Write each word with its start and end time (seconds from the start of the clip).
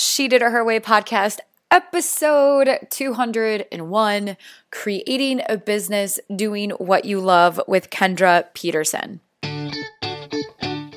She 0.00 0.28
Did 0.28 0.42
It 0.42 0.52
Her 0.52 0.64
Way 0.64 0.78
podcast, 0.78 1.40
episode 1.72 2.86
201 2.88 4.36
Creating 4.70 5.42
a 5.48 5.56
Business 5.56 6.20
Doing 6.32 6.70
What 6.70 7.04
You 7.04 7.18
Love 7.18 7.60
with 7.66 7.90
Kendra 7.90 8.44
Peterson. 8.54 9.18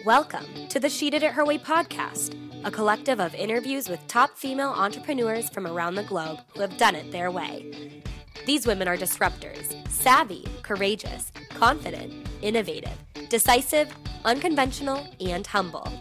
Welcome 0.06 0.46
to 0.70 0.80
the 0.80 0.88
She 0.88 1.10
Did 1.10 1.24
It 1.24 1.32
Her 1.32 1.44
Way 1.44 1.58
podcast, 1.58 2.36
a 2.64 2.70
collective 2.70 3.20
of 3.20 3.34
interviews 3.34 3.90
with 3.90 4.06
top 4.06 4.38
female 4.38 4.70
entrepreneurs 4.70 5.50
from 5.50 5.66
around 5.66 5.96
the 5.96 6.04
globe 6.04 6.38
who 6.54 6.62
have 6.62 6.78
done 6.78 6.94
it 6.94 7.12
their 7.12 7.32
way. 7.32 8.04
These 8.46 8.68
women 8.68 8.88
are 8.88 8.98
disruptors, 8.98 9.74
savvy, 9.90 10.46
courageous, 10.62 11.32
confident, 11.50 12.28
innovative, 12.44 13.00
decisive, 13.30 13.92
unconventional, 14.26 15.08
and 15.20 15.48
humble. 15.48 15.92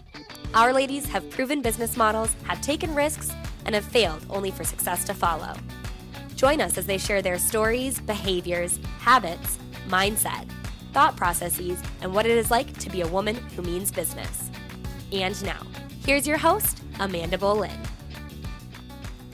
Our 0.53 0.73
ladies 0.73 1.07
have 1.07 1.31
proven 1.31 1.63
business 1.63 1.97
models, 1.97 2.35
have 2.43 2.61
taken 2.61 2.93
risks, 2.93 3.31
and 3.65 3.75
have 3.77 3.85
failed 3.85 4.27
only 4.29 4.51
for 4.51 4.65
success 4.65 5.05
to 5.05 5.15
follow. 5.15 5.55
Join 6.35 6.61
us 6.61 6.77
as 6.77 6.87
they 6.87 6.99
share 6.99 7.23
their 7.23 7.39
stories, 7.39 8.01
behaviors, 8.01 8.81
habits, 8.99 9.59
mindset, 9.89 10.51
thought 10.93 11.17
processes, 11.17 11.81
and 12.03 12.13
what 12.13 12.27
it 12.27 12.37
is 12.37 12.51
like 12.51 12.77
to 12.79 12.91
be 12.91 13.03
a 13.03 13.07
woman 13.07 13.37
who 13.55 13.63
means 13.63 13.93
business. 13.93 14.51
And 15.13 15.41
now, 15.45 15.65
here's 16.05 16.27
your 16.27 16.39
host, 16.39 16.83
Amanda 16.99 17.39
Boleyn. 17.39 17.79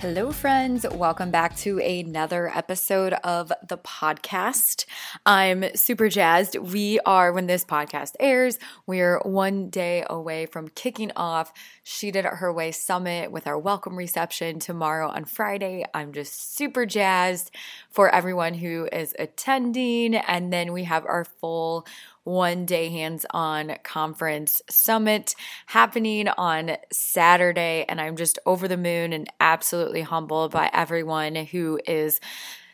Hello, 0.09 0.31
friends. 0.31 0.87
Welcome 0.89 1.33
back 1.33 1.57
to 1.57 1.81
another 1.81 2.49
episode 2.57 3.15
of 3.25 3.53
the 3.69 3.77
podcast. 3.77 4.87
I'm 5.27 5.75
super 5.75 6.09
jazzed. 6.09 6.55
We 6.55 7.01
are, 7.01 7.33
when 7.33 7.49
this 7.49 7.65
podcast 7.65 8.13
airs, 8.21 8.61
we're 8.87 9.19
one 9.25 9.69
day 9.69 10.05
away 10.09 10.47
from 10.47 10.69
kicking 10.69 11.11
off 11.17 11.53
She 11.83 12.13
Did 12.13 12.25
It 12.25 12.35
Her 12.35 12.53
Way 12.53 12.71
Summit 12.71 13.33
with 13.33 13.49
our 13.49 13.59
welcome 13.59 13.97
reception 13.97 14.61
tomorrow 14.61 15.09
on 15.09 15.25
Friday. 15.25 15.85
I'm 15.93 16.13
just 16.13 16.55
super 16.55 16.87
jazzed 16.87 17.51
for 17.91 18.09
everyone 18.09 18.55
who 18.55 18.89
is 18.93 19.13
attending. 19.19 20.15
And 20.15 20.53
then 20.53 20.73
we 20.73 20.85
have 20.85 21.05
our 21.05 21.25
full 21.25 21.85
one 22.27 22.67
day 22.67 22.89
hands 22.91 23.25
on 23.31 23.77
conference 23.85 24.61
summit 24.69 25.35
happening 25.67 26.27
on 26.29 26.77
Saturday. 26.93 27.85
And 27.89 28.01
I'm 28.01 28.17
just 28.17 28.39
over 28.45 28.67
the 28.67 28.77
moon 28.77 29.13
and 29.13 29.31
absolutely 29.39 30.03
humbled 30.03 30.51
by 30.51 30.69
everyone 30.73 31.37
who 31.37 31.79
is 31.87 32.21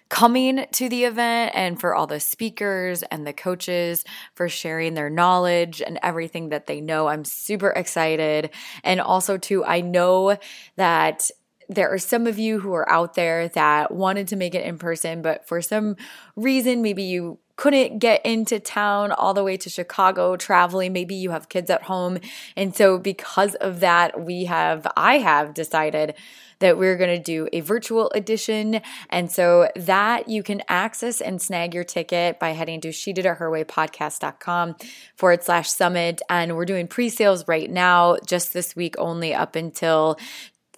coming 0.09 0.67
to 0.73 0.89
the 0.89 1.05
event 1.05 1.53
and 1.55 1.79
for 1.81 1.95
all 1.95 2.07
the 2.07 2.21
speakers 2.21 3.03
and 3.05 3.27
the 3.27 3.33
coaches 3.33 4.05
for 4.35 4.49
sharing 4.49 4.95
their 4.95 5.11
knowledge 5.11 5.81
and 5.81 5.99
everything 6.03 6.49
that 6.49 6.67
they 6.67 6.81
know. 6.81 7.09
I'm 7.09 7.25
super 7.25 7.71
excited. 7.71 8.51
And 8.85 9.01
also, 9.01 9.39
too, 9.39 9.65
I 9.65 9.81
know 9.81 10.39
that 10.77 11.31
there 11.69 11.91
are 11.91 11.99
some 11.99 12.27
of 12.27 12.39
you 12.39 12.61
who 12.61 12.75
are 12.75 12.89
out 12.91 13.15
there 13.15 13.49
that 13.49 13.91
wanted 13.91 14.29
to 14.29 14.37
make 14.37 14.55
it 14.55 14.67
in 14.67 14.79
person, 14.79 15.23
but 15.23 15.47
for 15.47 15.63
some 15.63 15.97
reason, 16.37 16.83
maybe 16.83 17.05
you 17.05 17.39
couldn't 17.63 18.01
get 18.01 18.27
into 18.27 18.59
town 18.59 19.13
all 19.13 19.35
the 19.35 19.45
way 19.45 19.57
to 19.57 19.71
Chicago 19.71 20.35
traveling. 20.35 20.93
Maybe 20.93 21.15
you 21.15 21.31
have 21.31 21.49
kids 21.49 21.71
at 21.71 21.83
home. 21.83 22.19
And 22.57 22.75
so, 22.75 22.99
because 22.99 23.55
of 23.55 23.79
that, 23.79 24.21
we 24.21 24.47
have, 24.47 24.85
I 24.97 25.19
have 25.19 25.55
decided 25.55 26.17
that 26.59 26.77
we're 26.77 26.97
going 26.97 27.17
to 27.17 27.23
do 27.23 27.49
a 27.53 27.61
virtual 27.61 28.11
edition. 28.17 28.81
And 29.11 29.31
so 29.31 29.69
that 29.77 30.29
you 30.29 30.43
can 30.43 30.63
access 30.69 31.21
and 31.21 31.41
snag 31.41 31.73
your 31.73 31.85
ticket 31.85 32.41
by 32.41 32.51
heading 32.51 32.81
to 32.81 32.91
she 32.91 33.13
did 33.13 33.27
it 33.27 33.37
her 33.37 33.49
way 33.49 33.63
podcast.com 33.63 34.77
forward 35.15 35.45
slash 35.45 35.71
summit. 35.71 36.21
And 36.29 36.57
we're 36.57 36.65
doing 36.65 36.89
pre 36.89 37.11
sales 37.11 37.47
right 37.47 37.71
now, 37.71 38.17
just 38.27 38.53
this 38.53 38.75
week 38.75 38.97
only 38.99 39.35
up 39.35 39.55
until 39.55 40.19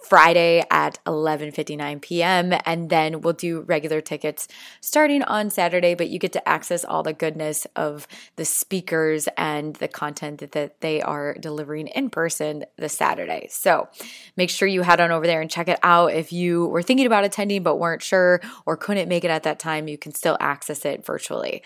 Friday 0.07 0.63
at 0.69 0.99
11:59 1.05 2.01
p.m. 2.01 2.53
and 2.65 2.89
then 2.89 3.21
we'll 3.21 3.33
do 3.33 3.61
regular 3.61 4.01
tickets 4.01 4.47
starting 4.81 5.23
on 5.23 5.49
Saturday 5.49 5.95
but 5.95 6.09
you 6.09 6.19
get 6.19 6.33
to 6.33 6.47
access 6.47 6.85
all 6.85 7.03
the 7.03 7.13
goodness 7.13 7.65
of 7.75 8.07
the 8.35 8.45
speakers 8.45 9.27
and 9.37 9.75
the 9.77 9.87
content 9.87 10.39
that, 10.39 10.51
that 10.51 10.81
they 10.81 11.01
are 11.01 11.33
delivering 11.39 11.87
in 11.87 12.09
person 12.09 12.65
this 12.77 12.93
Saturday. 12.93 13.47
So, 13.49 13.89
make 14.37 14.49
sure 14.49 14.67
you 14.67 14.81
head 14.81 15.01
on 15.01 15.11
over 15.11 15.25
there 15.25 15.41
and 15.41 15.49
check 15.49 15.67
it 15.67 15.79
out 15.81 16.13
if 16.13 16.31
you 16.31 16.67
were 16.67 16.83
thinking 16.83 17.05
about 17.05 17.23
attending 17.23 17.63
but 17.63 17.77
weren't 17.77 18.01
sure 18.01 18.41
or 18.65 18.77
couldn't 18.77 19.09
make 19.09 19.23
it 19.23 19.31
at 19.31 19.43
that 19.43 19.59
time, 19.59 19.87
you 19.87 19.97
can 19.97 20.13
still 20.13 20.37
access 20.39 20.85
it 20.85 21.05
virtually. 21.05 21.63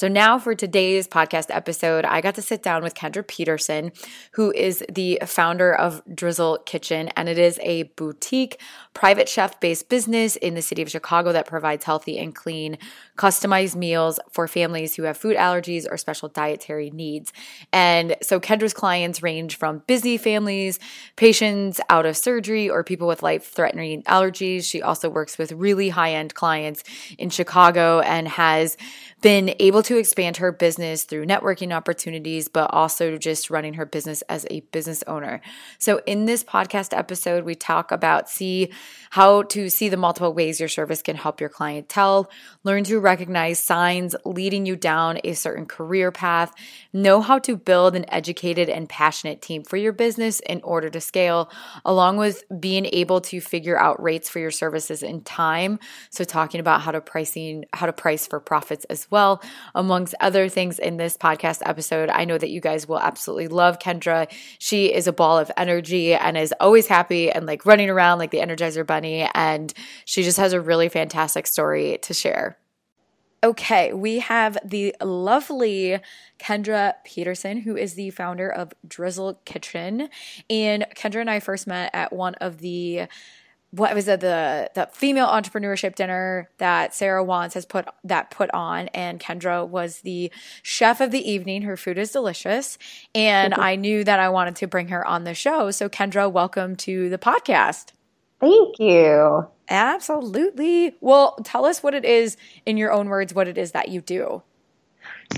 So, 0.00 0.08
now 0.08 0.38
for 0.38 0.54
today's 0.54 1.06
podcast 1.06 1.48
episode, 1.50 2.06
I 2.06 2.22
got 2.22 2.34
to 2.36 2.40
sit 2.40 2.62
down 2.62 2.82
with 2.82 2.94
Kendra 2.94 3.26
Peterson, 3.26 3.92
who 4.32 4.50
is 4.50 4.82
the 4.90 5.20
founder 5.26 5.74
of 5.74 6.00
Drizzle 6.14 6.60
Kitchen, 6.64 7.08
and 7.16 7.28
it 7.28 7.36
is 7.36 7.60
a 7.62 7.82
boutique 7.82 8.62
private 8.94 9.28
chef 9.28 9.60
based 9.60 9.90
business 9.90 10.36
in 10.36 10.54
the 10.54 10.62
city 10.62 10.80
of 10.80 10.90
Chicago 10.90 11.32
that 11.32 11.46
provides 11.46 11.84
healthy 11.84 12.18
and 12.18 12.34
clean, 12.34 12.78
customized 13.18 13.76
meals 13.76 14.18
for 14.30 14.48
families 14.48 14.94
who 14.94 15.02
have 15.02 15.18
food 15.18 15.36
allergies 15.36 15.84
or 15.90 15.98
special 15.98 16.30
dietary 16.30 16.88
needs. 16.88 17.30
And 17.70 18.16
so, 18.22 18.40
Kendra's 18.40 18.72
clients 18.72 19.22
range 19.22 19.58
from 19.58 19.82
busy 19.86 20.16
families, 20.16 20.78
patients 21.16 21.78
out 21.90 22.06
of 22.06 22.16
surgery, 22.16 22.70
or 22.70 22.82
people 22.82 23.06
with 23.06 23.22
life 23.22 23.44
threatening 23.52 24.02
allergies. 24.04 24.64
She 24.64 24.80
also 24.80 25.10
works 25.10 25.36
with 25.36 25.52
really 25.52 25.90
high 25.90 26.14
end 26.14 26.32
clients 26.32 26.84
in 27.18 27.28
Chicago 27.28 28.00
and 28.00 28.26
has 28.28 28.78
been 29.20 29.54
able 29.58 29.82
to 29.82 29.98
expand 29.98 30.38
her 30.38 30.50
business 30.50 31.04
through 31.04 31.26
networking 31.26 31.74
opportunities, 31.74 32.48
but 32.48 32.72
also 32.72 33.18
just 33.18 33.50
running 33.50 33.74
her 33.74 33.84
business 33.84 34.22
as 34.22 34.46
a 34.50 34.60
business 34.72 35.04
owner. 35.06 35.40
So, 35.78 36.00
in 36.06 36.24
this 36.24 36.42
podcast 36.42 36.96
episode, 36.96 37.44
we 37.44 37.54
talk 37.54 37.92
about 37.92 38.30
see 38.30 38.70
how 39.10 39.42
to 39.42 39.68
see 39.68 39.88
the 39.88 39.96
multiple 39.96 40.32
ways 40.32 40.60
your 40.60 40.68
service 40.68 41.02
can 41.02 41.16
help 41.16 41.40
your 41.40 41.50
clientele, 41.50 42.30
learn 42.64 42.84
to 42.84 42.98
recognize 42.98 43.62
signs 43.62 44.14
leading 44.24 44.64
you 44.64 44.76
down 44.76 45.18
a 45.24 45.34
certain 45.34 45.66
career 45.66 46.10
path, 46.10 46.54
know 46.92 47.20
how 47.20 47.38
to 47.40 47.56
build 47.56 47.96
an 47.96 48.04
educated 48.08 48.68
and 48.68 48.88
passionate 48.88 49.42
team 49.42 49.64
for 49.64 49.76
your 49.76 49.92
business 49.92 50.40
in 50.40 50.60
order 50.62 50.88
to 50.88 51.00
scale, 51.00 51.50
along 51.84 52.16
with 52.16 52.44
being 52.60 52.86
able 52.86 53.20
to 53.20 53.40
figure 53.40 53.78
out 53.78 54.02
rates 54.02 54.30
for 54.30 54.38
your 54.38 54.50
services 54.50 55.02
in 55.02 55.20
time. 55.22 55.78
So, 56.08 56.24
talking 56.24 56.60
about 56.60 56.80
how 56.80 56.92
to 56.92 57.00
pricing, 57.00 57.66
how 57.74 57.86
to 57.86 57.92
price 57.92 58.26
for 58.26 58.40
profits 58.40 58.84
as 58.86 59.09
well, 59.10 59.42
amongst 59.74 60.14
other 60.20 60.48
things 60.48 60.78
in 60.78 60.96
this 60.96 61.16
podcast 61.16 61.62
episode. 61.64 62.08
I 62.08 62.24
know 62.24 62.38
that 62.38 62.50
you 62.50 62.60
guys 62.60 62.88
will 62.88 62.98
absolutely 62.98 63.48
love 63.48 63.78
Kendra. 63.78 64.32
She 64.58 64.92
is 64.92 65.06
a 65.06 65.12
ball 65.12 65.38
of 65.38 65.50
energy 65.56 66.14
and 66.14 66.36
is 66.36 66.54
always 66.60 66.86
happy 66.86 67.30
and 67.30 67.46
like 67.46 67.66
running 67.66 67.90
around 67.90 68.18
like 68.18 68.30
the 68.30 68.38
Energizer 68.38 68.86
Bunny. 68.86 69.28
And 69.34 69.72
she 70.04 70.22
just 70.22 70.38
has 70.38 70.52
a 70.52 70.60
really 70.60 70.88
fantastic 70.88 71.46
story 71.46 71.98
to 72.02 72.14
share. 72.14 72.56
Okay, 73.42 73.94
we 73.94 74.18
have 74.18 74.58
the 74.62 74.94
lovely 75.00 75.98
Kendra 76.38 76.92
Peterson, 77.04 77.56
who 77.62 77.74
is 77.74 77.94
the 77.94 78.10
founder 78.10 78.50
of 78.50 78.74
Drizzle 78.86 79.40
Kitchen. 79.46 80.10
And 80.50 80.86
Kendra 80.94 81.22
and 81.22 81.30
I 81.30 81.40
first 81.40 81.66
met 81.66 81.90
at 81.94 82.12
one 82.12 82.34
of 82.34 82.58
the 82.58 83.06
what 83.70 83.94
was 83.94 84.08
it 84.08 84.20
the 84.20 84.70
the 84.74 84.88
female 84.92 85.28
entrepreneurship 85.28 85.94
dinner 85.94 86.48
that 86.58 86.94
Sarah 86.94 87.22
Wants 87.22 87.54
has 87.54 87.64
put 87.64 87.86
that 88.04 88.30
put 88.30 88.50
on 88.52 88.88
and 88.88 89.20
Kendra 89.20 89.66
was 89.66 90.00
the 90.00 90.32
chef 90.62 91.00
of 91.00 91.10
the 91.10 91.30
evening. 91.30 91.62
Her 91.62 91.76
food 91.76 91.98
is 91.98 92.10
delicious. 92.10 92.78
And 93.14 93.54
I 93.54 93.76
knew 93.76 94.02
that 94.04 94.18
I 94.18 94.28
wanted 94.28 94.56
to 94.56 94.66
bring 94.66 94.88
her 94.88 95.06
on 95.06 95.24
the 95.24 95.34
show. 95.34 95.70
So 95.70 95.88
Kendra 95.88 96.30
welcome 96.30 96.76
to 96.76 97.08
the 97.10 97.18
podcast. 97.18 97.92
Thank 98.40 98.78
you. 98.78 99.46
Absolutely. 99.68 100.96
Well 101.00 101.36
tell 101.44 101.64
us 101.64 101.82
what 101.82 101.94
it 101.94 102.04
is 102.04 102.36
in 102.66 102.76
your 102.76 102.90
own 102.90 103.08
words 103.08 103.32
what 103.34 103.46
it 103.46 103.56
is 103.56 103.72
that 103.72 103.88
you 103.88 104.00
do. 104.00 104.42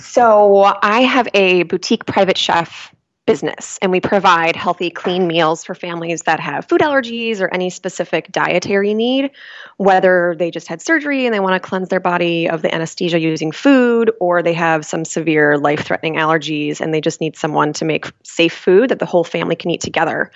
So 0.01 0.65
I 0.81 1.01
have 1.03 1.29
a 1.35 1.65
boutique 1.65 2.07
private 2.07 2.39
chef 2.39 2.95
business. 3.27 3.79
And 3.81 3.93
we 3.93 4.01
provide 4.01 4.57
healthy 4.57 4.91
clean 4.91 5.29
meals 5.29 5.65
for 5.65 5.75
families 5.75 6.23
that 6.23 6.41
have 6.41 6.69
food 6.69 6.81
allergies 6.81 7.41
or 7.41 7.53
any 7.55 7.71
specific 7.71 8.33
dietary 8.33 8.95
need 8.95 9.31
whether 9.77 10.35
they 10.39 10.51
just 10.51 10.67
had 10.67 10.83
surgery 10.83 11.25
and 11.25 11.35
they 11.35 11.41
want 11.41 11.61
to 11.61 11.69
cleanse 11.69 11.89
their 11.89 12.01
body 12.01 12.49
of 12.49 12.63
the 12.63 12.75
anesthesia 12.75 13.19
using 13.19 13.53
food 13.53 14.11
or 14.21 14.43
they 14.43 14.53
have 14.53 14.85
some 14.85 15.05
severe 15.05 15.57
life 15.57 15.85
threatening 15.85 16.15
allergies 16.15 16.81
and 16.81 16.93
they 16.93 17.01
just 17.01 17.21
need 17.21 17.37
someone 17.37 17.73
to 17.73 17.85
make 17.85 18.11
safe 18.25 18.55
food 18.55 18.91
that 18.91 18.99
the 18.99 19.07
whole 19.07 19.25
family 19.25 19.57
can 19.57 19.71
eat 19.71 19.81
together 19.81 20.31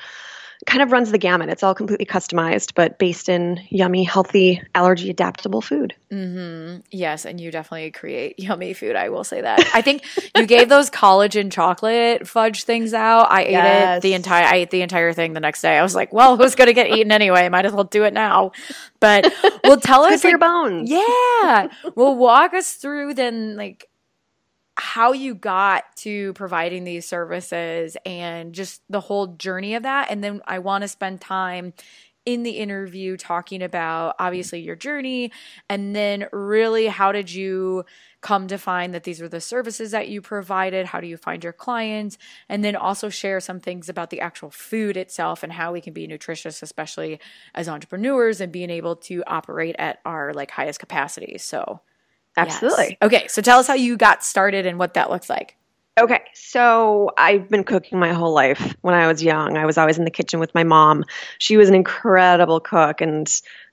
kind 0.64 0.82
of 0.82 0.92
runs 0.92 1.10
the 1.10 1.18
gamut. 1.18 1.48
It's 1.48 1.62
all 1.62 1.74
completely 1.74 2.06
customized, 2.06 2.72
but 2.74 2.98
based 2.98 3.28
in 3.28 3.60
yummy, 3.68 4.04
healthy, 4.04 4.62
allergy 4.74 5.10
adaptable 5.10 5.60
food. 5.60 5.94
Mm-hmm. 6.10 6.80
Yes, 6.90 7.26
and 7.26 7.40
you 7.40 7.50
definitely 7.50 7.90
create 7.90 8.38
yummy 8.38 8.72
food. 8.72 8.96
I 8.96 9.10
will 9.10 9.24
say 9.24 9.42
that. 9.42 9.60
I 9.74 9.82
think 9.82 10.04
you 10.34 10.46
gave 10.46 10.68
those 10.68 10.88
collagen 10.88 11.52
chocolate 11.52 12.26
fudge 12.26 12.64
things 12.64 12.94
out. 12.94 13.30
I 13.30 13.46
yes. 13.46 13.54
ate 13.54 13.96
it 13.96 14.02
the 14.02 14.14
entire. 14.14 14.44
I 14.44 14.56
ate 14.56 14.70
the 14.70 14.82
entire 14.82 15.12
thing 15.12 15.34
the 15.34 15.40
next 15.40 15.60
day. 15.60 15.76
I 15.76 15.82
was 15.82 15.94
like, 15.94 16.12
well, 16.12 16.34
it 16.34 16.38
was 16.38 16.54
going 16.54 16.68
to 16.68 16.74
get 16.74 16.90
eaten 16.90 17.12
anyway. 17.12 17.48
Might 17.48 17.66
as 17.66 17.72
well 17.72 17.84
do 17.84 18.04
it 18.04 18.14
now. 18.14 18.52
But 19.00 19.32
well, 19.64 19.78
tell 19.78 20.04
us 20.04 20.24
like, 20.24 20.30
your 20.30 20.38
bones. 20.38 20.90
Yeah, 20.90 21.68
well, 21.94 22.16
walk 22.16 22.54
us 22.54 22.74
through 22.74 23.14
then, 23.14 23.56
like 23.56 23.88
how 24.78 25.12
you 25.12 25.34
got 25.34 25.84
to 25.96 26.32
providing 26.34 26.84
these 26.84 27.08
services 27.08 27.96
and 28.04 28.52
just 28.52 28.82
the 28.90 29.00
whole 29.00 29.28
journey 29.28 29.74
of 29.74 29.84
that. 29.84 30.10
And 30.10 30.22
then 30.22 30.42
I 30.46 30.58
want 30.58 30.82
to 30.82 30.88
spend 30.88 31.20
time 31.20 31.72
in 32.26 32.42
the 32.42 32.58
interview 32.58 33.16
talking 33.16 33.62
about 33.62 34.16
obviously 34.18 34.60
your 34.60 34.74
journey 34.74 35.30
and 35.70 35.94
then 35.94 36.26
really 36.32 36.88
how 36.88 37.12
did 37.12 37.32
you 37.32 37.84
come 38.20 38.48
to 38.48 38.58
find 38.58 38.92
that 38.92 39.04
these 39.04 39.20
were 39.20 39.28
the 39.28 39.40
services 39.40 39.92
that 39.92 40.08
you 40.08 40.20
provided? 40.20 40.86
How 40.86 41.00
do 41.00 41.06
you 41.06 41.16
find 41.16 41.44
your 41.44 41.52
clients? 41.52 42.18
And 42.48 42.64
then 42.64 42.74
also 42.74 43.08
share 43.08 43.38
some 43.38 43.60
things 43.60 43.88
about 43.88 44.10
the 44.10 44.20
actual 44.20 44.50
food 44.50 44.96
itself 44.96 45.44
and 45.44 45.52
how 45.52 45.72
we 45.72 45.80
can 45.80 45.92
be 45.92 46.08
nutritious, 46.08 46.62
especially 46.62 47.20
as 47.54 47.68
entrepreneurs 47.68 48.40
and 48.40 48.50
being 48.50 48.70
able 48.70 48.96
to 48.96 49.22
operate 49.28 49.76
at 49.78 50.00
our 50.04 50.34
like 50.34 50.50
highest 50.50 50.80
capacity. 50.80 51.38
So 51.38 51.80
Absolutely. 52.36 52.88
Yes. 52.90 52.96
Okay, 53.02 53.28
so 53.28 53.42
tell 53.42 53.58
us 53.58 53.66
how 53.66 53.74
you 53.74 53.96
got 53.96 54.24
started 54.24 54.66
and 54.66 54.78
what 54.78 54.94
that 54.94 55.10
looks 55.10 55.30
like. 55.30 55.56
Okay, 55.98 56.20
so 56.34 57.10
I've 57.16 57.48
been 57.48 57.64
cooking 57.64 57.98
my 57.98 58.12
whole 58.12 58.34
life. 58.34 58.76
When 58.82 58.94
I 58.94 59.06
was 59.06 59.22
young, 59.22 59.56
I 59.56 59.64
was 59.64 59.78
always 59.78 59.96
in 59.96 60.04
the 60.04 60.10
kitchen 60.10 60.38
with 60.40 60.54
my 60.54 60.62
mom. 60.62 61.04
She 61.38 61.56
was 61.56 61.70
an 61.70 61.74
incredible 61.74 62.60
cook, 62.60 63.00
and 63.00 63.26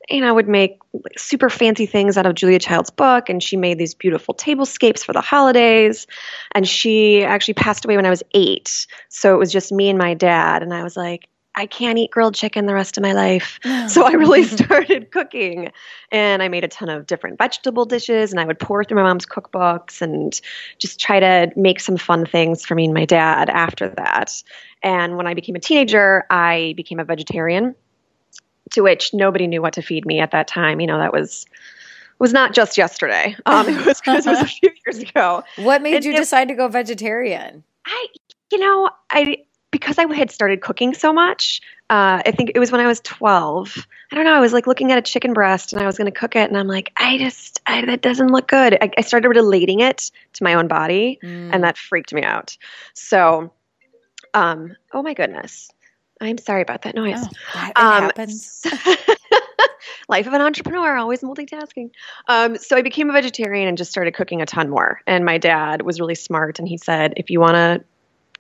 and 0.10 0.26
I 0.26 0.32
would 0.32 0.48
make 0.48 0.80
super 1.18 1.50
fancy 1.50 1.86
things 1.86 2.18
out 2.18 2.26
of 2.26 2.36
Julia 2.36 2.60
Child's 2.60 2.90
book. 2.90 3.28
And 3.30 3.44
she 3.44 3.58
made 3.58 3.78
these 3.78 3.94
beautiful 3.94 4.34
tablescapes 4.34 5.04
for 5.04 5.12
the 5.12 5.22
holidays. 5.22 6.08
And 6.54 6.68
she 6.68 7.24
actually 7.24 7.56
passed 7.56 7.84
away 7.84 7.98
when 7.98 8.06
I 8.06 8.10
was 8.10 8.24
eight, 8.34 8.88
so 9.10 9.34
it 9.36 9.38
was 9.38 9.52
just 9.52 9.74
me 9.74 9.90
and 9.90 9.98
my 9.98 10.14
dad. 10.14 10.64
And 10.64 10.74
I 10.74 10.84
was 10.84 10.96
like, 10.96 11.28
I 11.56 11.66
can't 11.68 11.98
eat 12.00 12.10
grilled 12.12 12.34
chicken 12.36 12.66
the 12.66 12.74
rest 12.74 12.98
of 12.98 13.02
my 13.04 13.14
life. 13.14 13.60
So 13.90 14.06
I 14.06 14.12
really 14.14 14.44
started 14.64 15.12
cooking 15.12 15.72
and 16.12 16.42
I 16.42 16.48
made 16.48 16.64
a 16.64 16.68
ton 16.68 16.90
of 16.90 17.06
different 17.06 17.38
vegetable 17.38 17.86
dishes 17.86 18.32
and 18.32 18.40
I 18.40 18.46
would 18.46 18.58
pour 18.58 18.84
through 18.84 18.96
my 18.96 19.04
mom's 19.04 19.26
cookbooks 19.26 20.02
and 20.02 20.40
just 20.80 21.00
try 21.00 21.20
to 21.20 21.52
make 21.56 21.80
some 21.80 21.98
fun 21.98 22.26
things 22.26 22.66
for 22.66 22.74
me 22.76 22.86
and 22.86 22.94
my 22.94 23.06
dad 23.06 23.50
after 23.50 23.90
that. 23.90 24.42
And 24.82 25.18
when 25.18 25.28
I 25.28 25.34
became 25.34 25.56
a 25.56 25.60
teenager, 25.60 26.26
I 26.30 26.74
became 26.78 27.00
a 27.00 27.04
vegetarian 27.04 27.76
to 28.72 28.82
which 28.82 29.14
nobody 29.14 29.48
knew 29.48 29.62
what 29.62 29.74
to 29.74 29.82
feed 29.82 30.06
me 30.06 30.20
at 30.22 30.32
that 30.32 30.48
time. 30.48 30.80
You 30.80 30.88
know, 30.88 30.98
that 30.98 31.12
was 31.14 31.46
was 32.20 32.32
not 32.32 32.54
just 32.54 32.78
yesterday. 32.78 33.36
Um, 33.46 33.68
it 33.68 33.86
was 33.86 34.02
it 34.08 34.26
was 34.26 34.26
a 34.28 34.46
few 34.60 34.72
years 34.86 35.00
ago. 35.00 35.44
What 35.58 35.82
made 35.82 35.96
And 35.96 36.06
you 36.06 36.14
it- 36.14 36.18
decide 36.18 36.48
to 36.48 36.56
go 36.56 36.68
vegetarian? 36.70 37.64
I, 37.86 38.08
you 38.52 38.60
know, 38.60 38.90
I 39.12 39.44
because 39.74 39.98
I 40.00 40.06
had 40.16 40.32
started 40.32 40.62
cooking 40.62 40.94
so 40.94 41.12
much. 41.12 41.60
Uh, 41.90 42.22
I 42.26 42.32
think 42.32 42.52
it 42.56 42.60
was 42.60 42.72
when 42.72 42.80
I 42.80 42.88
was 42.88 43.02
twelve. 43.02 43.86
I 44.12 44.16
don't 44.16 44.24
know. 44.24 44.34
I 44.34 44.40
was 44.40 44.54
like 44.54 44.68
looking 44.68 44.92
at 44.94 44.98
a 44.98 45.02
chicken 45.02 45.34
breast 45.34 45.74
and 45.74 45.82
I 45.82 45.86
was 45.86 45.98
going 45.98 46.06
to 46.12 46.18
cook 46.18 46.38
it, 46.38 46.48
and 46.50 46.58
I'm 46.58 46.68
like, 46.68 46.94
I 46.96 47.18
just 47.18 47.60
I, 47.68 47.84
that 47.86 48.02
doesn't 48.02 48.30
look 48.30 48.48
good. 48.48 48.78
I, 48.80 48.90
I 48.98 49.02
started 49.02 49.28
relating 49.30 49.82
it 49.82 50.10
to 50.34 50.44
my 50.44 50.54
own 50.54 50.68
body, 50.70 51.20
Mm. 51.22 51.50
and 51.52 51.64
that 51.66 51.78
freaked 51.78 52.14
me 52.14 52.24
out. 52.24 52.58
So, 52.94 53.52
um, 54.34 54.76
oh 54.94 55.02
my 55.04 55.14
goodness, 55.14 55.70
I'm 56.22 56.38
sorry 56.38 56.62
about 56.62 56.84
that 56.84 56.96
noise. 56.96 57.18
Oh, 57.18 57.30
that, 57.56 57.70
it 57.72 57.78
Um, 57.78 58.04
happens. 58.04 58.66
Life 60.10 60.28
of 60.28 60.34
an 60.34 60.42
entrepreneur, 60.42 60.96
always 60.98 61.22
multitasking. 61.22 61.92
Um, 62.28 62.58
so 62.58 62.76
I 62.76 62.82
became 62.82 63.10
a 63.10 63.14
vegetarian 63.14 63.68
and 63.68 63.78
just 63.78 63.90
started 63.92 64.14
cooking 64.14 64.42
a 64.42 64.46
ton 64.46 64.70
more. 64.70 65.02
And 65.08 65.24
my 65.26 65.38
dad 65.38 65.82
was 65.82 66.00
really 66.00 66.16
smart, 66.16 66.60
and 66.60 66.68
he 66.68 66.78
said, 66.78 67.14
if 67.18 67.30
you 67.30 67.40
want 67.40 67.56
to 67.56 67.84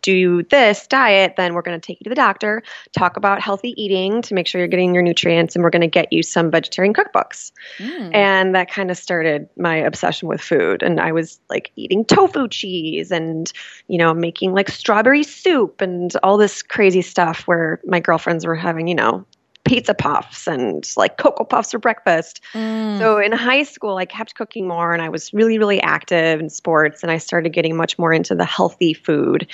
do 0.03 0.43
this 0.43 0.85
diet, 0.85 1.33
then 1.35 1.55
we're 1.55 1.63
going 1.63 1.79
to 1.79 1.85
take 1.85 1.99
you 1.99 2.03
to 2.03 2.09
the 2.09 2.15
doctor, 2.15 2.61
talk 2.95 3.17
about 3.17 3.41
healthy 3.41 3.73
eating 3.81 4.21
to 4.21 4.35
make 4.35 4.45
sure 4.45 4.59
you're 4.59 4.67
getting 4.67 4.93
your 4.93 5.01
nutrients, 5.01 5.55
and 5.55 5.63
we're 5.63 5.71
going 5.71 5.81
to 5.81 5.87
get 5.87 6.13
you 6.13 6.21
some 6.21 6.51
vegetarian 6.51 6.93
cookbooks. 6.93 7.51
Mm. 7.79 8.13
And 8.13 8.55
that 8.55 8.69
kind 8.69 8.91
of 8.91 8.97
started 8.97 9.49
my 9.57 9.77
obsession 9.77 10.27
with 10.27 10.41
food. 10.41 10.83
And 10.83 10.99
I 10.99 11.11
was 11.11 11.39
like 11.49 11.71
eating 11.75 12.05
tofu 12.05 12.47
cheese 12.47 13.11
and, 13.11 13.51
you 13.87 13.97
know, 13.97 14.13
making 14.13 14.53
like 14.53 14.69
strawberry 14.69 15.23
soup 15.23 15.81
and 15.81 16.13
all 16.21 16.37
this 16.37 16.61
crazy 16.61 17.01
stuff 17.01 17.47
where 17.47 17.79
my 17.85 17.99
girlfriends 17.99 18.45
were 18.45 18.55
having, 18.55 18.87
you 18.87 18.95
know, 18.95 19.25
pizza 19.65 19.93
puffs 19.93 20.45
and 20.45 20.91
like 20.97 21.17
cocoa 21.17 21.45
puffs 21.45 21.71
for 21.71 21.79
breakfast. 21.79 22.41
Mm. 22.53 22.97
So 22.99 23.17
in 23.17 23.31
high 23.31 23.63
school, 23.63 23.97
I 23.97 24.05
kept 24.05 24.35
cooking 24.35 24.67
more 24.67 24.93
and 24.93 25.01
I 25.01 25.09
was 25.09 25.33
really, 25.33 25.57
really 25.57 25.81
active 25.81 26.41
in 26.41 26.49
sports 26.49 27.01
and 27.01 27.11
I 27.11 27.17
started 27.17 27.53
getting 27.53 27.75
much 27.77 27.97
more 27.97 28.11
into 28.11 28.35
the 28.35 28.45
healthy 28.45 28.93
food. 28.93 29.47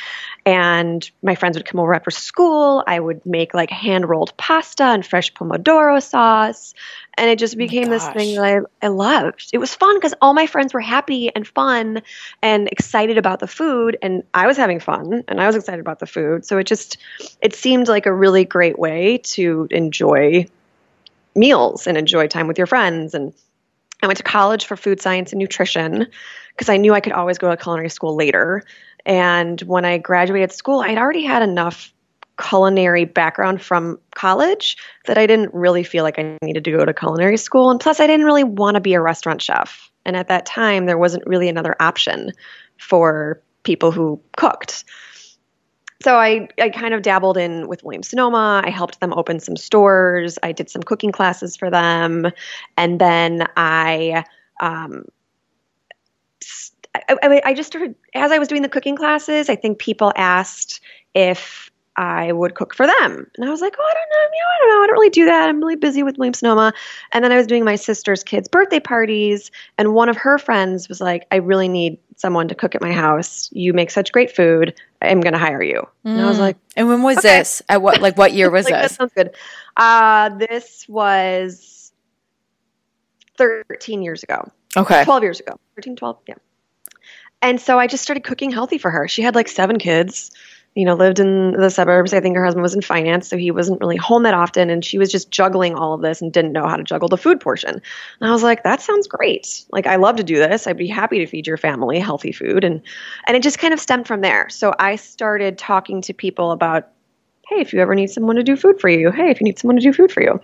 And 0.45 1.09
my 1.21 1.35
friends 1.35 1.57
would 1.57 1.65
come 1.65 1.79
over 1.79 1.93
after 1.93 2.09
school. 2.09 2.83
I 2.87 2.99
would 2.99 3.23
make 3.25 3.53
like 3.53 3.69
hand 3.69 4.09
rolled 4.09 4.35
pasta 4.37 4.83
and 4.83 5.05
fresh 5.05 5.31
pomodoro 5.33 6.01
sauce. 6.01 6.73
And 7.17 7.29
it 7.29 7.37
just 7.37 7.57
became 7.57 7.89
this 7.89 8.07
thing 8.09 8.35
that 8.35 8.45
I, 8.45 8.85
I 8.85 8.87
loved. 8.87 9.49
It 9.51 9.57
was 9.57 9.75
fun 9.75 9.97
because 9.97 10.13
all 10.21 10.33
my 10.33 10.47
friends 10.47 10.73
were 10.73 10.79
happy 10.79 11.29
and 11.35 11.45
fun 11.45 12.01
and 12.41 12.69
excited 12.69 13.17
about 13.17 13.41
the 13.41 13.47
food. 13.47 13.97
And 14.01 14.23
I 14.33 14.47
was 14.47 14.55
having 14.55 14.79
fun 14.79 15.25
and 15.27 15.41
I 15.41 15.45
was 15.45 15.57
excited 15.57 15.81
about 15.81 15.99
the 15.99 16.07
food. 16.07 16.45
So 16.45 16.57
it 16.57 16.63
just, 16.63 16.97
it 17.41 17.53
seemed 17.53 17.89
like 17.89 18.05
a 18.05 18.13
really 18.13 18.45
great 18.45 18.79
way 18.79 19.17
to 19.17 19.67
enjoy 19.69 19.98
meals 21.35 21.87
and 21.87 21.97
enjoy 21.97 22.27
time 22.27 22.47
with 22.47 22.57
your 22.57 22.67
friends. 22.67 23.13
And 23.13 23.33
I 24.01 24.07
went 24.07 24.17
to 24.17 24.23
college 24.23 24.65
for 24.65 24.77
food 24.77 25.01
science 25.01 25.31
and 25.31 25.39
nutrition 25.39 26.07
because 26.51 26.69
I 26.69 26.77
knew 26.77 26.93
I 26.93 26.99
could 26.99 27.13
always 27.13 27.37
go 27.37 27.49
to 27.49 27.57
culinary 27.57 27.89
school 27.89 28.15
later. 28.15 28.63
And 29.05 29.59
when 29.61 29.85
I 29.85 29.97
graduated 29.97 30.51
school, 30.51 30.81
I'd 30.81 30.97
already 30.97 31.23
had 31.23 31.41
enough 31.41 31.93
culinary 32.39 33.05
background 33.05 33.61
from 33.61 33.99
college 34.15 34.77
that 35.05 35.17
I 35.17 35.27
didn't 35.27 35.53
really 35.53 35.83
feel 35.83 36.03
like 36.03 36.17
I 36.17 36.37
needed 36.41 36.63
to 36.65 36.71
go 36.71 36.85
to 36.85 36.93
culinary 36.93 37.37
school. 37.37 37.69
And 37.69 37.79
plus, 37.79 37.99
I 37.99 38.07
didn't 38.07 38.25
really 38.25 38.45
want 38.45 38.75
to 38.75 38.81
be 38.81 38.93
a 38.93 39.01
restaurant 39.01 39.41
chef. 39.41 39.91
And 40.05 40.15
at 40.15 40.29
that 40.29 40.45
time, 40.45 40.85
there 40.85 40.97
wasn't 40.97 41.27
really 41.27 41.49
another 41.49 41.75
option 41.79 42.31
for 42.77 43.41
people 43.63 43.91
who 43.91 44.19
cooked. 44.37 44.85
So 46.01 46.15
I, 46.15 46.47
I 46.59 46.69
kind 46.69 46.93
of 46.93 47.01
dabbled 47.01 47.37
in 47.37 47.67
with 47.67 47.83
Williams 47.83 48.09
Sonoma. 48.09 48.61
I 48.63 48.69
helped 48.69 49.01
them 49.01 49.13
open 49.13 49.39
some 49.39 49.57
stores. 49.57 50.37
I 50.41 50.53
did 50.53 50.69
some 50.69 50.81
cooking 50.81 51.11
classes 51.11 51.57
for 51.57 51.69
them. 51.69 52.31
And 52.77 52.99
then 52.99 53.47
I 53.57 54.23
um, 54.61 55.05
I, 57.07 57.41
I, 57.45 57.53
just 57.53 57.67
started 57.67 57.95
as 58.13 58.31
I 58.31 58.39
was 58.39 58.47
doing 58.47 58.61
the 58.61 58.69
cooking 58.69 58.95
classes. 58.95 59.49
I 59.49 59.55
think 59.55 59.79
people 59.79 60.11
asked 60.15 60.81
if 61.13 61.71
I 61.95 62.31
would 62.31 62.55
cook 62.55 62.73
for 62.73 62.87
them, 62.87 63.27
and 63.35 63.45
I 63.45 63.51
was 63.51 63.61
like, 63.61 63.75
"Oh, 63.77 63.83
I 63.83 63.93
don't 63.93 64.09
know. 64.09 64.17
I 64.17 64.57
don't 64.59 64.69
know. 64.69 64.83
I 64.83 64.87
don't 64.87 64.95
really 64.95 65.09
do 65.09 65.25
that. 65.25 65.49
I'm 65.49 65.59
really 65.59 65.75
busy 65.75 66.03
with 66.03 66.17
William 66.17 66.33
Sonoma." 66.33 66.73
And 67.13 67.23
then 67.23 67.31
I 67.31 67.37
was 67.37 67.47
doing 67.47 67.63
my 67.63 67.75
sister's 67.75 68.23
kids' 68.23 68.47
birthday 68.47 68.79
parties, 68.79 69.51
and 69.77 69.93
one 69.93 70.09
of 70.09 70.17
her 70.17 70.37
friends 70.37 70.89
was 70.89 70.99
like, 70.99 71.27
"I 71.31 71.37
really 71.37 71.67
need 71.67 71.99
someone 72.19 72.47
to 72.49 72.55
cook 72.55 72.75
at 72.75 72.81
my 72.81 72.91
house. 72.91 73.49
You 73.51 73.73
make 73.73 73.89
such 73.91 74.11
great 74.11 74.35
food. 74.35 74.75
I'm 75.01 75.21
going 75.21 75.33
to 75.33 75.39
hire 75.39 75.63
you." 75.63 75.87
And 76.03 76.21
I 76.21 76.25
was 76.27 76.37
Mm. 76.37 76.41
like, 76.41 76.57
and 76.75 76.87
when 76.87 77.01
was 77.01 77.17
okay. 77.19 77.39
this? 77.39 77.61
At 77.69 77.81
what 77.81 77.99
like 78.01 78.17
what 78.17 78.33
year 78.33 78.49
was 78.57 78.65
like, 78.65 78.73
that 78.73 78.81
this? 78.83 78.95
sounds 78.95 79.13
good. 79.15 79.35
Uh, 79.77 80.29
this 80.37 80.85
was 80.87 81.91
13 83.37 84.01
years 84.03 84.23
ago. 84.23 84.51
Okay. 84.77 85.03
12 85.03 85.23
years 85.23 85.39
ago 85.39 85.59
13 85.75 85.95
12 85.95 86.17
yeah 86.27 86.35
and 87.41 87.59
so 87.59 87.79
i 87.79 87.87
just 87.87 88.03
started 88.03 88.23
cooking 88.23 88.51
healthy 88.51 88.77
for 88.77 88.91
her 88.91 89.07
she 89.07 89.23
had 89.23 89.33
like 89.33 89.47
seven 89.47 89.79
kids 89.79 90.29
you 90.75 90.85
know 90.85 90.93
lived 90.93 91.19
in 91.19 91.51
the 91.51 91.69
suburbs. 91.69 92.13
I 92.13 92.19
think 92.19 92.35
her 92.35 92.43
husband 92.43 92.61
was 92.61 92.75
in 92.75 92.81
finance 92.81 93.27
so 93.27 93.37
he 93.37 93.51
wasn't 93.51 93.81
really 93.81 93.97
home 93.97 94.23
that 94.23 94.33
often 94.33 94.69
and 94.69 94.83
she 94.83 94.97
was 94.97 95.11
just 95.11 95.31
juggling 95.31 95.75
all 95.75 95.93
of 95.93 96.01
this 96.01 96.21
and 96.21 96.31
didn't 96.31 96.53
know 96.53 96.67
how 96.67 96.75
to 96.75 96.83
juggle 96.83 97.09
the 97.09 97.17
food 97.17 97.39
portion. 97.39 97.69
And 97.71 98.29
i 98.29 98.31
was 98.31 98.43
like 98.43 98.63
that 98.63 98.81
sounds 98.81 99.07
great. 99.07 99.65
Like 99.71 99.87
i 99.87 99.95
love 99.95 100.17
to 100.17 100.23
do 100.23 100.37
this. 100.37 100.67
I'd 100.67 100.77
be 100.77 100.87
happy 100.87 101.19
to 101.19 101.25
feed 101.25 101.47
your 101.47 101.57
family 101.57 101.99
healthy 101.99 102.31
food. 102.31 102.63
And 102.63 102.81
and 103.27 103.35
it 103.35 103.43
just 103.43 103.59
kind 103.59 103.73
of 103.73 103.79
stemmed 103.79 104.07
from 104.07 104.21
there. 104.21 104.49
So 104.49 104.73
i 104.79 104.95
started 104.95 105.57
talking 105.57 106.01
to 106.03 106.13
people 106.13 106.51
about 106.51 106.89
hey 107.47 107.61
if 107.61 107.73
you 107.73 107.79
ever 107.79 107.95
need 107.95 108.09
someone 108.09 108.35
to 108.35 108.43
do 108.43 108.55
food 108.55 108.79
for 108.79 108.89
you 108.89 109.11
hey 109.11 109.31
if 109.31 109.41
you 109.41 109.45
need 109.45 109.59
someone 109.59 109.75
to 109.77 109.81
do 109.81 109.93
food 109.93 110.11
for 110.11 110.21
you. 110.21 110.39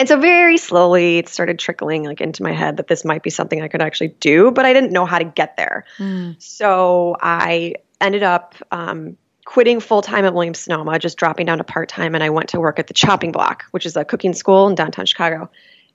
And 0.00 0.08
so 0.08 0.18
very 0.18 0.58
slowly 0.58 1.18
it 1.18 1.28
started 1.28 1.58
trickling 1.58 2.04
like 2.04 2.20
into 2.20 2.42
my 2.42 2.52
head 2.52 2.78
that 2.78 2.88
this 2.88 3.04
might 3.04 3.22
be 3.22 3.30
something 3.30 3.62
I 3.62 3.68
could 3.68 3.80
actually 3.80 4.08
do, 4.08 4.50
but 4.50 4.64
I 4.64 4.72
didn't 4.72 4.90
know 4.90 5.06
how 5.06 5.18
to 5.18 5.24
get 5.24 5.56
there. 5.56 5.84
Mm. 5.98 6.42
So 6.42 7.16
I 7.20 7.74
ended 8.00 8.22
up 8.22 8.54
um, 8.70 9.16
quitting 9.44 9.80
full 9.80 10.02
time 10.02 10.24
at 10.24 10.34
Williams 10.34 10.60
Sonoma, 10.60 10.98
just 10.98 11.18
dropping 11.18 11.46
down 11.46 11.58
to 11.58 11.64
part 11.64 11.88
time, 11.88 12.14
and 12.14 12.24
I 12.24 12.30
went 12.30 12.48
to 12.50 12.60
work 12.60 12.78
at 12.78 12.86
the 12.86 12.94
Chopping 12.94 13.32
Block, 13.32 13.64
which 13.70 13.86
is 13.86 13.96
a 13.96 14.04
cooking 14.04 14.34
school 14.34 14.68
in 14.68 14.74
downtown 14.74 15.06
Chicago. 15.06 15.50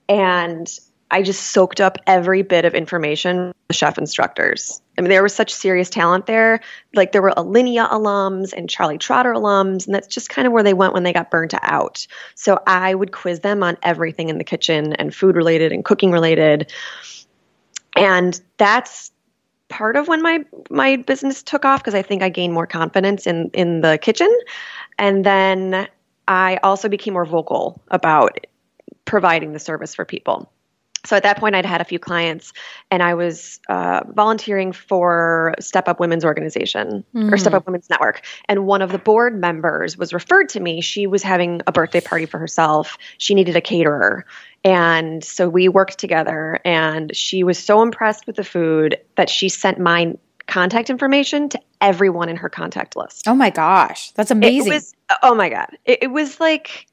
And 0.08 0.68
I 1.10 1.22
just 1.22 1.50
soaked 1.50 1.80
up 1.80 1.98
every 2.06 2.42
bit 2.42 2.64
of 2.64 2.74
information 2.74 3.52
the 3.68 3.74
chef 3.74 3.98
instructors. 3.98 4.80
I 4.98 5.00
mean, 5.00 5.10
there 5.10 5.22
was 5.22 5.34
such 5.34 5.52
serious 5.52 5.88
talent 5.88 6.26
there. 6.26 6.60
Like 6.94 7.12
there 7.12 7.22
were 7.22 7.32
Alinea 7.36 7.88
alums 7.88 8.52
and 8.52 8.68
Charlie 8.68 8.98
Trotter 8.98 9.32
alums, 9.32 9.86
and 9.86 9.94
that's 9.94 10.08
just 10.08 10.28
kind 10.28 10.46
of 10.46 10.52
where 10.52 10.62
they 10.62 10.74
went 10.74 10.92
when 10.92 11.04
they 11.04 11.12
got 11.12 11.30
burnt 11.30 11.54
out. 11.62 12.06
So 12.34 12.60
I 12.66 12.94
would 12.94 13.12
quiz 13.12 13.40
them 13.40 13.62
on 13.62 13.76
everything 13.82 14.28
in 14.28 14.38
the 14.38 14.44
kitchen 14.44 14.92
and 14.94 15.14
food 15.14 15.36
related 15.36 15.72
and 15.72 15.84
cooking 15.84 16.10
related. 16.10 16.72
And 17.96 18.40
that's 18.56 19.12
part 19.70 19.96
of 19.96 20.08
when 20.08 20.20
my 20.22 20.44
my 20.68 20.96
business 20.96 21.42
took 21.42 21.64
off 21.64 21.80
because 21.80 21.94
I 21.94 22.02
think 22.02 22.22
I 22.22 22.28
gained 22.28 22.52
more 22.52 22.66
confidence 22.66 23.26
in 23.26 23.50
in 23.54 23.80
the 23.80 23.98
kitchen. 24.02 24.30
And 24.98 25.24
then 25.24 25.88
I 26.28 26.58
also 26.62 26.88
became 26.88 27.14
more 27.14 27.24
vocal 27.24 27.80
about 27.88 28.46
providing 29.06 29.52
the 29.52 29.58
service 29.58 29.94
for 29.94 30.04
people. 30.04 30.52
so 31.04 31.16
at 31.16 31.22
that 31.22 31.38
point 31.38 31.54
i'd 31.54 31.64
had 31.64 31.80
a 31.80 31.84
few 31.84 31.98
clients 31.98 32.52
and 32.90 33.02
i 33.02 33.14
was 33.14 33.58
uh, 33.68 34.02
volunteering 34.12 34.72
for 34.72 35.54
step 35.58 35.88
up 35.88 35.98
women's 35.98 36.24
organization 36.24 37.04
mm. 37.14 37.32
or 37.32 37.38
step 37.38 37.54
up 37.54 37.66
women's 37.66 37.88
network 37.88 38.22
and 38.48 38.66
one 38.66 38.82
of 38.82 38.92
the 38.92 38.98
board 38.98 39.40
members 39.40 39.96
was 39.96 40.12
referred 40.12 40.48
to 40.48 40.60
me 40.60 40.80
she 40.80 41.06
was 41.06 41.22
having 41.22 41.62
a 41.66 41.72
birthday 41.72 42.00
party 42.00 42.26
for 42.26 42.38
herself 42.38 42.98
she 43.18 43.34
needed 43.34 43.56
a 43.56 43.60
caterer 43.60 44.26
and 44.64 45.24
so 45.24 45.48
we 45.48 45.68
worked 45.68 45.98
together 45.98 46.60
and 46.64 47.14
she 47.16 47.42
was 47.42 47.58
so 47.58 47.82
impressed 47.82 48.26
with 48.26 48.36
the 48.36 48.44
food 48.44 48.98
that 49.16 49.30
she 49.30 49.48
sent 49.48 49.78
my 49.78 50.14
contact 50.46 50.90
information 50.90 51.48
to 51.48 51.60
everyone 51.80 52.28
in 52.28 52.36
her 52.36 52.48
contact 52.48 52.96
list 52.96 53.28
oh 53.28 53.34
my 53.34 53.50
gosh 53.50 54.10
that's 54.12 54.30
amazing 54.30 54.72
was, 54.72 54.94
oh 55.22 55.34
my 55.34 55.48
god 55.48 55.76
it, 55.84 56.00
it 56.02 56.08
was 56.08 56.40
like 56.40 56.86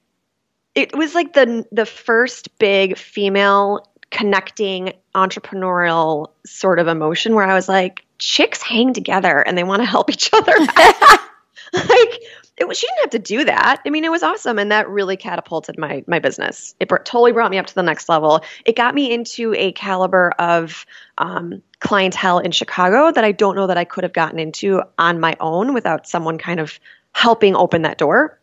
it 0.76 0.96
was 0.96 1.16
like 1.16 1.34
the 1.34 1.66
the 1.72 1.86
first 1.86 2.56
big 2.60 2.98
female 2.98 3.88
connecting 4.12 4.94
entrepreneurial 5.16 6.32
sort 6.46 6.80
of 6.80 6.88
emotion 6.88 7.36
where 7.36 7.46
I 7.46 7.54
was 7.54 7.68
like, 7.68 8.06
chicks 8.20 8.62
hang 8.62 8.94
together 8.94 9.42
and 9.42 9.58
they 9.58 9.64
want 9.64 9.82
to 9.82 9.86
help 9.86 10.10
each 10.10 10.30
other. 10.34 10.54
like 11.74 12.22
it 12.58 12.68
was, 12.68 12.78
she 12.78 12.88
didn't 12.88 13.02
have 13.02 13.10
to 13.12 13.20
do 13.20 13.46
that. 13.46 13.82
I 13.86 13.90
mean, 13.90 14.04
it 14.04 14.12
was 14.12 14.24
awesome, 14.24 14.58
and 14.58 14.72
that 14.72 14.90
really 14.90 15.16
catapulted 15.16 15.78
my 15.78 16.04
my 16.08 16.20
business. 16.20 16.76
It 16.80 16.88
br- 16.88 16.98
totally 16.98 17.32
brought 17.32 17.52
me 17.52 17.60
up 17.60 17.68
to 17.68 17.76
the 17.76 17.84
next 17.84 18.10
level. 18.10 18.42
It 18.66 18.76
got 18.76 18.96
me 18.96 19.14
into 19.14 19.54
a 19.56 19.72
caliber 19.74 20.32
of 20.40 20.86
um, 21.18 21.62
clientele 21.80 22.40
in 22.40 22.52
Chicago 22.52 23.12
that 23.12 23.24
I 23.24 23.32
don't 23.32 23.56
know 23.56 23.68
that 23.68 23.78
I 23.78 23.84
could 23.84 24.04
have 24.04 24.14
gotten 24.14 24.40
into 24.40 24.82
on 24.98 25.20
my 25.20 25.36
own 25.40 25.74
without 25.74 26.08
someone 26.08 26.38
kind 26.38 26.60
of 26.60 26.80
helping 27.12 27.56
open 27.56 27.84
that 27.84 27.98
door. 27.98 28.40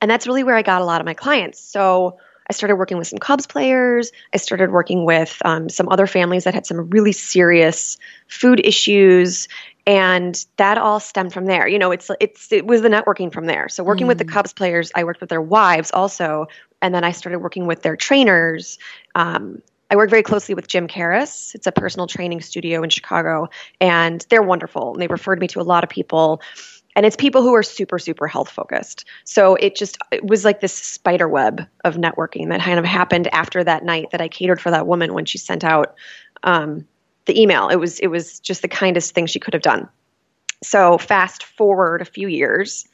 And 0.00 0.10
that's 0.10 0.26
really 0.26 0.44
where 0.44 0.56
I 0.56 0.62
got 0.62 0.80
a 0.80 0.84
lot 0.84 1.00
of 1.00 1.04
my 1.04 1.14
clients. 1.14 1.60
So 1.60 2.18
I 2.50 2.52
started 2.52 2.76
working 2.76 2.98
with 2.98 3.06
some 3.06 3.20
Cubs 3.20 3.46
players. 3.46 4.10
I 4.34 4.38
started 4.38 4.72
working 4.72 5.04
with 5.04 5.40
um, 5.44 5.68
some 5.68 5.88
other 5.88 6.08
families 6.08 6.44
that 6.44 6.54
had 6.54 6.66
some 6.66 6.90
really 6.90 7.12
serious 7.12 7.96
food 8.26 8.60
issues, 8.64 9.46
and 9.86 10.44
that 10.56 10.78
all 10.78 11.00
stemmed 11.00 11.32
from 11.32 11.46
there. 11.46 11.66
You 11.66 11.78
know, 11.78 11.90
it's 11.90 12.10
it's 12.20 12.52
it 12.52 12.66
was 12.66 12.82
the 12.82 12.88
networking 12.88 13.32
from 13.32 13.46
there. 13.46 13.68
So 13.68 13.82
working 13.82 14.06
mm. 14.06 14.08
with 14.08 14.18
the 14.18 14.24
mm. 14.24 14.32
Cubs 14.32 14.52
players, 14.52 14.90
I 14.94 15.04
worked 15.04 15.20
with 15.20 15.30
their 15.30 15.42
wives 15.42 15.90
also, 15.92 16.46
and 16.82 16.94
then 16.94 17.04
I 17.04 17.12
started 17.12 17.40
working 17.40 17.66
with 17.66 17.82
their 17.82 17.96
trainers. 17.96 18.78
Um, 19.14 19.62
I 19.90 19.96
work 19.96 20.10
very 20.10 20.22
closely 20.22 20.54
with 20.54 20.68
Jim 20.68 20.86
Karas. 20.86 21.54
It's 21.54 21.66
a 21.66 21.72
personal 21.72 22.06
training 22.06 22.40
studio 22.42 22.82
in 22.82 22.90
Chicago, 22.90 23.48
and 23.80 24.24
they're 24.30 24.42
wonderful. 24.42 24.92
And 24.92 25.02
they 25.02 25.08
referred 25.08 25.40
me 25.40 25.48
to 25.48 25.60
a 25.60 25.62
lot 25.62 25.82
of 25.82 25.90
people 25.90 26.40
and 26.96 27.06
it's 27.06 27.16
people 27.16 27.42
who 27.42 27.54
are 27.54 27.62
super 27.62 27.98
super 27.98 28.26
health 28.26 28.50
focused 28.50 29.04
so 29.24 29.54
it 29.56 29.76
just 29.76 29.96
it 30.10 30.24
was 30.24 30.44
like 30.44 30.60
this 30.60 30.72
spider 30.72 31.28
web 31.28 31.66
of 31.84 31.96
networking 31.96 32.48
that 32.48 32.60
kind 32.60 32.78
of 32.78 32.84
happened 32.84 33.28
after 33.32 33.62
that 33.62 33.84
night 33.84 34.10
that 34.10 34.20
i 34.20 34.28
catered 34.28 34.60
for 34.60 34.70
that 34.70 34.86
woman 34.86 35.14
when 35.14 35.24
she 35.24 35.38
sent 35.38 35.64
out 35.64 35.94
um, 36.42 36.86
the 37.30 37.40
email. 37.40 37.68
It 37.68 37.76
was 37.76 37.98
it 38.00 38.08
was 38.08 38.40
just 38.40 38.62
the 38.62 38.68
kindest 38.68 39.14
thing 39.14 39.26
she 39.26 39.40
could 39.40 39.54
have 39.54 39.62
done. 39.62 39.88
So 40.62 40.98
fast 40.98 41.44
forward 41.44 42.02
a 42.02 42.04
few 42.04 42.28
years 42.28 42.86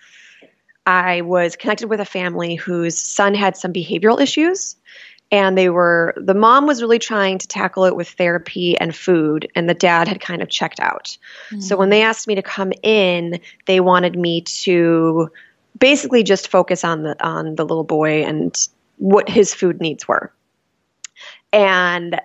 i 0.86 1.20
was 1.22 1.56
connected 1.56 1.90
with 1.90 2.00
a 2.00 2.04
family 2.04 2.54
whose 2.54 2.96
son 2.96 3.34
had 3.34 3.56
some 3.56 3.72
behavioral 3.72 4.20
issues 4.20 4.76
and 5.32 5.58
they 5.58 5.68
were 5.68 6.14
the 6.16 6.34
mom 6.34 6.66
was 6.66 6.80
really 6.80 6.98
trying 6.98 7.38
to 7.38 7.48
tackle 7.48 7.84
it 7.84 7.96
with 7.96 8.08
therapy 8.10 8.78
and 8.78 8.94
food 8.94 9.50
and 9.54 9.68
the 9.68 9.74
dad 9.74 10.06
had 10.06 10.20
kind 10.20 10.42
of 10.42 10.48
checked 10.48 10.80
out. 10.80 11.18
Mm-hmm. 11.50 11.60
so 11.60 11.76
when 11.76 11.90
they 11.90 12.02
asked 12.02 12.28
me 12.28 12.36
to 12.36 12.42
come 12.42 12.72
in 12.82 13.40
they 13.66 13.80
wanted 13.80 14.16
me 14.16 14.42
to 14.42 15.30
basically 15.78 16.22
just 16.22 16.48
focus 16.48 16.84
on 16.84 17.02
the 17.02 17.26
on 17.26 17.56
the 17.56 17.64
little 17.64 17.84
boy 17.84 18.22
and 18.22 18.68
what 18.98 19.28
his 19.28 19.52
food 19.52 19.80
needs 19.80 20.08
were. 20.08 20.32
And 21.52 22.18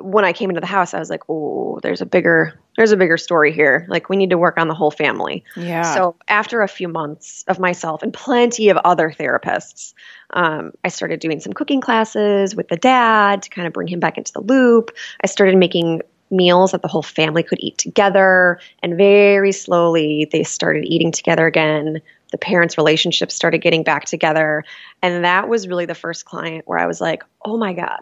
when 0.00 0.24
I 0.24 0.32
came 0.32 0.50
into 0.50 0.60
the 0.60 0.66
house, 0.66 0.94
I 0.94 0.98
was 0.98 1.10
like, 1.10 1.22
"Oh, 1.28 1.78
there's 1.82 2.00
a 2.00 2.06
bigger 2.06 2.58
there's 2.76 2.92
a 2.92 2.96
bigger 2.96 3.16
story 3.16 3.52
here. 3.52 3.84
Like 3.88 4.08
we 4.08 4.16
need 4.16 4.30
to 4.30 4.38
work 4.38 4.58
on 4.58 4.68
the 4.68 4.74
whole 4.74 4.90
family." 4.90 5.44
Yeah. 5.56 5.94
So 5.94 6.16
after 6.28 6.62
a 6.62 6.68
few 6.68 6.88
months 6.88 7.44
of 7.48 7.58
myself 7.58 8.02
and 8.02 8.12
plenty 8.12 8.68
of 8.68 8.76
other 8.78 9.10
therapists, 9.10 9.94
um, 10.30 10.72
I 10.84 10.88
started 10.88 11.20
doing 11.20 11.40
some 11.40 11.52
cooking 11.52 11.80
classes 11.80 12.54
with 12.54 12.68
the 12.68 12.76
dad 12.76 13.42
to 13.42 13.50
kind 13.50 13.66
of 13.66 13.72
bring 13.72 13.88
him 13.88 14.00
back 14.00 14.18
into 14.18 14.32
the 14.32 14.40
loop. 14.40 14.90
I 15.22 15.26
started 15.26 15.56
making 15.56 16.02
meals 16.30 16.72
that 16.72 16.82
the 16.82 16.88
whole 16.88 17.02
family 17.02 17.42
could 17.42 17.58
eat 17.60 17.76
together, 17.78 18.60
and 18.82 18.96
very 18.96 19.52
slowly 19.52 20.28
they 20.30 20.42
started 20.42 20.84
eating 20.84 21.12
together 21.12 21.46
again. 21.46 22.00
The 22.30 22.38
parents' 22.38 22.78
relationships 22.78 23.34
started 23.34 23.58
getting 23.58 23.82
back 23.82 24.04
together, 24.04 24.64
and 25.02 25.24
that 25.24 25.48
was 25.48 25.66
really 25.66 25.86
the 25.86 25.94
first 25.94 26.24
client 26.24 26.66
where 26.66 26.78
I 26.78 26.86
was 26.86 27.00
like, 27.00 27.24
"Oh 27.44 27.56
my 27.56 27.72
god." 27.72 28.00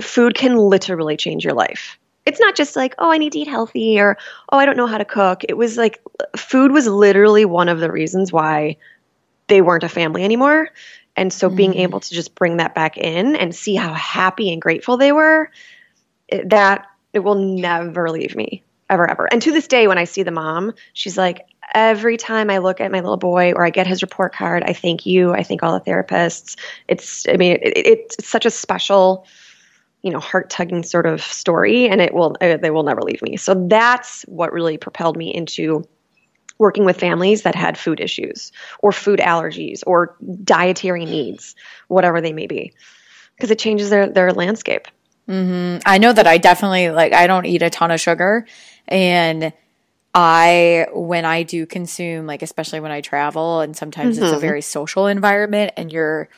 Food 0.00 0.34
can 0.34 0.56
literally 0.56 1.16
change 1.16 1.44
your 1.44 1.54
life. 1.54 1.98
It's 2.26 2.40
not 2.40 2.54
just 2.54 2.76
like, 2.76 2.94
oh, 2.98 3.10
I 3.10 3.18
need 3.18 3.32
to 3.32 3.38
eat 3.38 3.48
healthy 3.48 3.98
or, 3.98 4.18
oh, 4.50 4.58
I 4.58 4.66
don't 4.66 4.76
know 4.76 4.86
how 4.86 4.98
to 4.98 5.04
cook. 5.04 5.42
It 5.48 5.56
was 5.56 5.76
like, 5.76 6.00
food 6.36 6.70
was 6.70 6.86
literally 6.86 7.44
one 7.44 7.68
of 7.68 7.80
the 7.80 7.90
reasons 7.90 8.32
why 8.32 8.76
they 9.46 9.62
weren't 9.62 9.84
a 9.84 9.88
family 9.88 10.22
anymore. 10.22 10.68
And 11.16 11.32
so 11.32 11.48
mm. 11.50 11.56
being 11.56 11.74
able 11.74 12.00
to 12.00 12.14
just 12.14 12.34
bring 12.34 12.58
that 12.58 12.74
back 12.74 12.96
in 12.98 13.36
and 13.36 13.54
see 13.54 13.74
how 13.74 13.92
happy 13.94 14.52
and 14.52 14.60
grateful 14.60 14.96
they 14.96 15.12
were, 15.12 15.50
that 16.44 16.86
it 17.12 17.20
will 17.20 17.34
never 17.34 18.10
leave 18.10 18.36
me 18.36 18.62
ever, 18.88 19.10
ever. 19.10 19.28
And 19.32 19.40
to 19.42 19.52
this 19.52 19.66
day, 19.66 19.88
when 19.88 19.98
I 19.98 20.04
see 20.04 20.22
the 20.22 20.30
mom, 20.30 20.72
she's 20.92 21.16
like, 21.16 21.46
every 21.74 22.16
time 22.16 22.50
I 22.50 22.58
look 22.58 22.80
at 22.80 22.92
my 22.92 23.00
little 23.00 23.16
boy 23.16 23.52
or 23.52 23.64
I 23.64 23.70
get 23.70 23.86
his 23.86 24.02
report 24.02 24.34
card, 24.34 24.62
I 24.64 24.72
thank 24.72 25.06
you. 25.06 25.32
I 25.32 25.42
thank 25.42 25.62
all 25.62 25.78
the 25.78 25.90
therapists. 25.90 26.56
It's, 26.86 27.26
I 27.28 27.36
mean, 27.36 27.58
it, 27.62 27.76
it, 27.76 27.86
it's 27.86 28.28
such 28.28 28.44
a 28.44 28.50
special 28.50 29.26
you 30.02 30.10
know 30.10 30.18
heart 30.18 30.50
tugging 30.50 30.82
sort 30.82 31.06
of 31.06 31.22
story 31.22 31.88
and 31.88 32.00
it 32.00 32.14
will 32.14 32.36
uh, 32.40 32.56
they 32.56 32.70
will 32.70 32.82
never 32.82 33.02
leave 33.02 33.22
me 33.22 33.36
so 33.36 33.66
that's 33.68 34.22
what 34.22 34.52
really 34.52 34.78
propelled 34.78 35.16
me 35.16 35.32
into 35.32 35.84
working 36.58 36.84
with 36.84 36.98
families 36.98 37.42
that 37.42 37.54
had 37.54 37.78
food 37.78 38.00
issues 38.00 38.52
or 38.80 38.92
food 38.92 39.18
allergies 39.18 39.82
or 39.86 40.16
dietary 40.44 41.04
needs 41.04 41.54
whatever 41.88 42.20
they 42.20 42.32
may 42.32 42.46
be 42.46 42.72
because 43.36 43.50
it 43.50 43.58
changes 43.58 43.90
their 43.90 44.08
their 44.08 44.32
landscape 44.32 44.88
mm-hmm. 45.28 45.78
i 45.86 45.98
know 45.98 46.12
that 46.12 46.26
i 46.26 46.38
definitely 46.38 46.90
like 46.90 47.12
i 47.12 47.26
don't 47.26 47.46
eat 47.46 47.62
a 47.62 47.70
ton 47.70 47.90
of 47.90 48.00
sugar 48.00 48.46
and 48.88 49.52
I, 50.12 50.88
when 50.92 51.24
I 51.24 51.44
do 51.44 51.66
consume, 51.66 52.26
like, 52.26 52.42
especially 52.42 52.80
when 52.80 52.90
I 52.90 53.00
travel, 53.00 53.60
and 53.60 53.76
sometimes 53.76 54.16
mm-hmm. 54.16 54.24
it's 54.24 54.32
a 54.32 54.34
mm-hmm. 54.34 54.40
very 54.40 54.60
social 54.60 55.06
environment 55.06 55.72
and 55.76 55.92
you're, 55.92 56.28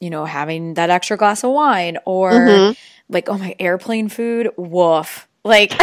you 0.00 0.08
know, 0.08 0.24
having 0.24 0.72
that 0.74 0.88
extra 0.88 1.18
glass 1.18 1.44
of 1.44 1.50
wine 1.50 1.98
or 2.06 2.32
mm-hmm 2.32 2.72
like, 3.08 3.28
oh, 3.28 3.38
my 3.38 3.54
airplane 3.58 4.08
food, 4.08 4.50
woof. 4.56 5.28
Like, 5.44 5.72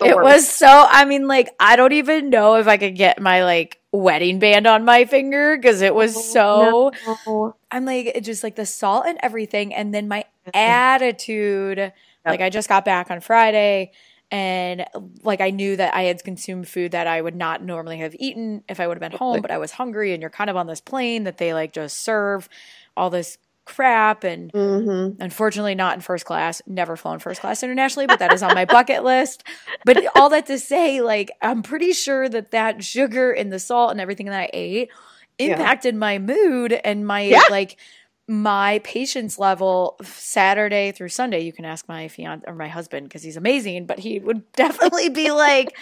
it 0.00 0.16
was 0.16 0.48
so, 0.48 0.86
I 0.88 1.04
mean, 1.04 1.26
like, 1.26 1.54
I 1.58 1.76
don't 1.76 1.92
even 1.92 2.30
know 2.30 2.56
if 2.56 2.66
I 2.66 2.76
could 2.76 2.96
get 2.96 3.20
my 3.20 3.44
like 3.44 3.80
wedding 3.92 4.38
band 4.38 4.66
on 4.66 4.84
my 4.84 5.04
finger 5.04 5.56
because 5.56 5.82
it 5.82 5.94
was 5.94 6.32
so, 6.32 6.92
no. 7.26 7.56
I'm 7.70 7.84
like, 7.84 8.06
it 8.06 8.24
just 8.24 8.42
like 8.42 8.56
the 8.56 8.66
salt 8.66 9.06
and 9.06 9.18
everything. 9.22 9.74
And 9.74 9.92
then 9.92 10.08
my 10.08 10.24
mm-hmm. 10.46 10.50
attitude, 10.54 11.78
yep. 11.78 11.94
like, 12.24 12.40
I 12.40 12.50
just 12.50 12.68
got 12.68 12.84
back 12.84 13.10
on 13.10 13.20
Friday 13.20 13.92
and 14.30 14.86
like 15.22 15.40
I 15.40 15.50
knew 15.50 15.76
that 15.76 15.94
I 15.94 16.02
had 16.02 16.22
consumed 16.22 16.68
food 16.68 16.92
that 16.92 17.06
I 17.06 17.20
would 17.20 17.34
not 17.34 17.64
normally 17.64 17.98
have 17.98 18.14
eaten 18.18 18.62
if 18.68 18.78
I 18.78 18.86
would 18.86 18.96
have 19.00 19.10
been 19.10 19.18
home, 19.18 19.40
but 19.40 19.50
I 19.50 19.58
was 19.58 19.72
hungry 19.72 20.12
and 20.12 20.20
you're 20.20 20.30
kind 20.30 20.48
of 20.48 20.56
on 20.56 20.66
this 20.66 20.80
plane 20.80 21.24
that 21.24 21.38
they 21.38 21.52
like 21.52 21.72
just 21.72 21.98
serve 21.98 22.48
all 22.96 23.10
this 23.10 23.38
crap 23.70 24.24
and 24.24 24.52
mm-hmm. 24.52 25.22
unfortunately 25.22 25.76
not 25.76 25.94
in 25.94 26.00
first 26.00 26.24
class 26.24 26.60
never 26.66 26.96
flown 26.96 27.20
first 27.20 27.40
class 27.40 27.62
internationally 27.62 28.06
but 28.06 28.18
that 28.18 28.32
is 28.32 28.42
on 28.42 28.52
my 28.52 28.64
bucket 28.64 29.04
list 29.04 29.44
but 29.84 29.96
all 30.16 30.28
that 30.28 30.46
to 30.46 30.58
say 30.58 31.00
like 31.00 31.30
i'm 31.40 31.62
pretty 31.62 31.92
sure 31.92 32.28
that 32.28 32.50
that 32.50 32.82
sugar 32.82 33.30
and 33.30 33.52
the 33.52 33.60
salt 33.60 33.92
and 33.92 34.00
everything 34.00 34.26
that 34.26 34.40
i 34.40 34.50
ate 34.52 34.90
impacted 35.38 35.94
yeah. 35.94 35.98
my 35.98 36.18
mood 36.18 36.72
and 36.72 37.06
my 37.06 37.22
yeah. 37.22 37.42
like 37.48 37.78
my 38.26 38.80
patience 38.80 39.38
level 39.38 39.96
saturday 40.02 40.90
through 40.90 41.08
sunday 41.08 41.40
you 41.40 41.52
can 41.52 41.64
ask 41.64 41.88
my 41.88 42.08
fiance 42.08 42.44
or 42.48 42.54
my 42.56 42.68
husband 42.68 43.08
because 43.08 43.22
he's 43.22 43.36
amazing 43.36 43.86
but 43.86 44.00
he 44.00 44.18
would 44.18 44.50
definitely 44.56 45.08
be 45.08 45.30
like 45.30 45.76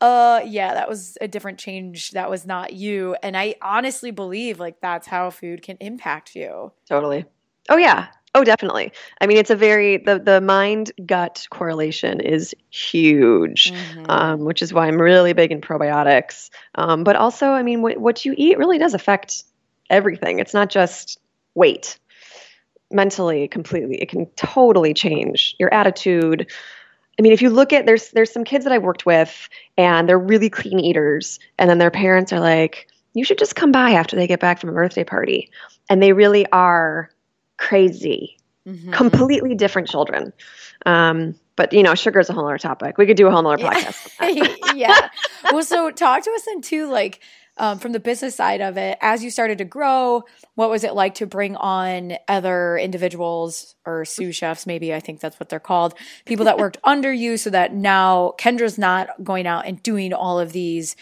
uh 0.00 0.40
yeah 0.44 0.74
that 0.74 0.88
was 0.88 1.18
a 1.20 1.28
different 1.28 1.58
change 1.58 2.12
that 2.12 2.30
was 2.30 2.46
not 2.46 2.72
you. 2.72 3.16
And 3.22 3.36
i 3.36 3.54
honestly 3.62 4.10
believe 4.10 4.58
like 4.58 4.80
that's 4.80 5.06
how 5.06 5.30
food 5.30 5.62
can 5.62 5.76
impact 5.80 6.34
you. 6.34 6.72
Totally. 6.88 7.24
Oh 7.68 7.76
yeah. 7.76 8.08
Oh 8.34 8.44
definitely. 8.44 8.92
I 9.20 9.26
mean 9.26 9.38
it's 9.38 9.50
a 9.50 9.56
very 9.56 9.98
the 9.98 10.18
the 10.18 10.40
mind 10.40 10.92
gut 11.04 11.46
correlation 11.50 12.20
is 12.20 12.54
huge 12.70 13.72
mm-hmm. 13.72 14.04
um, 14.08 14.44
which 14.44 14.62
is 14.62 14.72
why 14.72 14.86
i'm 14.86 15.00
really 15.00 15.32
big 15.32 15.52
in 15.52 15.60
probiotics. 15.60 16.50
Um, 16.74 17.04
but 17.04 17.16
also 17.16 17.48
i 17.48 17.62
mean 17.62 17.82
what, 17.82 17.98
what 17.98 18.24
you 18.24 18.34
eat 18.36 18.58
really 18.58 18.78
does 18.78 18.94
affect 18.94 19.44
everything. 19.90 20.38
It's 20.38 20.54
not 20.54 20.70
just 20.70 21.18
weight. 21.54 21.98
Mentally 22.92 23.48
completely. 23.48 24.00
It 24.00 24.08
can 24.08 24.26
totally 24.36 24.94
change 24.94 25.54
your 25.58 25.72
attitude 25.72 26.50
I 27.20 27.22
mean, 27.22 27.32
if 27.32 27.42
you 27.42 27.50
look 27.50 27.74
at 27.74 27.84
there's 27.84 28.12
there's 28.12 28.32
some 28.32 28.44
kids 28.44 28.64
that 28.64 28.72
I've 28.72 28.82
worked 28.82 29.04
with 29.04 29.50
and 29.76 30.08
they're 30.08 30.18
really 30.18 30.48
clean 30.48 30.80
eaters, 30.80 31.38
and 31.58 31.68
then 31.68 31.76
their 31.76 31.90
parents 31.90 32.32
are 32.32 32.40
like, 32.40 32.88
"You 33.12 33.26
should 33.26 33.36
just 33.36 33.56
come 33.56 33.70
by 33.70 33.90
after 33.90 34.16
they 34.16 34.26
get 34.26 34.40
back 34.40 34.58
from 34.58 34.70
a 34.70 34.72
birthday 34.72 35.04
party," 35.04 35.50
and 35.90 36.02
they 36.02 36.14
really 36.14 36.46
are 36.50 37.10
crazy 37.58 38.38
mm-hmm. 38.66 38.90
completely 38.92 39.54
different 39.54 39.86
children. 39.86 40.32
Um, 40.86 41.34
but 41.56 41.74
you 41.74 41.82
know, 41.82 41.94
sugar 41.94 42.20
is 42.20 42.30
a 42.30 42.32
whole 42.32 42.46
other 42.46 42.56
topic. 42.56 42.96
We 42.96 43.04
could 43.04 43.18
do 43.18 43.26
a 43.26 43.30
whole 43.30 43.46
other 43.46 43.62
podcast. 43.62 44.74
yeah. 44.74 45.10
Well, 45.52 45.62
so 45.62 45.90
talk 45.90 46.24
to 46.24 46.30
us 46.30 46.46
then 46.46 46.62
too, 46.62 46.90
like 46.90 47.20
um, 47.60 47.78
from 47.78 47.92
the 47.92 48.00
business 48.00 48.34
side 48.34 48.62
of 48.62 48.78
it, 48.78 48.96
as 49.02 49.22
you 49.22 49.30
started 49.30 49.58
to 49.58 49.64
grow, 49.64 50.24
what 50.54 50.70
was 50.70 50.82
it 50.82 50.94
like 50.94 51.14
to 51.16 51.26
bring 51.26 51.56
on 51.56 52.14
other 52.26 52.78
individuals 52.78 53.76
or 53.84 54.06
sous 54.06 54.34
chefs? 54.34 54.66
Maybe 54.66 54.94
I 54.94 55.00
think 55.00 55.20
that's 55.20 55.38
what 55.38 55.50
they're 55.50 55.60
called, 55.60 55.94
people 56.24 56.46
that 56.46 56.58
worked 56.58 56.78
under 56.84 57.12
you, 57.12 57.36
so 57.36 57.50
that 57.50 57.74
now 57.74 58.32
Kendra's 58.38 58.78
not 58.78 59.22
going 59.22 59.46
out 59.46 59.66
and 59.66 59.82
doing 59.82 60.14
all 60.14 60.40
of 60.40 60.52
these 60.52 60.96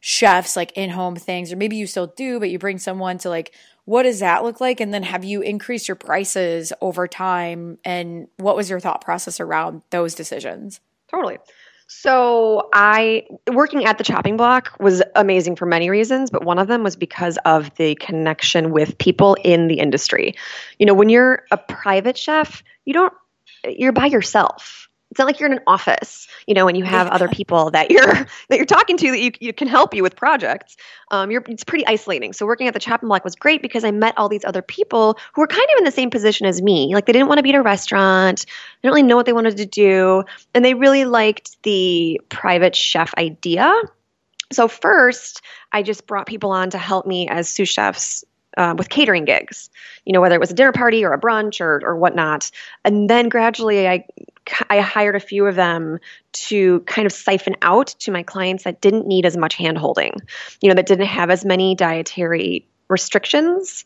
chefs 0.00 0.56
like 0.56 0.72
in 0.76 0.90
home 0.90 1.14
things, 1.14 1.52
or 1.52 1.56
maybe 1.56 1.76
you 1.76 1.86
still 1.86 2.06
do, 2.06 2.40
but 2.40 2.48
you 2.48 2.58
bring 2.58 2.78
someone 2.78 3.18
to 3.18 3.28
like 3.28 3.52
what 3.84 4.02
does 4.02 4.20
that 4.20 4.44
look 4.44 4.60
like? 4.60 4.80
And 4.80 4.92
then 4.92 5.02
have 5.02 5.24
you 5.24 5.40
increased 5.40 5.88
your 5.88 5.94
prices 5.94 6.74
over 6.82 7.08
time? 7.08 7.78
And 7.86 8.28
what 8.36 8.54
was 8.54 8.68
your 8.68 8.80
thought 8.80 9.00
process 9.00 9.40
around 9.40 9.80
those 9.88 10.14
decisions? 10.14 10.80
Totally. 11.10 11.38
So 11.88 12.68
I 12.74 13.26
working 13.50 13.86
at 13.86 13.96
the 13.96 14.04
chopping 14.04 14.36
block 14.36 14.76
was 14.78 15.02
amazing 15.16 15.56
for 15.56 15.64
many 15.64 15.88
reasons, 15.88 16.30
but 16.30 16.44
one 16.44 16.58
of 16.58 16.68
them 16.68 16.82
was 16.82 16.96
because 16.96 17.38
of 17.46 17.74
the 17.76 17.94
connection 17.94 18.70
with 18.70 18.98
people 18.98 19.36
in 19.42 19.68
the 19.68 19.78
industry. 19.78 20.34
You 20.78 20.84
know, 20.84 20.92
when 20.92 21.08
you're 21.08 21.44
a 21.50 21.56
private 21.56 22.18
chef, 22.18 22.62
you 22.84 22.92
don't 22.92 23.12
you're 23.64 23.92
by 23.92 24.06
yourself 24.06 24.77
it's 25.10 25.18
not 25.18 25.24
like 25.26 25.40
you're 25.40 25.50
in 25.50 25.56
an 25.56 25.64
office, 25.66 26.28
you 26.46 26.54
know, 26.54 26.68
and 26.68 26.76
you 26.76 26.84
have 26.84 27.08
other 27.08 27.28
people 27.28 27.70
that 27.70 27.90
you're 27.90 28.06
that 28.48 28.56
you're 28.56 28.66
talking 28.66 28.96
to 28.98 29.10
that 29.10 29.20
you, 29.20 29.32
you 29.40 29.52
can 29.52 29.68
help 29.68 29.94
you 29.94 30.02
with 30.02 30.16
projects. 30.16 30.76
Um, 31.10 31.30
you're 31.30 31.42
it's 31.48 31.64
pretty 31.64 31.86
isolating. 31.86 32.32
So 32.32 32.44
working 32.44 32.68
at 32.68 32.74
the 32.74 32.80
Chopping 32.80 33.08
Block 33.08 33.24
was 33.24 33.34
great 33.34 33.62
because 33.62 33.84
I 33.84 33.90
met 33.90 34.16
all 34.18 34.28
these 34.28 34.44
other 34.44 34.62
people 34.62 35.18
who 35.34 35.40
were 35.40 35.46
kind 35.46 35.66
of 35.72 35.78
in 35.78 35.84
the 35.84 35.90
same 35.90 36.10
position 36.10 36.46
as 36.46 36.60
me. 36.60 36.94
Like 36.94 37.06
they 37.06 37.12
didn't 37.12 37.28
want 37.28 37.38
to 37.38 37.42
be 37.42 37.50
at 37.50 37.56
a 37.56 37.62
restaurant, 37.62 38.44
they 38.44 38.88
didn't 38.88 38.94
really 38.94 39.02
know 39.02 39.16
what 39.16 39.26
they 39.26 39.32
wanted 39.32 39.56
to 39.56 39.66
do, 39.66 40.24
and 40.54 40.64
they 40.64 40.74
really 40.74 41.04
liked 41.04 41.62
the 41.62 42.20
private 42.28 42.76
chef 42.76 43.14
idea. 43.16 43.72
So 44.52 44.68
first, 44.68 45.42
I 45.72 45.82
just 45.82 46.06
brought 46.06 46.26
people 46.26 46.50
on 46.50 46.70
to 46.70 46.78
help 46.78 47.06
me 47.06 47.28
as 47.28 47.48
sous 47.48 47.68
chefs 47.68 48.24
uh, 48.56 48.74
with 48.76 48.88
catering 48.88 49.24
gigs, 49.24 49.70
you 50.04 50.12
know, 50.12 50.20
whether 50.20 50.34
it 50.34 50.40
was 50.40 50.50
a 50.50 50.54
dinner 50.54 50.72
party 50.72 51.04
or 51.04 51.12
a 51.12 51.20
brunch 51.20 51.60
or, 51.60 51.80
or 51.84 51.96
whatnot. 51.96 52.50
And 52.84 53.08
then 53.08 53.28
gradually 53.28 53.86
I, 53.86 54.04
I 54.70 54.80
hired 54.80 55.16
a 55.16 55.20
few 55.20 55.46
of 55.46 55.54
them 55.54 55.98
to 56.32 56.80
kind 56.80 57.06
of 57.06 57.12
siphon 57.12 57.56
out 57.62 57.88
to 58.00 58.10
my 58.10 58.22
clients 58.22 58.64
that 58.64 58.80
didn't 58.80 59.06
need 59.06 59.26
as 59.26 59.36
much 59.36 59.54
hand 59.54 59.78
holding, 59.78 60.14
you 60.60 60.68
know, 60.68 60.74
that 60.74 60.86
didn't 60.86 61.06
have 61.06 61.30
as 61.30 61.44
many 61.44 61.74
dietary 61.74 62.66
restrictions. 62.88 63.84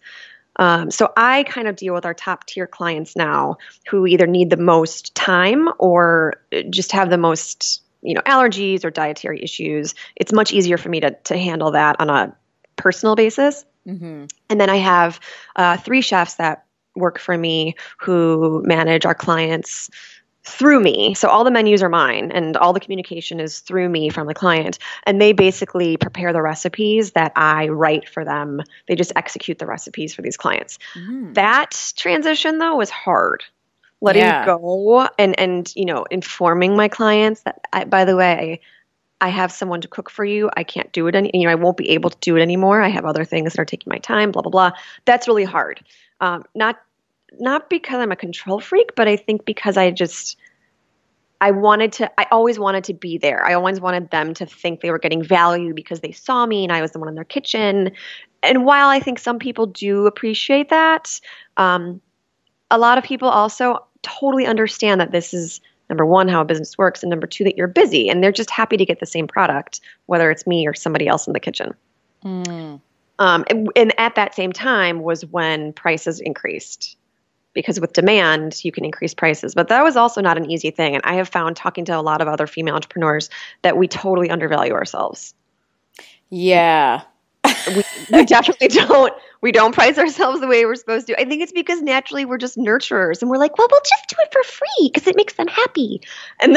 Um, 0.57 0.91
so 0.91 1.13
I 1.17 1.45
kind 1.45 1.67
of 1.67 1.77
deal 1.77 1.95
with 1.95 2.05
our 2.05 2.15
top 2.15 2.47
tier 2.47 2.67
clients 2.67 3.17
now 3.17 3.57
who 3.89 4.07
either 4.07 4.27
need 4.27 4.51
the 4.51 4.57
most 4.57 5.15
time 5.15 5.69
or 5.79 6.35
just 6.71 6.93
have 6.93 7.11
the 7.11 7.19
most 7.19 7.83
you 8.03 8.15
know 8.15 8.21
allergies 8.23 8.85
or 8.85 8.91
dietary 8.91 9.41
issues 9.41 9.95
it's 10.17 10.33
much 10.33 10.53
easier 10.53 10.77
for 10.77 10.89
me 10.89 10.99
to, 10.99 11.13
to 11.23 11.39
handle 11.39 11.71
that 11.71 11.95
on 12.01 12.11
a 12.11 12.37
personal 12.75 13.15
basis 13.15 13.65
Mm-hmm. 13.87 14.27
And 14.49 14.61
then 14.61 14.71
I 14.71 14.77
have 14.77 15.21
uh, 15.57 15.77
three 15.77 16.01
chefs 16.01 16.35
that 16.35 16.65
work 16.95 17.19
for 17.19 17.37
me 17.37 17.75
who 17.99 18.63
manage 18.65 19.07
our 19.07 19.15
clients 19.15 19.91
through 20.45 20.81
me. 20.81 21.15
So 21.15 21.29
all 21.29 21.45
the 21.45 21.51
menus 21.51 21.83
are 21.83 21.89
mine 21.89 22.33
and 22.33 22.57
all 22.57 22.73
the 22.73 22.81
communication 22.81 23.39
is 23.39 23.61
through 23.61 23.89
me 23.89 24.09
from 24.09 24.27
the 24.27 24.35
client. 24.35 24.79
And 25.05 25.21
they 25.21 25.33
basically 25.33 25.97
prepare 25.97 26.33
the 26.33 26.43
recipes 26.43 27.13
that 27.13 27.33
I 27.37 27.69
write 27.69 28.09
for 28.09 28.25
them. 28.25 28.61
They 28.89 28.97
just 28.97 29.13
execute 29.15 29.59
the 29.59 29.67
recipes 29.67 30.15
for 30.15 30.23
these 30.23 30.37
clients. 30.37 30.79
Mm-hmm. 30.95 31.35
That 31.35 31.93
transition 31.97 32.59
though 32.59 32.77
was 32.77 32.91
hard. 32.91 33.45
Letting 34.01 34.23
yeah. 34.23 34.45
go 34.45 35.09
and 35.17 35.39
and 35.39 35.73
you 35.77 35.85
know 35.85 36.05
informing 36.11 36.77
my 36.77 36.89
clients 36.89 37.43
that 37.43 37.61
I, 37.73 37.85
by 37.85 38.05
the 38.05 38.17
way 38.17 38.61
I 39.23 39.29
have 39.29 39.53
someone 39.53 39.81
to 39.83 39.89
cook 39.89 40.11
for 40.11 40.25
you. 40.25 40.51
I 40.57 40.65
can't 40.65 40.91
do 40.91 41.07
it 41.07 41.15
any, 41.15 41.31
you 41.33 41.45
know, 41.45 41.53
I 41.53 41.55
won't 41.55 41.77
be 41.77 41.91
able 41.91 42.11
to 42.11 42.19
do 42.21 42.37
it 42.37 42.43
anymore. 42.43 42.83
I 42.83 42.89
have 42.89 43.05
other 43.05 43.25
things 43.25 43.53
that 43.53 43.61
are 43.61 43.65
taking 43.65 43.89
my 43.89 43.99
time, 43.99 44.33
blah, 44.33 44.43
blah, 44.43 44.51
blah. 44.51 44.73
That's 45.05 45.29
really 45.29 45.45
hard. 45.45 45.81
Um, 46.21 46.45
not, 46.57 46.83
not 47.41 47.71
because 47.71 48.01
I'm 48.01 48.13
a 48.13 48.17
control 48.17 48.61
freak, 48.61 48.95
but 48.95 49.09
I 49.09 49.17
think 49.17 49.45
because 49.45 49.77
I 49.77 49.91
just, 49.91 50.37
I 51.41 51.51
wanted 51.51 51.93
to, 51.95 52.21
I 52.21 52.27
always 52.31 52.59
wanted 52.59 52.85
to 52.85 52.95
be 52.95 53.19
there. 53.19 53.45
I 53.45 53.55
always 53.55 53.81
wanted 53.81 54.11
them 54.11 54.35
to 54.35 54.47
think 54.47 54.81
they 54.81 54.91
were 54.91 54.99
getting 54.99 55.23
value 55.23 55.75
because 55.75 56.01
they 56.01 56.13
saw 56.13 56.47
me 56.47 56.65
and 56.65 56.73
I 56.73 56.81
was 56.81 56.93
the 56.93 56.99
one 56.99 57.09
in 57.09 57.15
their 57.15 57.25
kitchen. 57.25 57.93
And 58.43 58.65
while 58.65 58.89
I 58.89 59.01
think 59.01 59.19
some 59.19 59.39
people 59.39 59.67
do 59.67 60.07
appreciate 60.07 60.69
that, 60.71 61.21
um, 61.57 62.01
a 62.71 62.79
lot 62.79 62.99
of 62.99 63.05
people 63.05 63.29
also 63.29 63.85
totally 64.03 64.47
understand 64.47 65.01
that 65.01 65.13
this 65.13 65.35
is 65.35 65.61
number 65.89 66.07
one, 66.07 66.27
how 66.27 66.41
a 66.41 66.45
business 66.45 66.79
works, 66.79 67.03
and 67.03 67.11
number 67.11 67.27
two, 67.27 67.45
that 67.45 67.57
you're 67.57 67.69
busy 67.69 68.09
and 68.09 68.23
they're 68.23 68.33
just 68.33 68.51
happy 68.51 68.77
to 68.77 68.85
get 68.85 69.01
the 69.01 69.07
same 69.07 69.27
product, 69.27 69.81
whether 70.07 70.31
it's 70.31 70.47
me 70.47 70.67
or 70.67 70.75
somebody 70.75 71.07
else 71.07 71.27
in 71.27 71.33
the 71.33 71.41
kitchen. 71.41 71.75
Mm. 72.25 72.81
Um, 73.19 73.45
and, 73.51 73.69
and 73.77 74.01
at 74.01 74.15
that 74.15 74.35
same 74.35 74.53
time 74.53 75.01
was 75.01 75.27
when 75.27 75.73
prices 75.75 76.19
increased 76.19 76.97
because 77.55 77.81
with 77.81 77.93
demand 77.93 78.65
you 78.65 78.73
can 78.73 78.85
increase 78.85 79.15
prices 79.15 79.55
but 79.55 79.69
that 79.69 79.83
was 79.83 79.97
also 79.97 80.21
not 80.21 80.37
an 80.37 80.51
easy 80.51 80.71
thing 80.71 80.95
and 80.95 81.05
i 81.05 81.15
have 81.15 81.29
found 81.29 81.57
talking 81.57 81.85
to 81.85 81.97
a 81.97 82.01
lot 82.01 82.21
of 82.21 82.29
other 82.29 82.47
female 82.47 82.75
entrepreneurs 82.75 83.31
that 83.63 83.77
we 83.77 83.87
totally 83.89 84.31
undervalue 84.31 84.73
ourselves 84.73 85.35
yeah 86.31 87.03
we, 87.69 87.83
we 88.13 88.25
definitely 88.27 88.69
don't 88.69 89.13
we 89.41 89.53
don't 89.53 89.75
price 89.75 89.99
ourselves 89.99 90.41
the 90.41 90.47
way 90.47 90.65
we're 90.65 90.77
supposed 90.77 91.09
to. 91.09 91.21
I 91.21 91.25
think 91.25 91.43
it's 91.43 91.53
because 91.53 91.83
naturally 91.83 92.25
we're 92.25 92.39
just 92.39 92.57
nurturers 92.57 93.21
and 93.21 93.31
we're 93.31 93.39
like, 93.39 93.59
well, 93.59 93.67
we'll 93.71 93.81
just 93.81 94.09
do 94.09 94.17
it 94.21 94.33
for 94.33 94.43
free 94.45 94.91
because 94.93 95.07
it 95.09 95.17
makes 95.17 95.35
them 95.35 95.49
happy. 95.49 96.01
And 96.41 96.57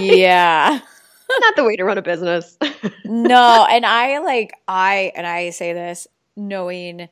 yeah. 0.00 0.80
not 1.40 1.56
the 1.56 1.64
way 1.64 1.76
to 1.76 1.84
run 1.84 1.98
a 1.98 2.02
business. 2.02 2.56
no, 3.04 3.66
and 3.70 3.86
I 3.86 4.18
like 4.18 4.54
I 4.68 5.12
and 5.14 5.26
I 5.26 5.50
say 5.50 5.72
this 5.72 6.06
knowing 6.36 7.08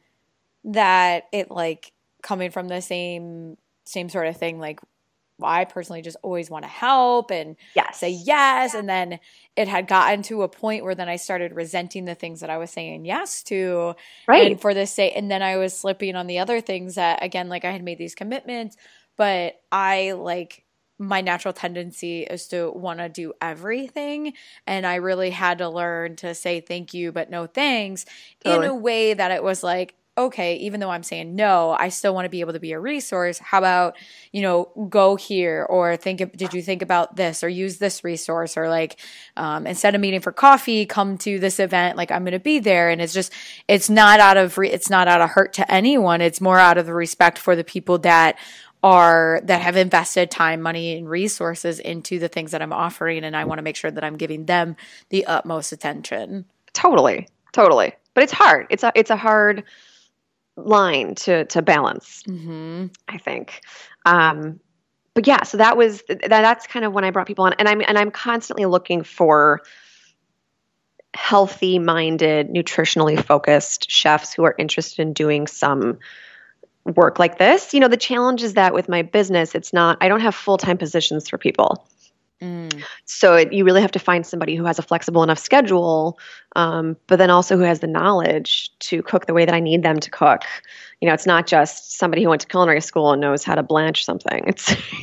that 0.64 1.24
it 1.32 1.50
like 1.50 1.92
coming 2.22 2.50
from 2.50 2.68
the 2.68 2.80
same 2.80 3.56
same 3.84 4.08
sort 4.08 4.26
of 4.26 4.36
thing 4.36 4.58
like 4.58 4.80
I 5.42 5.64
personally 5.64 6.02
just 6.02 6.16
always 6.22 6.50
want 6.50 6.64
to 6.64 6.70
help 6.70 7.30
and 7.30 7.56
yes. 7.74 7.98
say 7.98 8.10
yes. 8.10 8.74
And 8.74 8.88
then 8.88 9.18
it 9.56 9.68
had 9.68 9.86
gotten 9.86 10.22
to 10.24 10.42
a 10.42 10.48
point 10.48 10.84
where 10.84 10.94
then 10.94 11.08
I 11.08 11.16
started 11.16 11.54
resenting 11.54 12.04
the 12.04 12.14
things 12.14 12.40
that 12.40 12.50
I 12.50 12.58
was 12.58 12.70
saying 12.70 13.04
yes 13.04 13.42
to. 13.44 13.94
Right. 14.26 14.52
And 14.52 14.60
for 14.60 14.74
this 14.74 14.92
say, 14.92 15.10
and 15.10 15.30
then 15.30 15.42
I 15.42 15.56
was 15.56 15.76
slipping 15.76 16.16
on 16.16 16.26
the 16.26 16.38
other 16.38 16.60
things 16.60 16.96
that, 16.96 17.22
again, 17.22 17.48
like 17.48 17.64
I 17.64 17.70
had 17.70 17.82
made 17.82 17.98
these 17.98 18.14
commitments, 18.14 18.76
but 19.16 19.60
I 19.70 20.12
like, 20.12 20.64
my 20.98 21.22
natural 21.22 21.54
tendency 21.54 22.24
is 22.24 22.48
to 22.48 22.70
want 22.70 22.98
to 22.98 23.08
do 23.08 23.32
everything. 23.40 24.34
And 24.66 24.86
I 24.86 24.96
really 24.96 25.30
had 25.30 25.58
to 25.58 25.68
learn 25.70 26.16
to 26.16 26.34
say 26.34 26.60
thank 26.60 26.92
you, 26.92 27.10
but 27.10 27.30
no 27.30 27.46
thanks 27.46 28.04
totally. 28.44 28.66
in 28.66 28.70
a 28.70 28.74
way 28.74 29.14
that 29.14 29.30
it 29.30 29.42
was 29.42 29.62
like, 29.62 29.94
okay, 30.26 30.56
even 30.56 30.80
though 30.80 30.90
I'm 30.90 31.02
saying 31.02 31.34
no, 31.34 31.70
I 31.78 31.88
still 31.88 32.14
want 32.14 32.26
to 32.26 32.30
be 32.30 32.40
able 32.40 32.52
to 32.52 32.60
be 32.60 32.72
a 32.72 32.80
resource. 32.80 33.38
How 33.38 33.58
about, 33.58 33.96
you 34.32 34.42
know, 34.42 34.70
go 34.88 35.16
here 35.16 35.66
or 35.68 35.96
think, 35.96 36.20
of, 36.20 36.32
did 36.32 36.54
you 36.54 36.62
think 36.62 36.82
about 36.82 37.16
this 37.16 37.42
or 37.42 37.48
use 37.48 37.78
this 37.78 38.04
resource 38.04 38.56
or 38.56 38.68
like, 38.68 38.98
um, 39.36 39.66
instead 39.66 39.94
of 39.94 40.00
meeting 40.00 40.20
for 40.20 40.32
coffee, 40.32 40.86
come 40.86 41.18
to 41.18 41.38
this 41.38 41.58
event. 41.58 41.96
Like 41.96 42.10
I'm 42.10 42.22
going 42.22 42.32
to 42.32 42.38
be 42.38 42.58
there. 42.58 42.90
And 42.90 43.00
it's 43.00 43.14
just, 43.14 43.32
it's 43.68 43.90
not 43.90 44.20
out 44.20 44.36
of, 44.36 44.58
re- 44.58 44.70
it's 44.70 44.90
not 44.90 45.08
out 45.08 45.20
of 45.20 45.30
hurt 45.30 45.52
to 45.54 45.72
anyone. 45.72 46.20
It's 46.20 46.40
more 46.40 46.58
out 46.58 46.78
of 46.78 46.86
the 46.86 46.94
respect 46.94 47.38
for 47.38 47.56
the 47.56 47.64
people 47.64 47.98
that 47.98 48.38
are 48.82 49.40
that 49.44 49.60
have 49.60 49.76
invested 49.76 50.30
time, 50.30 50.62
money, 50.62 50.96
and 50.96 51.08
resources 51.08 51.78
into 51.80 52.18
the 52.18 52.28
things 52.28 52.52
that 52.52 52.62
I'm 52.62 52.72
offering, 52.72 53.24
and 53.24 53.36
I 53.36 53.44
want 53.44 53.58
to 53.58 53.62
make 53.62 53.76
sure 53.76 53.90
that 53.90 54.02
I'm 54.02 54.16
giving 54.16 54.46
them 54.46 54.76
the 55.10 55.26
utmost 55.26 55.72
attention. 55.72 56.46
Totally, 56.72 57.28
totally. 57.52 57.92
But 58.14 58.24
it's 58.24 58.32
hard. 58.32 58.68
It's 58.70 58.82
a 58.82 58.92
it's 58.94 59.10
a 59.10 59.16
hard 59.16 59.64
line 60.64 61.14
to 61.16 61.44
to 61.46 61.62
balance. 61.62 62.22
Mm-hmm. 62.28 62.86
I 63.08 63.18
think. 63.18 63.60
Um, 64.04 64.60
but 65.14 65.26
yeah, 65.26 65.42
so 65.42 65.58
that 65.58 65.76
was 65.76 66.02
that, 66.08 66.28
that's 66.28 66.66
kind 66.66 66.84
of 66.84 66.92
when 66.92 67.04
I 67.04 67.10
brought 67.10 67.26
people 67.26 67.44
on, 67.44 67.54
and 67.54 67.68
I'm 67.68 67.82
and 67.86 67.98
I'm 67.98 68.10
constantly 68.10 68.66
looking 68.66 69.02
for 69.02 69.60
healthy 71.14 71.78
minded, 71.78 72.48
nutritionally 72.48 73.22
focused 73.22 73.90
chefs 73.90 74.32
who 74.32 74.44
are 74.44 74.54
interested 74.58 75.02
in 75.02 75.12
doing 75.12 75.46
some 75.46 75.98
work 76.84 77.18
like 77.18 77.38
this. 77.38 77.74
You 77.74 77.80
know, 77.80 77.88
the 77.88 77.96
challenge 77.96 78.42
is 78.42 78.54
that 78.54 78.72
with 78.72 78.88
my 78.88 79.02
business, 79.02 79.54
it's 79.54 79.72
not 79.72 79.98
I 80.00 80.08
don't 80.08 80.20
have 80.20 80.34
full 80.34 80.58
time 80.58 80.78
positions 80.78 81.28
for 81.28 81.38
people. 81.38 81.86
Mm. 82.40 82.82
So 83.04 83.34
it, 83.34 83.52
you 83.52 83.64
really 83.64 83.82
have 83.82 83.92
to 83.92 83.98
find 83.98 84.26
somebody 84.26 84.56
who 84.56 84.64
has 84.64 84.78
a 84.78 84.82
flexible 84.82 85.22
enough 85.22 85.38
schedule, 85.38 86.18
um, 86.56 86.96
but 87.06 87.16
then 87.16 87.28
also 87.30 87.56
who 87.56 87.64
has 87.64 87.80
the 87.80 87.86
knowledge 87.86 88.70
to 88.80 89.02
cook 89.02 89.26
the 89.26 89.34
way 89.34 89.44
that 89.44 89.54
I 89.54 89.60
need 89.60 89.82
them 89.82 90.00
to 90.00 90.10
cook. 90.10 90.42
You 91.00 91.08
know, 91.08 91.14
it's 91.14 91.26
not 91.26 91.46
just 91.46 91.98
somebody 91.98 92.22
who 92.22 92.30
went 92.30 92.40
to 92.42 92.48
culinary 92.48 92.80
school 92.80 93.12
and 93.12 93.20
knows 93.20 93.44
how 93.44 93.54
to 93.54 93.62
blanch 93.62 94.04
something. 94.04 94.44
It's 94.46 94.70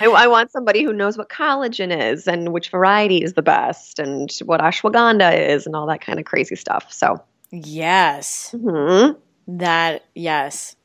I, 0.00 0.06
I, 0.06 0.26
want 0.26 0.50
somebody 0.50 0.82
who 0.82 0.92
knows 0.92 1.16
what 1.16 1.28
collagen 1.28 1.96
is 1.96 2.26
and 2.26 2.52
which 2.52 2.70
variety 2.70 3.22
is 3.22 3.34
the 3.34 3.42
best 3.42 3.98
and 3.98 4.30
what 4.44 4.60
ashwagandha 4.60 5.48
is 5.48 5.66
and 5.66 5.76
all 5.76 5.86
that 5.86 6.00
kind 6.00 6.18
of 6.18 6.24
crazy 6.24 6.56
stuff. 6.56 6.92
So 6.92 7.22
yes, 7.50 8.54
mm-hmm. 8.56 9.18
that 9.58 10.04
yes. 10.14 10.76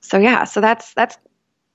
So 0.00 0.18
yeah, 0.18 0.44
so 0.44 0.60
that's 0.60 0.94
that's 0.94 1.18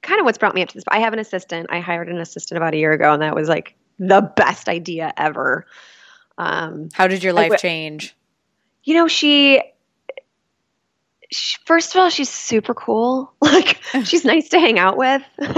kind 0.01 0.19
of 0.19 0.25
what's 0.25 0.38
brought 0.38 0.55
me 0.55 0.62
up 0.62 0.69
to 0.69 0.75
this. 0.75 0.83
I 0.88 0.99
have 0.99 1.13
an 1.13 1.19
assistant. 1.19 1.67
I 1.69 1.79
hired 1.79 2.09
an 2.09 2.17
assistant 2.17 2.57
about 2.57 2.73
a 2.73 2.77
year 2.77 2.91
ago, 2.91 3.13
and 3.13 3.21
that 3.21 3.35
was 3.35 3.49
like 3.49 3.75
the 3.97 4.21
best 4.21 4.69
idea 4.69 5.13
ever. 5.17 5.65
Um, 6.38 6.89
How 6.93 7.07
did 7.07 7.23
your 7.23 7.33
life 7.33 7.59
change? 7.59 8.15
You 8.83 8.93
know, 8.95 9.07
she, 9.07 9.62
she, 11.31 11.57
first 11.65 11.93
of 11.93 12.01
all, 12.01 12.09
she's 12.09 12.29
super 12.29 12.73
cool. 12.73 13.33
Like, 13.41 13.81
she's 14.05 14.23
nice 14.23 14.49
to 14.49 14.59
hang 14.59 14.77
out 14.77 14.95
with, 14.95 15.23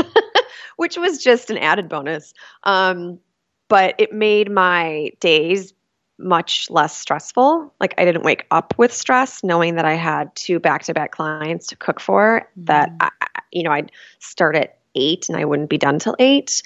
which 0.77 0.97
was 0.97 1.21
just 1.21 1.51
an 1.51 1.57
added 1.57 1.89
bonus. 1.89 2.33
Um, 2.63 3.19
but 3.67 3.95
it 3.99 4.13
made 4.13 4.49
my 4.49 5.11
days 5.19 5.73
much 6.17 6.69
less 6.69 6.97
stressful. 6.97 7.73
Like 7.79 7.93
I 7.97 8.05
didn't 8.05 8.23
wake 8.23 8.45
up 8.51 8.73
with 8.77 8.93
stress 8.93 9.43
knowing 9.43 9.75
that 9.75 9.85
I 9.85 9.95
had 9.95 10.33
two 10.35 10.59
back-to-back 10.59 11.11
clients 11.11 11.67
to 11.67 11.75
cook 11.75 11.99
for 11.99 12.41
mm-hmm. 12.41 12.65
that 12.65 12.91
I, 12.99 13.09
you 13.51 13.63
know, 13.63 13.71
I'd 13.71 13.91
start 14.19 14.55
at 14.55 14.79
8 14.95 15.29
and 15.29 15.37
I 15.37 15.45
wouldn't 15.45 15.69
be 15.69 15.77
done 15.77 15.99
till 15.99 16.15
8. 16.19 16.63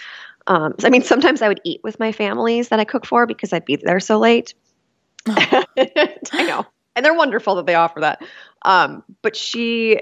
Um, 0.48 0.76
I 0.84 0.90
mean, 0.90 1.02
sometimes 1.02 1.42
I 1.42 1.48
would 1.48 1.62
eat 1.64 1.82
with 1.84 2.00
my 2.00 2.12
families 2.12 2.70
that 2.70 2.80
I 2.80 2.86
cook 2.86 3.06
for 3.06 3.26
because 3.26 3.54
I'd 3.54 3.66
be 3.66 3.76
there 3.76 4.00
so 4.00 4.20
late. 4.20 4.54
I 5.28 6.16
know. 6.34 6.66
And 6.96 7.04
they're 7.04 7.14
wonderful 7.14 7.56
that 7.56 7.66
they 7.66 7.76
offer 7.76 8.00
that. 8.02 8.24
Um, 8.64 9.04
but 9.22 9.36
she, 9.36 10.02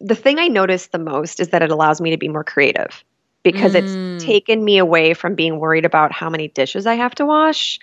the 0.00 0.14
thing 0.14 0.38
I 0.38 0.48
noticed 0.48 0.92
the 0.92 0.98
most 0.98 1.40
is 1.40 1.48
that 1.48 1.62
it 1.62 1.70
allows 1.70 2.00
me 2.00 2.10
to 2.10 2.18
be 2.18 2.28
more 2.28 2.44
creative 2.44 3.04
because 3.42 3.72
mm. 3.72 4.16
it's 4.16 4.24
taken 4.24 4.64
me 4.64 4.78
away 4.78 5.14
from 5.14 5.34
being 5.34 5.58
worried 5.58 5.84
about 5.84 6.12
how 6.12 6.28
many 6.28 6.48
dishes 6.48 6.86
I 6.86 6.94
have 6.94 7.14
to 7.16 7.26
wash 7.26 7.78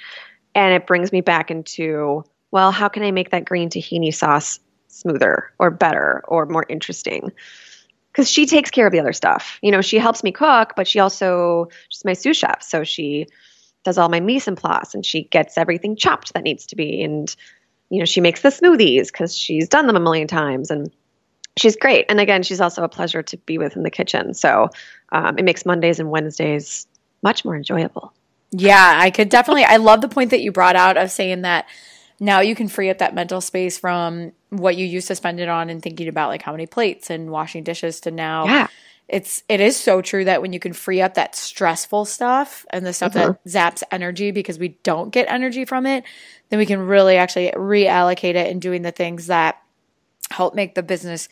and 0.56 0.74
it 0.74 0.88
brings 0.88 1.12
me 1.12 1.22
back 1.22 1.52
into 1.52 2.24
well 2.52 2.72
how 2.72 2.88
can 2.88 3.04
i 3.04 3.12
make 3.12 3.32
that 3.32 3.46
green 3.46 3.70
tahini 3.70 4.14
sauce 4.14 4.60
smoother 4.88 5.52
or 5.60 5.70
better 5.70 6.24
or 6.28 6.46
more 6.46 6.66
interesting 6.70 7.32
because 8.12 8.30
she 8.30 8.46
takes 8.46 8.70
care 8.70 8.86
of 8.86 8.92
the 8.92 9.00
other 9.00 9.14
stuff. 9.14 9.60
You 9.62 9.72
know 9.72 9.82
she 9.82 9.98
helps 9.98 10.24
me 10.24 10.32
cook 10.32 10.74
but 10.76 10.88
she 10.88 11.00
also 11.00 11.70
she's 11.90 12.06
my 12.06 12.14
sous 12.14 12.38
chef. 12.38 12.62
So 12.64 12.84
she 12.84 13.28
does 13.84 13.98
all 13.98 14.10
my 14.10 14.20
mise 14.20 14.48
en 14.48 14.56
place 14.56 14.94
and 14.94 15.06
she 15.06 15.24
gets 15.24 15.58
everything 15.58 15.96
chopped 15.96 16.34
that 16.34 16.44
needs 16.44 16.66
to 16.68 16.76
be. 16.76 17.04
And 17.04 17.34
you 17.90 18.00
know 18.00 18.06
she 18.06 18.22
makes 18.22 18.42
the 18.42 18.50
smoothies 18.50 19.08
because 19.08 19.36
she's 19.36 19.68
done 19.68 19.88
them 19.88 19.96
a 19.96 20.02
million 20.02 20.28
times 20.28 20.72
and 20.72 20.92
she's 21.58 21.76
great. 21.76 22.06
And 22.10 22.20
again 22.20 22.44
she's 22.44 22.62
also 22.62 22.84
a 22.84 22.90
pleasure 22.90 23.24
to 23.24 23.38
be 23.38 23.58
with 23.58 23.76
in 23.76 23.84
the 23.84 23.92
kitchen. 23.92 24.34
So 24.34 24.70
um, 25.12 25.38
it 25.38 25.46
makes 25.46 25.66
mondays 25.66 26.00
and 26.00 26.10
wednesdays 26.10 26.88
much 27.24 27.46
more 27.46 27.56
enjoyable. 27.56 28.14
Yeah, 28.52 28.98
I 28.98 29.12
could 29.12 29.30
definitely. 29.30 29.64
I 29.64 29.78
love 29.78 30.02
the 30.02 30.10
point 30.10 30.32
that 30.32 30.42
you 30.42 30.52
brought 30.52 30.76
out 30.76 30.98
of 30.98 31.10
saying 31.10 31.44
that 31.44 31.66
now 32.22 32.40
you 32.40 32.54
can 32.54 32.68
free 32.68 32.92
up 32.92 33.00
that 33.00 33.16
mental 33.16 33.42
space 33.42 33.80
from 33.80 34.32
what 34.50 34.78
you 34.78 34.86
used 34.86 35.08
to 35.08 35.16
spend 35.16 35.40
it 35.40 35.50
on 35.50 35.72
and 35.72 35.82
thinking 35.82 36.08
about 36.08 36.30
like 36.30 36.44
how 36.44 36.52
many 36.52 36.68
plates 36.68 37.10
and 37.10 37.32
washing 37.32 37.64
dishes 37.64 38.00
to 38.02 38.12
now. 38.12 38.46
Yeah. 38.46 38.68
It's 39.08 39.44
it 39.50 39.60
is 39.60 39.76
so 39.76 40.04
true 40.04 40.24
that 40.26 40.40
when 40.40 40.54
you 40.54 40.60
can 40.60 40.72
free 40.72 41.02
up 41.02 41.16
that 41.16 41.36
stressful 41.36 42.06
stuff 42.06 42.64
and 42.70 42.86
the 42.86 42.94
stuff 42.94 43.14
mm-hmm. 43.14 43.32
that 43.32 43.44
zaps 43.46 43.84
energy 43.92 44.30
because 44.30 44.60
we 44.60 44.78
don't 44.84 45.10
get 45.10 45.30
energy 45.30 45.66
from 45.66 45.88
it, 45.88 46.04
then 46.50 46.60
we 46.60 46.68
can 46.68 46.80
really 46.80 47.18
actually 47.18 47.52
reallocate 47.52 48.36
it 48.36 48.52
in 48.52 48.60
doing 48.60 48.84
the 48.84 48.92
things 48.92 49.26
that 49.26 49.60
help 50.30 50.54
make 50.54 50.76
the 50.76 50.84
business 50.84 51.28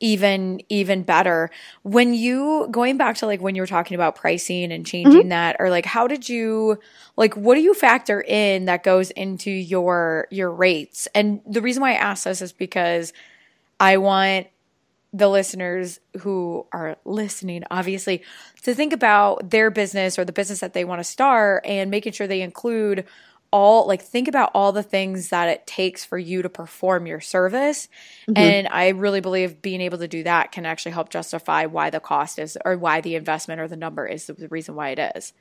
even 0.00 0.62
even 0.70 1.02
better 1.02 1.50
when 1.82 2.14
you 2.14 2.66
going 2.70 2.96
back 2.96 3.16
to 3.16 3.26
like 3.26 3.40
when 3.40 3.54
you 3.54 3.62
were 3.62 3.66
talking 3.66 3.94
about 3.94 4.16
pricing 4.16 4.72
and 4.72 4.86
changing 4.86 5.20
mm-hmm. 5.20 5.28
that 5.28 5.56
or 5.58 5.68
like 5.68 5.84
how 5.84 6.06
did 6.06 6.28
you 6.28 6.78
like 7.16 7.36
what 7.36 7.54
do 7.54 7.60
you 7.60 7.74
factor 7.74 8.20
in 8.22 8.64
that 8.64 8.82
goes 8.82 9.10
into 9.10 9.50
your 9.50 10.26
your 10.30 10.50
rates 10.50 11.06
and 11.14 11.40
the 11.46 11.60
reason 11.60 11.82
why 11.82 11.90
i 11.90 11.94
ask 11.94 12.24
this 12.24 12.40
is 12.40 12.52
because 12.52 13.12
i 13.78 13.98
want 13.98 14.46
the 15.12 15.28
listeners 15.28 16.00
who 16.20 16.64
are 16.72 16.96
listening 17.04 17.62
obviously 17.70 18.22
to 18.62 18.74
think 18.74 18.92
about 18.92 19.50
their 19.50 19.70
business 19.70 20.18
or 20.18 20.24
the 20.24 20.32
business 20.32 20.60
that 20.60 20.72
they 20.72 20.84
want 20.84 21.00
to 21.00 21.04
start 21.04 21.64
and 21.66 21.90
making 21.90 22.12
sure 22.12 22.26
they 22.26 22.42
include 22.42 23.04
all 23.52 23.86
like 23.86 24.02
think 24.02 24.28
about 24.28 24.50
all 24.54 24.72
the 24.72 24.82
things 24.82 25.28
that 25.30 25.48
it 25.48 25.66
takes 25.66 26.04
for 26.04 26.18
you 26.18 26.42
to 26.42 26.48
perform 26.48 27.06
your 27.06 27.20
service. 27.20 27.88
Mm-hmm. 28.28 28.36
and 28.36 28.68
i 28.68 28.88
really 28.88 29.20
believe 29.20 29.60
being 29.62 29.80
able 29.80 29.98
to 29.98 30.08
do 30.08 30.22
that 30.22 30.52
can 30.52 30.66
actually 30.66 30.92
help 30.92 31.10
justify 31.10 31.66
why 31.66 31.90
the 31.90 32.00
cost 32.00 32.38
is 32.38 32.56
or 32.64 32.76
why 32.76 33.00
the 33.00 33.16
investment 33.16 33.60
or 33.60 33.68
the 33.68 33.76
number 33.76 34.06
is 34.06 34.26
the 34.26 34.48
reason 34.48 34.74
why 34.74 34.90
it 34.90 35.16
is. 35.16 35.32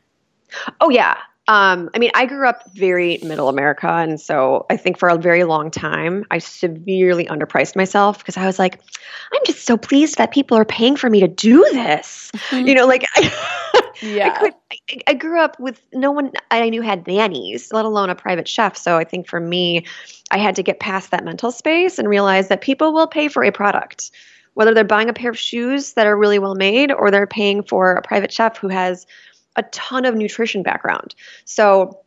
Oh 0.82 0.90
yeah 0.90 1.18
um, 1.50 1.90
I 1.96 1.98
mean, 1.98 2.12
I 2.14 2.28
grew 2.28 2.48
up 2.48 2.62
very 2.76 3.18
middle 3.24 3.50
America. 3.50 3.88
And 3.88 4.22
so 4.22 4.68
I 4.70 4.78
think 4.78 5.00
for 5.00 5.10
a 5.10 5.18
very 5.18 5.46
long 5.46 5.72
time, 5.72 6.24
I 6.30 6.38
severely 6.38 7.26
underpriced 7.26 7.76
myself 7.76 8.20
because 8.20 8.38
I 8.38 8.46
was 8.46 8.60
like, 8.60 8.80
I'm 9.34 9.42
just 9.48 9.66
so 9.66 9.76
pleased 9.76 10.20
that 10.20 10.32
people 10.32 10.56
are 10.56 10.64
paying 10.64 10.96
for 10.96 11.10
me 11.10 11.22
to 11.22 11.28
do 11.28 11.68
this. 11.72 12.30
Mm-hmm. 12.36 12.68
You 12.68 12.76
know, 12.76 12.86
like, 12.86 13.04
I, 13.16 13.32
yeah. 14.04 14.28
I, 14.28 14.40
could, 14.40 14.54
I, 14.72 14.98
I 15.08 15.14
grew 15.16 15.42
up 15.42 15.60
with 15.60 15.82
no 15.92 16.12
one 16.12 16.34
I 16.52 16.70
knew 16.70 16.84
had 16.84 17.08
nannies, 17.08 17.74
let 17.74 17.84
alone 17.84 18.12
a 18.12 18.16
private 18.16 18.48
chef. 18.48 18.78
So 18.78 18.98
I 18.98 19.04
think 19.04 19.28
for 19.28 19.40
me, 19.40 19.88
I 20.30 20.38
had 20.38 20.56
to 20.58 20.62
get 20.62 20.80
past 20.80 21.10
that 21.10 21.26
mental 21.26 21.52
space 21.52 21.98
and 21.98 22.08
realize 22.08 22.50
that 22.50 22.62
people 22.62 22.94
will 22.94 23.08
pay 23.08 23.28
for 23.28 23.44
a 23.44 23.52
product 23.52 24.12
whether 24.56 24.74
they're 24.74 24.84
buying 24.84 25.08
a 25.08 25.14
pair 25.14 25.30
of 25.30 25.40
shoes 25.40 25.94
that 25.94 26.06
are 26.06 26.18
really 26.18 26.38
well 26.38 26.56
made 26.56 26.92
or 26.92 27.12
they're 27.12 27.26
paying 27.26 27.64
for 27.64 27.94
a 27.94 28.02
private 28.02 28.30
chef 28.30 28.58
who 28.58 28.68
has 28.68 29.08
a 29.60 29.64
ton 29.64 30.06
of 30.06 30.16
nutrition 30.16 30.64
background. 30.64 31.14
So 31.44 32.00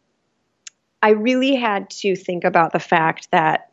I 1.03 1.11
really 1.11 1.55
had 1.55 1.91
to 1.91 2.17
think 2.17 2.45
about 2.45 2.73
the 2.73 2.81
fact 2.81 3.31
that 3.31 3.71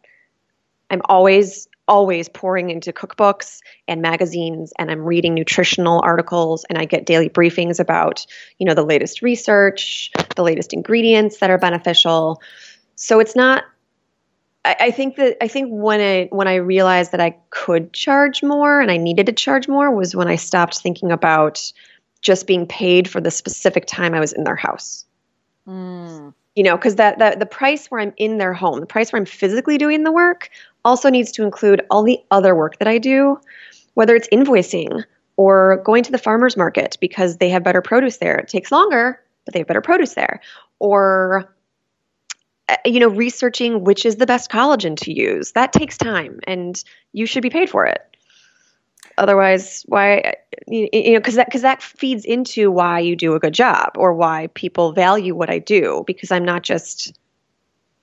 I'm 0.90 1.02
always 1.06 1.68
always 1.88 2.30
pouring 2.30 2.70
into 2.70 2.94
cookbooks 2.94 3.62
and 3.88 4.00
magazines 4.00 4.72
and 4.78 4.92
I'm 4.92 5.02
reading 5.02 5.34
nutritional 5.34 6.02
articles 6.04 6.64
and 6.70 6.78
I 6.78 6.86
get 6.86 7.08
daily 7.08 7.30
briefings 7.30 7.80
about, 7.80 8.28
you 8.60 8.68
know, 8.68 8.76
the 8.76 8.84
latest 8.84 9.24
research, 9.24 10.12
the 10.36 10.44
latest 10.44 10.72
ingredients 10.72 11.40
that 11.40 11.50
are 11.50 11.58
beneficial. 11.58 12.44
So 12.96 13.20
it's 13.20 13.36
not 13.36 13.64
I, 14.66 14.92
think 14.92 15.16
that 15.16 15.38
I 15.42 15.48
think 15.48 15.70
when 15.72 16.02
I 16.02 16.28
when 16.32 16.48
I 16.48 16.56
realized 16.56 17.14
that 17.14 17.22
I 17.22 17.38
could 17.50 17.94
charge 17.94 18.44
more 18.44 18.82
and 18.82 18.92
I 18.92 18.98
needed 18.98 19.28
to 19.28 19.32
charge 19.32 19.68
more 19.68 19.90
was 19.90 20.16
when 20.16 20.28
I 20.28 20.36
stopped 20.36 20.78
thinking 20.80 21.12
about 21.12 21.72
just 22.22 22.48
being 22.48 22.66
paid 22.66 23.10
for 23.10 23.22
the 23.22 23.32
specific 23.32 23.86
time 23.86 24.14
I 24.14 24.20
was 24.20 24.34
in 24.34 24.44
their 24.44 24.56
house. 24.56 25.06
Mm. 25.68 26.34
You 26.56 26.64
know, 26.64 26.76
because 26.76 26.96
that, 26.96 27.20
that 27.20 27.40
the 27.40 27.46
price 27.46 27.88
where 27.88 28.02
I'm 28.02 28.14
in 28.18 28.38
their 28.38 28.54
home, 28.54 28.80
the 28.80 28.86
price 28.86 29.14
where 29.14 29.20
I'm 29.20 29.26
physically 29.26 29.78
doing 29.78 30.04
the 30.04 30.12
work, 30.12 30.50
also 30.84 31.10
needs 31.10 31.32
to 31.34 31.44
include 31.44 31.86
all 31.90 32.04
the 32.04 32.20
other 32.32 32.56
work 32.56 32.80
that 32.80 32.88
I 32.88 32.98
do, 32.98 33.40
whether 33.94 34.16
it's 34.16 34.28
invoicing 34.30 35.04
or 35.38 35.82
going 35.86 36.04
to 36.04 36.12
the 36.12 36.18
farmers 36.18 36.58
market 36.58 36.98
because 37.00 37.38
they 37.38 37.50
have 37.50 37.64
better 37.64 37.82
produce 37.82 38.18
there. 38.18 38.36
It 38.38 38.50
takes 38.50 38.72
longer, 38.72 39.22
but 39.46 39.54
they 39.54 39.60
have 39.60 39.68
better 39.68 39.82
produce 39.82 40.16
there. 40.16 40.42
Or 40.80 41.54
uh, 42.68 42.76
you 42.86 43.00
know, 43.00 43.08
researching 43.08 43.84
which 43.84 44.06
is 44.06 44.18
the 44.18 44.26
best 44.26 44.52
collagen 44.52 44.98
to 44.98 45.14
use. 45.14 45.54
That 45.54 45.72
takes 45.72 45.98
time 45.98 46.40
and 46.46 46.84
you 47.14 47.26
should 47.26 47.44
be 47.44 47.50
paid 47.50 47.70
for 47.70 47.86
it 47.86 48.02
otherwise 49.20 49.84
why 49.88 50.34
you 50.68 51.14
know 51.14 51.20
because 51.20 51.36
that 51.36 51.48
because 51.48 51.62
that 51.62 51.82
feeds 51.82 52.26
into 52.26 52.72
why 52.72 53.00
you 53.00 53.16
do 53.16 53.36
a 53.36 53.40
good 53.40 53.54
job 53.54 53.92
or 53.96 54.14
why 54.14 54.48
people 54.56 54.94
value 54.94 55.36
what 55.36 55.50
i 55.50 55.60
do 55.60 56.04
because 56.08 56.32
i'm 56.32 56.46
not 56.46 56.64
just 56.64 57.18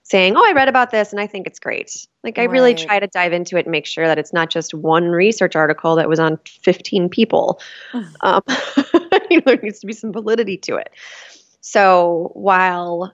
saying 0.03 0.37
oh 0.37 0.45
i 0.47 0.53
read 0.53 0.69
about 0.69 0.91
this 0.91 1.13
and 1.13 1.21
i 1.21 1.27
think 1.27 1.47
it's 1.47 1.59
great. 1.59 2.07
Like 2.23 2.39
i 2.39 2.43
right. 2.43 2.51
really 2.51 2.75
try 2.75 3.01
to 3.01 3.09
dive 3.09 3.33
into 3.33 3.57
it 3.57 3.67
and 3.67 3.73
make 3.73 3.87
sure 3.87 4.07
that 4.07 4.19
it's 4.19 4.33
not 4.33 4.51
just 4.51 4.73
one 4.73 5.07
research 5.09 5.57
article 5.57 5.97
that 5.97 6.09
was 6.09 6.21
on 6.21 6.39
15 6.45 7.09
people. 7.09 7.61
Um, 8.21 8.43
you 9.31 9.39
know, 9.39 9.43
there 9.47 9.57
needs 9.63 9.81
to 9.81 9.87
be 9.87 9.93
some 9.93 10.13
validity 10.13 10.57
to 10.59 10.77
it. 10.77 10.91
So 11.61 12.31
while 12.35 13.13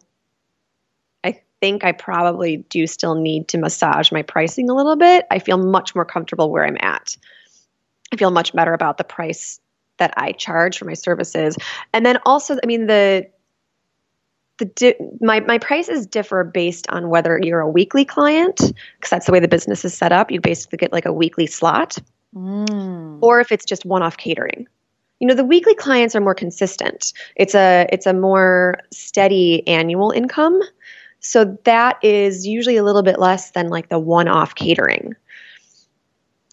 i 1.25 1.41
think 1.61 1.85
i 1.85 1.93
probably 1.93 2.59
do 2.69 2.87
still 2.87 3.15
need 3.15 3.49
to 3.49 3.59
massage 3.59 4.13
my 4.13 4.23
pricing 4.23 4.69
a 4.69 4.75
little 4.75 4.97
bit 4.97 5.25
i 5.31 5.39
feel 5.39 5.57
much 5.57 5.95
more 5.95 6.05
comfortable 6.05 6.51
where 6.51 6.67
i'm 6.67 6.77
at 6.81 7.17
I 8.13 8.17
feel 8.17 8.31
much 8.31 8.53
better 8.53 8.75
about 8.75 8.99
the 8.99 9.05
price 9.05 9.61
that 9.99 10.15
I 10.17 10.33
charge 10.33 10.79
for 10.79 10.85
my 10.85 10.95
services. 10.95 11.57
And 11.93 12.05
then 12.05 12.19
also, 12.27 12.57
I 12.63 12.67
mean, 12.67 12.87
the 12.87 13.27
the 14.59 14.67
di- 14.67 14.95
my 15.21 15.41
my 15.41 15.59
prices 15.59 16.07
differ 16.07 16.45
based 16.45 16.89
on 16.91 17.09
whether 17.09 17.41
you're 17.43 17.61
a 17.61 17.69
weekly 17.69 18.05
client 18.05 18.57
because 18.57 19.11
that's 19.11 19.27
the 19.27 19.33
way 19.33 19.41
the 19.41 19.49
business 19.49 19.85
is 19.85 19.95
set 19.95 20.13
up. 20.13 20.31
You 20.31 20.41
basically 20.41 20.79
get 20.79 20.93
like 20.93 21.07
a 21.07 21.13
weekly 21.13 21.47
slot, 21.47 21.99
mm. 22.35 23.19
or 23.21 23.41
if 23.41 23.51
it's 23.51 23.65
just 23.65 23.85
one-off 23.85 24.17
catering. 24.17 24.67
You 25.21 25.29
know, 25.29 25.35
the 25.35 25.45
weekly 25.45 25.75
clients 25.75 26.15
are 26.17 26.21
more 26.21 26.35
consistent. 26.35 27.13
It's 27.37 27.55
a 27.55 27.87
it's 27.93 28.07
a 28.07 28.13
more 28.13 28.81
steady 28.91 29.67
annual 29.67 30.11
income. 30.11 30.61
So 31.21 31.57
that 31.65 31.99
is 32.03 32.47
usually 32.47 32.77
a 32.77 32.83
little 32.83 33.05
bit 33.05 33.21
less 33.21 33.53
than 33.53 33.69
like 33.69 33.89
the 33.89 34.01
one-off 34.01 34.57
catering. 34.57 35.15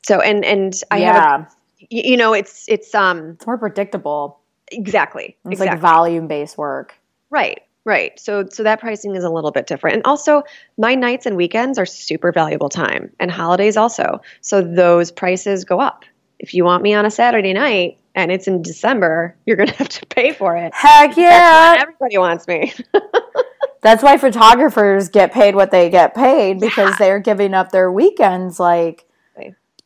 So 0.04 0.20
and 0.22 0.44
and 0.46 0.74
I 0.92 1.00
yeah. 1.00 1.14
have 1.14 1.42
a, 1.42 1.86
you 1.90 2.18
know 2.18 2.34
it's 2.34 2.66
it's 2.68 2.94
um 2.96 3.32
it's 3.32 3.46
more 3.46 3.58
predictable. 3.58 4.40
Exactly. 4.72 5.38
It's 5.46 5.54
exactly. 5.54 5.76
like 5.76 5.80
volume 5.80 6.28
based 6.28 6.58
work. 6.58 6.96
Right. 7.30 7.62
Right. 7.86 8.20
So 8.20 8.46
so 8.50 8.64
that 8.64 8.80
pricing 8.80 9.16
is 9.16 9.24
a 9.24 9.30
little 9.30 9.52
bit 9.52 9.68
different. 9.68 9.96
And 9.96 10.06
also 10.06 10.44
my 10.78 10.96
nights 10.96 11.26
and 11.26 11.36
weekends 11.36 11.80
are 11.80 11.86
super 11.86 12.32
valuable 12.32 12.70
time 12.70 13.12
and 13.20 13.32
holidays 13.32 13.78
also. 13.78 14.22
So 14.42 14.62
those 14.62 15.12
prices 15.12 15.66
go 15.66 15.80
up. 15.80 16.06
If 16.40 16.54
you 16.54 16.64
want 16.64 16.84
me 16.84 16.94
on 16.94 17.06
a 17.06 17.12
Saturday 17.12 17.54
night 17.54 17.98
and 18.16 18.32
it's 18.32 18.48
in 18.48 18.62
December, 18.62 19.36
you're 19.46 19.58
going 19.58 19.70
to 19.70 19.76
have 19.76 19.90
to 19.90 20.06
pay 20.08 20.34
for 20.34 20.56
it. 20.56 20.74
Heck 20.74 21.18
yeah. 21.18 21.78
Everybody 21.80 22.18
wants 22.18 22.48
me. 22.48 22.74
That's 23.82 24.04
why 24.04 24.18
photographers 24.18 25.10
get 25.10 25.32
paid 25.32 25.56
what 25.56 25.72
they 25.72 25.90
get 25.90 26.14
paid 26.14 26.60
because 26.60 26.90
yeah. 26.92 26.96
they're 27.00 27.20
giving 27.20 27.54
up 27.54 27.72
their 27.72 27.92
weekends 27.92 28.60
like 28.60 29.06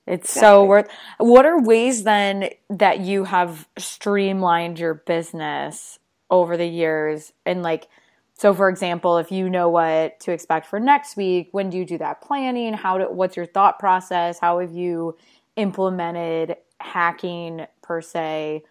it's 0.05 0.31
exactly. 0.31 0.39
so 0.41 0.65
worth. 0.65 0.87
What 1.17 1.45
are 1.45 1.61
ways 1.61 2.03
then 2.03 2.49
that 2.69 2.99
you 2.99 3.23
have 3.23 3.67
streamlined 3.77 4.79
your 4.79 4.93
business 4.93 5.99
over 6.29 6.57
the 6.57 6.67
years 6.67 7.31
and 7.45 7.61
like 7.63 7.87
so 8.35 8.53
for 8.53 8.67
example, 8.67 9.19
if 9.19 9.31
you 9.31 9.49
know 9.49 9.69
what 9.69 10.19
to 10.21 10.31
expect 10.31 10.65
for 10.65 10.79
next 10.79 11.15
week, 11.15 11.49
when 11.51 11.69
do 11.69 11.77
you 11.77 11.85
do 11.85 11.99
that 11.99 12.21
planning? 12.21 12.73
How 12.73 12.97
do 12.97 13.05
what's 13.05 13.37
your 13.37 13.45
thought 13.45 13.79
process? 13.79 14.39
How 14.39 14.59
have 14.59 14.71
you 14.71 15.17
implemented 15.55 16.57
hacking 16.79 17.67
per 17.81 18.01
se 18.01 18.63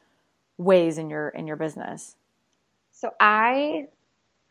ways 0.58 0.98
in 0.98 1.08
your 1.08 1.28
in 1.28 1.46
your 1.46 1.56
business? 1.56 2.16
So 2.90 3.10
I 3.20 3.86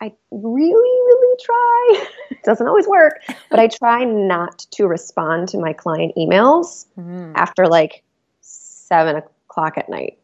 I 0.02 0.12
really, 0.32 0.74
really 0.74 1.38
try. 1.44 2.06
it 2.32 2.38
doesn't 2.44 2.68
always 2.68 2.88
work, 2.88 3.22
but 3.52 3.60
I 3.60 3.68
try 3.68 4.04
not 4.04 4.66
to 4.72 4.88
respond 4.88 5.50
to 5.50 5.60
my 5.60 5.74
client 5.74 6.14
emails 6.18 6.88
mm-hmm. 6.98 7.34
after 7.36 7.68
like 7.68 8.04
seven 8.42 9.18
o'clock 9.18 9.78
at 9.78 9.90
night. 9.90 10.18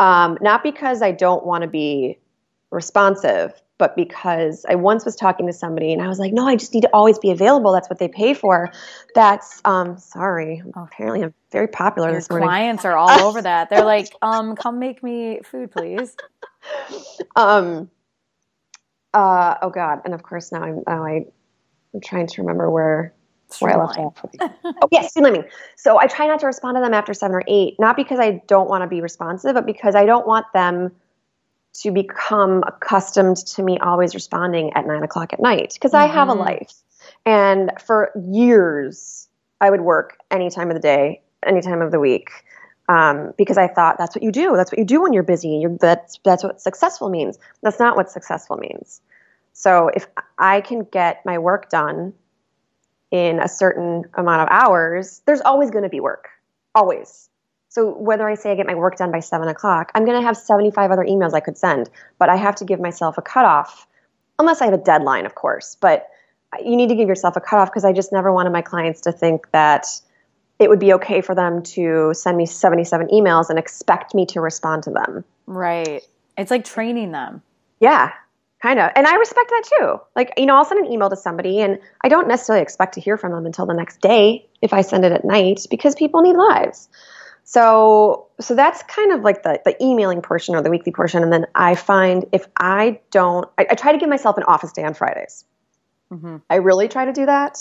Um, 0.00 0.36
not 0.40 0.64
because 0.64 1.00
I 1.00 1.12
don't 1.12 1.46
want 1.46 1.62
to 1.62 1.68
be 1.68 2.18
responsive, 2.72 3.52
but 3.78 3.94
because 3.94 4.66
I 4.68 4.74
once 4.74 5.04
was 5.04 5.14
talking 5.14 5.46
to 5.46 5.52
somebody 5.52 5.92
and 5.92 6.02
I 6.02 6.08
was 6.08 6.18
like, 6.18 6.32
no, 6.32 6.48
I 6.48 6.56
just 6.56 6.74
need 6.74 6.80
to 6.80 6.90
always 6.92 7.20
be 7.20 7.30
available. 7.30 7.72
That's 7.72 7.88
what 7.88 8.00
they 8.00 8.08
pay 8.08 8.34
for. 8.34 8.72
That's 9.14 9.60
um 9.64 9.96
sorry. 9.98 10.62
Apparently 10.74 11.22
I'm 11.22 11.34
very 11.52 11.68
popular 11.68 12.08
Your 12.08 12.18
this 12.18 12.30
morning. 12.30 12.48
Clients 12.48 12.84
are 12.84 12.96
all 12.96 13.20
over 13.28 13.42
that. 13.42 13.70
They're 13.70 13.84
like, 13.84 14.08
um, 14.22 14.56
come 14.56 14.80
make 14.80 15.02
me 15.04 15.40
food, 15.44 15.70
please. 15.70 16.16
Um 17.34 17.90
uh, 19.14 19.56
oh 19.62 19.70
God, 19.70 20.00
and 20.04 20.14
of 20.14 20.22
course 20.22 20.52
now 20.52 20.62
I'm 20.62 20.82
oh, 20.86 21.04
I, 21.04 21.24
I'm 21.94 22.00
trying 22.00 22.26
to 22.26 22.42
remember 22.42 22.70
where 22.70 23.14
where 23.58 23.74
I 23.74 23.84
left 23.84 23.98
off. 23.98 24.24
oh 24.64 24.88
yes, 24.90 25.14
streamlining. 25.14 25.48
So 25.76 25.98
I 25.98 26.06
try 26.06 26.26
not 26.26 26.40
to 26.40 26.46
respond 26.46 26.76
to 26.76 26.80
them 26.80 26.94
after 26.94 27.12
seven 27.14 27.34
or 27.34 27.42
eight, 27.46 27.74
not 27.78 27.96
because 27.96 28.18
I 28.18 28.42
don't 28.46 28.68
want 28.68 28.82
to 28.82 28.88
be 28.88 29.00
responsive, 29.00 29.54
but 29.54 29.66
because 29.66 29.94
I 29.94 30.06
don't 30.06 30.26
want 30.26 30.46
them 30.54 30.92
to 31.74 31.90
become 31.90 32.62
accustomed 32.66 33.36
to 33.36 33.62
me 33.62 33.78
always 33.78 34.14
responding 34.14 34.72
at 34.74 34.86
nine 34.86 35.02
o'clock 35.02 35.32
at 35.32 35.40
night 35.40 35.72
because 35.74 35.92
mm-hmm. 35.92 36.10
I 36.10 36.14
have 36.14 36.28
a 36.28 36.32
mm-hmm. 36.32 36.40
life. 36.40 36.72
And 37.24 37.72
for 37.84 38.12
years, 38.30 39.28
I 39.60 39.70
would 39.70 39.80
work 39.80 40.18
any 40.30 40.50
time 40.50 40.70
of 40.70 40.74
the 40.74 40.80
day, 40.80 41.22
any 41.44 41.60
time 41.60 41.82
of 41.82 41.90
the 41.90 42.00
week 42.00 42.30
um, 42.88 43.32
because 43.38 43.58
I 43.58 43.68
thought 43.68 43.98
that's 43.98 44.14
what 44.14 44.22
you 44.22 44.32
do. 44.32 44.56
That's 44.56 44.72
what 44.72 44.78
you 44.78 44.84
do 44.84 45.02
when 45.02 45.12
you're 45.12 45.22
busy. 45.22 45.58
You're, 45.62 45.76
that's 45.78 46.18
that's 46.24 46.42
what 46.42 46.60
successful 46.60 47.08
means. 47.08 47.38
That's 47.62 47.78
not 47.78 47.96
what 47.96 48.10
successful 48.10 48.56
means. 48.56 49.00
So 49.52 49.88
if 49.94 50.06
I 50.38 50.60
can 50.60 50.84
get 50.84 51.24
my 51.24 51.38
work 51.38 51.70
done 51.70 52.14
in 53.10 53.40
a 53.40 53.48
certain 53.48 54.04
amount 54.14 54.42
of 54.42 54.48
hours, 54.50 55.22
there's 55.26 55.40
always 55.42 55.70
going 55.70 55.84
to 55.84 55.90
be 55.90 56.00
work, 56.00 56.28
always. 56.74 57.28
So 57.68 57.90
whether 57.96 58.28
I 58.28 58.34
say 58.34 58.52
I 58.52 58.54
get 58.54 58.66
my 58.66 58.74
work 58.74 58.96
done 58.96 59.10
by 59.10 59.20
seven 59.20 59.48
o'clock, 59.48 59.92
I'm 59.94 60.04
going 60.04 60.20
to 60.20 60.26
have 60.26 60.36
75 60.36 60.90
other 60.90 61.04
emails 61.04 61.32
I 61.32 61.40
could 61.40 61.56
send, 61.56 61.88
but 62.18 62.28
I 62.28 62.36
have 62.36 62.54
to 62.56 62.64
give 62.64 62.80
myself 62.80 63.16
a 63.18 63.22
cutoff, 63.22 63.86
unless 64.38 64.60
I 64.60 64.66
have 64.66 64.74
a 64.74 64.78
deadline, 64.78 65.24
of 65.24 65.34
course. 65.34 65.76
But 65.80 66.08
you 66.62 66.76
need 66.76 66.88
to 66.88 66.94
give 66.94 67.08
yourself 67.08 67.36
a 67.36 67.40
cutoff 67.40 67.70
because 67.70 67.84
I 67.84 67.92
just 67.92 68.12
never 68.12 68.32
wanted 68.32 68.50
my 68.50 68.62
clients 68.62 69.00
to 69.02 69.12
think 69.12 69.50
that 69.52 69.86
it 70.62 70.70
would 70.70 70.78
be 70.78 70.92
okay 70.94 71.20
for 71.20 71.34
them 71.34 71.62
to 71.62 72.12
send 72.14 72.36
me 72.36 72.46
77 72.46 73.08
emails 73.08 73.50
and 73.50 73.58
expect 73.58 74.14
me 74.14 74.24
to 74.26 74.40
respond 74.40 74.84
to 74.84 74.90
them. 74.90 75.24
Right. 75.46 76.02
It's 76.38 76.50
like 76.50 76.64
training 76.64 77.12
them. 77.12 77.42
Yeah, 77.80 78.12
kind 78.62 78.78
of. 78.78 78.90
And 78.94 79.06
I 79.06 79.16
respect 79.16 79.50
that 79.50 79.64
too. 79.78 80.00
Like, 80.14 80.32
you 80.36 80.46
know, 80.46 80.56
I'll 80.56 80.64
send 80.64 80.86
an 80.86 80.92
email 80.92 81.10
to 81.10 81.16
somebody 81.16 81.60
and 81.60 81.78
I 82.02 82.08
don't 82.08 82.28
necessarily 82.28 82.62
expect 82.62 82.94
to 82.94 83.00
hear 83.00 83.18
from 83.18 83.32
them 83.32 83.44
until 83.44 83.66
the 83.66 83.74
next 83.74 84.00
day 84.00 84.46
if 84.62 84.72
I 84.72 84.82
send 84.82 85.04
it 85.04 85.12
at 85.12 85.24
night 85.24 85.66
because 85.68 85.94
people 85.94 86.22
need 86.22 86.36
lives. 86.36 86.88
So, 87.44 88.28
so 88.40 88.54
that's 88.54 88.82
kind 88.84 89.12
of 89.12 89.22
like 89.22 89.42
the, 89.42 89.60
the 89.64 89.76
emailing 89.82 90.22
portion 90.22 90.54
or 90.54 90.62
the 90.62 90.70
weekly 90.70 90.92
portion. 90.92 91.22
And 91.22 91.32
then 91.32 91.46
I 91.54 91.74
find 91.74 92.24
if 92.32 92.46
I 92.56 93.00
don't, 93.10 93.48
I, 93.58 93.66
I 93.70 93.74
try 93.74 93.92
to 93.92 93.98
give 93.98 94.08
myself 94.08 94.38
an 94.38 94.44
office 94.44 94.72
day 94.72 94.84
on 94.84 94.94
Fridays. 94.94 95.44
Mm-hmm. 96.12 96.36
I 96.48 96.56
really 96.56 96.88
try 96.88 97.04
to 97.06 97.12
do 97.12 97.26
that, 97.26 97.58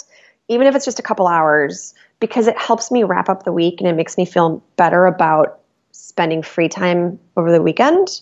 even 0.48 0.68
if 0.68 0.76
it's 0.76 0.86
just 0.86 1.00
a 1.00 1.04
couple 1.04 1.28
hours 1.28 1.94
because 2.20 2.48
it 2.48 2.58
helps 2.58 2.92
me 2.92 3.04
wrap 3.04 3.30
up 3.30 3.44
the 3.44 3.52
week 3.52 3.80
and 3.80 3.88
it 3.88 3.94
makes 3.94 4.18
me 4.18 4.26
feel 4.26 4.64
better 4.76 5.06
about 5.06 5.60
spending 5.92 6.44
free 6.44 6.70
time 6.70 7.20
over 7.36 7.52
the 7.52 7.62
weekend. 7.62 8.22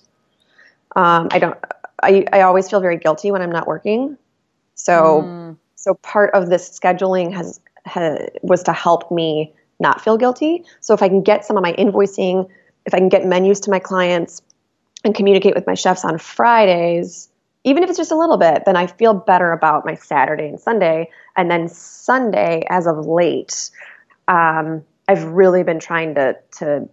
Um, 0.95 1.27
I 1.31 1.39
don't. 1.39 1.57
I, 2.01 2.25
I 2.31 2.41
always 2.41 2.69
feel 2.69 2.79
very 2.79 2.97
guilty 2.97 3.29
when 3.29 3.41
I'm 3.41 3.51
not 3.51 3.67
working. 3.67 4.17
So 4.75 5.23
mm. 5.23 5.57
so 5.75 5.95
part 5.95 6.33
of 6.33 6.49
this 6.49 6.79
scheduling 6.79 7.33
has, 7.33 7.59
has 7.85 8.29
was 8.41 8.63
to 8.63 8.73
help 8.73 9.11
me 9.11 9.53
not 9.79 10.01
feel 10.01 10.17
guilty. 10.17 10.63
So 10.79 10.93
if 10.93 11.01
I 11.01 11.09
can 11.09 11.21
get 11.21 11.45
some 11.45 11.57
of 11.57 11.63
my 11.63 11.73
invoicing, 11.73 12.49
if 12.85 12.93
I 12.93 12.97
can 12.97 13.09
get 13.09 13.25
menus 13.25 13.59
to 13.61 13.71
my 13.71 13.79
clients 13.79 14.41
and 15.03 15.13
communicate 15.13 15.55
with 15.55 15.67
my 15.67 15.73
chefs 15.73 16.05
on 16.05 16.17
Fridays, 16.17 17.29
even 17.69 17.83
if 17.83 17.89
it's 17.89 17.97
just 17.97 18.11
a 18.11 18.17
little 18.17 18.37
bit, 18.37 18.63
then 18.65 18.75
I 18.75 18.87
feel 18.87 19.13
better 19.13 19.51
about 19.51 19.85
my 19.85 19.93
Saturday 19.93 20.47
and 20.47 20.59
Sunday. 20.59 21.09
And 21.37 21.51
then 21.51 21.67
Sunday, 21.67 22.65
as 22.69 22.87
of 22.87 23.05
late, 23.05 23.69
um, 24.27 24.83
I've 25.07 25.23
really 25.25 25.63
been 25.63 25.79
trying 25.79 26.15
to 26.15 26.35
to 26.57 26.89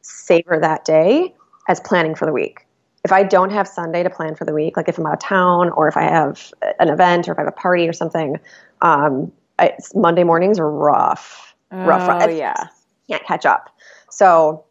savor 0.00 0.58
that 0.60 0.84
day 0.84 1.34
as 1.68 1.80
planning 1.80 2.14
for 2.14 2.24
the 2.26 2.32
week. 2.32 2.66
If 3.04 3.12
I 3.12 3.22
don't 3.22 3.50
have 3.50 3.68
Sunday 3.68 4.02
to 4.02 4.08
plan 4.08 4.34
for 4.34 4.46
the 4.46 4.54
week, 4.54 4.78
like 4.78 4.88
if 4.88 4.98
I'm 4.98 5.06
out 5.06 5.14
of 5.14 5.18
town 5.20 5.70
or 5.70 5.88
if 5.88 5.96
I 5.96 6.04
have 6.04 6.50
an 6.80 6.88
event 6.88 7.28
or 7.28 7.32
if 7.32 7.38
I 7.38 7.42
have 7.42 7.48
a 7.48 7.52
party 7.52 7.86
or 7.86 7.92
something, 7.92 8.38
um, 8.80 9.30
I, 9.58 9.74
Monday 9.94 10.24
mornings 10.24 10.58
are 10.58 10.70
rough. 10.70 11.54
Oh, 11.70 11.84
rough. 11.84 12.08
I 12.08 12.30
yeah. 12.30 12.68
Can't 13.08 13.24
catch 13.24 13.44
up. 13.44 13.76
So, 14.10 14.64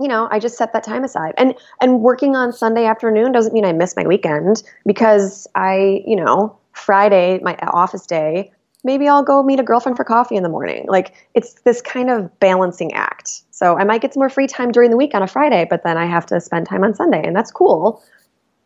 you 0.00 0.08
know, 0.08 0.28
I 0.30 0.38
just 0.38 0.56
set 0.56 0.72
that 0.72 0.84
time 0.84 1.04
aside. 1.04 1.34
And 1.36 1.54
and 1.80 2.00
working 2.00 2.36
on 2.36 2.52
Sunday 2.52 2.86
afternoon 2.86 3.32
doesn't 3.32 3.52
mean 3.52 3.64
I 3.64 3.72
miss 3.72 3.96
my 3.96 4.06
weekend 4.06 4.62
because 4.86 5.46
I, 5.54 6.02
you 6.06 6.16
know, 6.16 6.58
Friday, 6.72 7.40
my 7.42 7.56
office 7.56 8.06
day, 8.06 8.52
maybe 8.84 9.08
I'll 9.08 9.24
go 9.24 9.42
meet 9.42 9.58
a 9.60 9.62
girlfriend 9.62 9.96
for 9.96 10.04
coffee 10.04 10.36
in 10.36 10.42
the 10.42 10.48
morning. 10.48 10.86
Like 10.88 11.14
it's 11.34 11.54
this 11.62 11.82
kind 11.82 12.10
of 12.10 12.38
balancing 12.38 12.92
act. 12.94 13.42
So 13.50 13.76
I 13.76 13.84
might 13.84 14.00
get 14.00 14.14
some 14.14 14.20
more 14.20 14.30
free 14.30 14.46
time 14.46 14.70
during 14.70 14.90
the 14.90 14.96
week 14.96 15.14
on 15.14 15.22
a 15.22 15.26
Friday, 15.26 15.66
but 15.68 15.82
then 15.82 15.96
I 15.96 16.06
have 16.06 16.26
to 16.26 16.40
spend 16.40 16.68
time 16.68 16.84
on 16.84 16.94
Sunday, 16.94 17.22
and 17.24 17.34
that's 17.34 17.50
cool. 17.50 18.02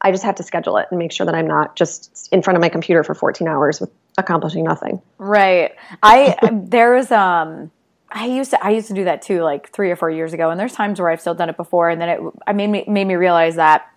I 0.02 0.10
just 0.10 0.24
have 0.24 0.34
to 0.34 0.42
schedule 0.42 0.76
it 0.76 0.88
and 0.90 0.98
make 0.98 1.12
sure 1.12 1.24
that 1.24 1.34
I'm 1.34 1.46
not 1.46 1.76
just 1.76 2.28
in 2.32 2.42
front 2.42 2.56
of 2.56 2.60
my 2.60 2.68
computer 2.68 3.02
for 3.04 3.14
14 3.14 3.48
hours 3.48 3.80
with 3.80 3.90
accomplishing 4.18 4.64
nothing. 4.64 5.00
Right. 5.16 5.72
I 6.02 6.50
there's 6.52 7.10
um 7.10 7.70
I 8.12 8.26
used 8.26 8.50
to 8.50 8.64
I 8.64 8.70
used 8.70 8.88
to 8.88 8.94
do 8.94 9.04
that 9.04 9.22
too 9.22 9.42
like 9.42 9.70
3 9.70 9.90
or 9.90 9.96
4 9.96 10.10
years 10.10 10.32
ago 10.32 10.50
and 10.50 10.60
there's 10.60 10.74
times 10.74 11.00
where 11.00 11.08
I've 11.08 11.20
still 11.20 11.34
done 11.34 11.48
it 11.48 11.56
before 11.56 11.88
and 11.88 12.00
then 12.00 12.08
it 12.08 12.20
I 12.46 12.52
made 12.52 12.68
me 12.68 12.84
made 12.86 13.06
me 13.06 13.14
realize 13.14 13.56
that 13.56 13.90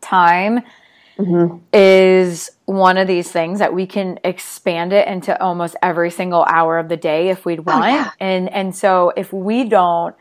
time 0.00 0.62
mm-hmm. 1.18 1.58
is 1.72 2.50
one 2.66 2.98
of 2.98 3.06
these 3.06 3.30
things 3.30 3.58
that 3.60 3.72
we 3.72 3.86
can 3.86 4.18
expand 4.24 4.92
it 4.92 5.06
into 5.06 5.40
almost 5.40 5.76
every 5.82 6.10
single 6.10 6.44
hour 6.44 6.78
of 6.78 6.88
the 6.88 6.96
day 6.96 7.28
if 7.28 7.44
we'd 7.44 7.60
want. 7.60 7.84
Oh, 7.84 7.88
yeah. 7.88 8.10
And 8.20 8.48
and 8.52 8.74
so 8.74 9.12
if 9.16 9.32
we 9.32 9.64
don't 9.64 10.14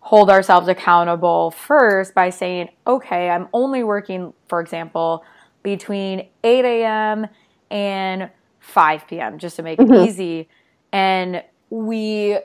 hold 0.00 0.30
ourselves 0.30 0.66
accountable 0.66 1.52
first 1.52 2.14
by 2.14 2.30
saying, 2.30 2.68
okay, 2.86 3.30
I'm 3.30 3.48
only 3.52 3.84
working, 3.84 4.32
for 4.48 4.60
example, 4.60 5.24
between 5.62 6.28
8 6.42 6.64
a.m. 6.64 7.28
and 7.70 8.28
5 8.58 9.06
p.m. 9.06 9.38
just 9.38 9.56
to 9.56 9.62
make 9.62 9.78
mm-hmm. 9.78 9.92
it 9.92 10.08
easy. 10.08 10.48
And 10.92 11.44
we 11.72 12.36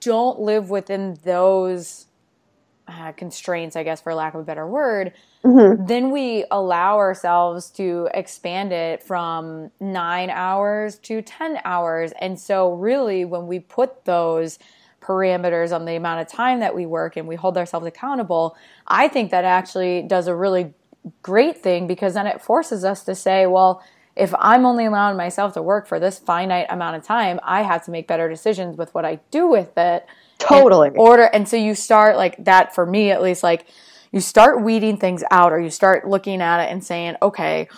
don't 0.00 0.40
live 0.40 0.70
within 0.70 1.16
those 1.22 2.06
uh, 2.88 3.12
constraints, 3.12 3.76
I 3.76 3.84
guess, 3.84 4.00
for 4.00 4.12
lack 4.12 4.34
of 4.34 4.40
a 4.40 4.42
better 4.42 4.66
word, 4.66 5.12
mm-hmm. 5.44 5.86
then 5.86 6.10
we 6.10 6.44
allow 6.50 6.96
ourselves 6.96 7.70
to 7.70 8.08
expand 8.12 8.72
it 8.72 9.04
from 9.04 9.70
nine 9.78 10.30
hours 10.30 10.98
to 10.98 11.22
10 11.22 11.60
hours. 11.64 12.12
And 12.20 12.40
so, 12.40 12.72
really, 12.72 13.24
when 13.24 13.46
we 13.46 13.60
put 13.60 14.04
those 14.04 14.58
parameters 15.00 15.72
on 15.72 15.84
the 15.84 15.94
amount 15.94 16.22
of 16.22 16.26
time 16.26 16.58
that 16.58 16.74
we 16.74 16.86
work 16.86 17.16
and 17.16 17.28
we 17.28 17.36
hold 17.36 17.56
ourselves 17.56 17.86
accountable, 17.86 18.56
I 18.88 19.06
think 19.06 19.30
that 19.30 19.44
actually 19.44 20.02
does 20.02 20.26
a 20.26 20.34
really 20.34 20.74
great 21.22 21.62
thing 21.62 21.86
because 21.86 22.14
then 22.14 22.26
it 22.26 22.42
forces 22.42 22.84
us 22.84 23.04
to 23.04 23.14
say, 23.14 23.46
well, 23.46 23.80
if 24.16 24.34
I'm 24.38 24.64
only 24.64 24.86
allowing 24.86 25.16
myself 25.16 25.52
to 25.54 25.62
work 25.62 25.86
for 25.86 26.00
this 26.00 26.18
finite 26.18 26.66
amount 26.70 26.96
of 26.96 27.04
time, 27.04 27.38
I 27.42 27.62
have 27.62 27.84
to 27.84 27.90
make 27.90 28.08
better 28.08 28.28
decisions 28.28 28.76
with 28.76 28.94
what 28.94 29.04
I 29.04 29.20
do 29.30 29.46
with 29.46 29.76
it 29.76 30.06
Totally. 30.38 30.90
Order. 30.90 31.24
And 31.24 31.48
so 31.48 31.56
you 31.56 31.74
start 31.74 32.16
like 32.16 32.44
that 32.44 32.74
for 32.74 32.84
me 32.84 33.10
at 33.10 33.22
least, 33.22 33.42
like 33.42 33.66
you 34.12 34.20
start 34.20 34.62
weeding 34.62 34.96
things 34.96 35.24
out 35.30 35.52
or 35.52 35.60
you 35.60 35.70
start 35.70 36.06
looking 36.06 36.40
at 36.40 36.64
it 36.64 36.70
and 36.70 36.84
saying, 36.84 37.16
okay, 37.22 37.68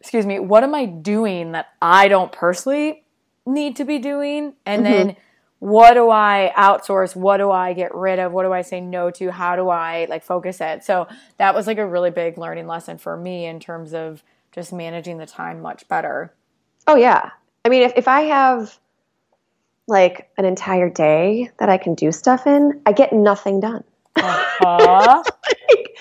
excuse 0.00 0.26
me, 0.26 0.38
what 0.38 0.62
am 0.62 0.74
I 0.74 0.86
doing 0.86 1.52
that 1.52 1.68
I 1.80 2.08
don't 2.08 2.32
personally 2.32 3.04
need 3.46 3.76
to 3.76 3.84
be 3.84 3.98
doing? 3.98 4.54
And 4.64 4.84
mm-hmm. 4.84 4.92
then 4.92 5.16
what 5.58 5.94
do 5.94 6.10
I 6.10 6.52
outsource? 6.56 7.16
What 7.16 7.38
do 7.38 7.50
I 7.50 7.72
get 7.72 7.94
rid 7.94 8.18
of? 8.18 8.32
What 8.32 8.44
do 8.44 8.52
I 8.52 8.62
say 8.62 8.80
no 8.80 9.10
to? 9.12 9.30
How 9.30 9.56
do 9.56 9.68
I 9.68 10.06
like 10.08 10.22
focus 10.22 10.60
it? 10.60 10.84
So 10.84 11.08
that 11.38 11.54
was 11.54 11.66
like 11.66 11.78
a 11.78 11.86
really 11.86 12.10
big 12.10 12.38
learning 12.38 12.66
lesson 12.66 12.98
for 12.98 13.16
me 13.16 13.46
in 13.46 13.60
terms 13.60 13.94
of 13.94 14.22
just 14.54 14.72
managing 14.72 15.18
the 15.18 15.26
time 15.26 15.60
much 15.60 15.86
better. 15.88 16.32
Oh 16.86 16.96
yeah. 16.96 17.30
I 17.64 17.68
mean, 17.68 17.82
if, 17.82 17.92
if 17.96 18.08
I 18.08 18.22
have 18.22 18.78
like 19.88 20.30
an 20.38 20.44
entire 20.44 20.88
day 20.88 21.50
that 21.58 21.68
I 21.68 21.76
can 21.76 21.94
do 21.94 22.12
stuff 22.12 22.46
in, 22.46 22.80
I 22.86 22.92
get 22.92 23.12
nothing 23.12 23.60
done. 23.60 23.84
Uh-huh. 24.16 25.22
like, 25.70 25.98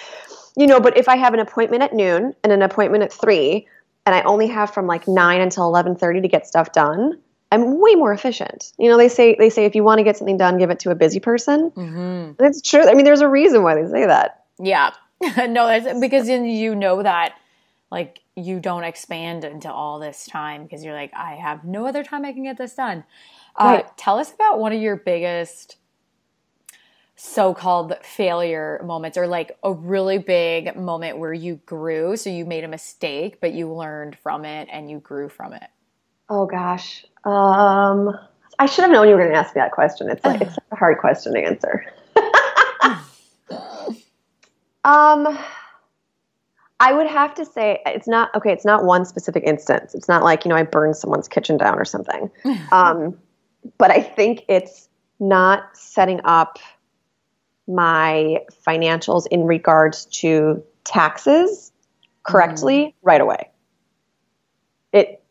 you 0.55 0.67
know, 0.67 0.79
but 0.79 0.97
if 0.97 1.09
I 1.09 1.15
have 1.15 1.33
an 1.33 1.39
appointment 1.39 1.83
at 1.83 1.93
noon 1.93 2.35
and 2.43 2.53
an 2.53 2.61
appointment 2.61 3.03
at 3.03 3.11
three, 3.11 3.67
and 4.05 4.13
I 4.13 4.21
only 4.21 4.47
have 4.47 4.73
from 4.73 4.85
like 4.85 5.07
nine 5.07 5.41
until 5.41 5.65
eleven 5.65 5.95
thirty 5.95 6.21
to 6.21 6.27
get 6.27 6.45
stuff 6.45 6.73
done, 6.73 7.17
I'm 7.51 7.79
way 7.79 7.95
more 7.95 8.11
efficient. 8.11 8.73
You 8.77 8.89
know, 8.89 8.97
they 8.97 9.09
say 9.09 9.35
they 9.39 9.49
say 9.49 9.65
if 9.65 9.75
you 9.75 9.83
want 9.83 9.99
to 9.99 10.03
get 10.03 10.17
something 10.17 10.37
done, 10.37 10.57
give 10.57 10.69
it 10.69 10.79
to 10.79 10.91
a 10.91 10.95
busy 10.95 11.19
person. 11.19 11.71
Mm-hmm. 11.71 12.43
It's 12.43 12.61
true. 12.61 12.87
I 12.87 12.93
mean, 12.93 13.05
there's 13.05 13.21
a 13.21 13.29
reason 13.29 13.63
why 13.63 13.75
they 13.75 13.89
say 13.89 14.05
that. 14.05 14.43
Yeah, 14.59 14.91
no, 15.37 15.67
that's 15.67 15.99
because 15.99 16.27
then 16.27 16.45
you 16.45 16.75
know 16.75 17.01
that 17.01 17.33
like 17.93 18.21
you 18.35 18.59
don't 18.59 18.83
expand 18.83 19.43
into 19.43 19.71
all 19.71 19.99
this 19.99 20.25
time 20.25 20.63
because 20.63 20.83
you're 20.83 20.95
like, 20.95 21.13
I 21.13 21.35
have 21.35 21.63
no 21.63 21.85
other 21.85 22.03
time 22.03 22.25
I 22.25 22.33
can 22.33 22.43
get 22.43 22.57
this 22.57 22.73
done. 22.73 23.03
Uh. 23.55 23.83
Tell 23.97 24.17
us 24.17 24.33
about 24.33 24.57
one 24.57 24.73
of 24.73 24.81
your 24.81 24.95
biggest 24.95 25.77
so-called 27.15 27.93
failure 28.01 28.81
moments 28.83 29.15
or 29.15 29.27
like 29.27 29.55
a 29.63 29.71
really 29.71 30.17
big 30.17 30.75
moment 30.75 31.19
where 31.19 31.33
you 31.33 31.57
grew. 31.67 32.17
So 32.17 32.31
you 32.31 32.45
made 32.45 32.63
a 32.63 32.67
mistake 32.67 33.39
but 33.39 33.53
you 33.53 33.71
learned 33.71 34.17
from 34.17 34.43
it 34.43 34.67
and 34.71 34.89
you 34.89 34.97
grew 34.97 35.29
from 35.29 35.53
it. 35.53 35.69
Oh 36.29 36.47
gosh. 36.47 37.05
Um 37.23 38.17
i 38.57 38.65
should 38.65 38.83
have 38.83 38.91
known 38.91 39.07
you 39.07 39.13
were 39.13 39.21
going 39.21 39.31
to 39.31 39.37
ask 39.37 39.55
me 39.55 39.61
that 39.61 39.71
question. 39.71 40.09
It's 40.09 40.25
like 40.25 40.41
it's 40.41 40.57
a 40.71 40.75
hard 40.75 40.97
question 40.97 41.33
to 41.33 41.39
answer. 41.39 41.85
Um 44.85 45.39
I 46.79 46.93
would 46.93 47.07
have 47.07 47.33
to 47.35 47.45
say 47.45 47.79
it's 47.85 48.07
not 48.07 48.33
okay. 48.35 48.51
It's 48.51 48.65
not 48.65 48.83
one 48.83 49.05
specific 49.05 49.43
instance. 49.45 49.95
It's 49.95 50.07
not 50.07 50.23
like 50.23 50.45
you 50.45 50.49
know 50.49 50.55
I 50.55 50.63
burned 50.63 50.97
someone's 50.97 51.27
kitchen 51.27 51.57
down 51.57 51.79
or 51.79 51.85
something. 51.85 52.29
Um, 52.71 53.17
but 53.77 53.91
I 53.91 54.01
think 54.01 54.43
it's 54.49 54.89
not 55.19 55.77
setting 55.77 56.19
up 56.25 56.59
my 57.67 58.39
financials 58.67 59.25
in 59.31 59.43
regards 59.43 60.05
to 60.05 60.61
taxes 60.83 61.71
correctly 62.23 62.77
mm. 62.77 62.93
right 63.03 63.21
away. 63.21 63.49
It 64.91 65.23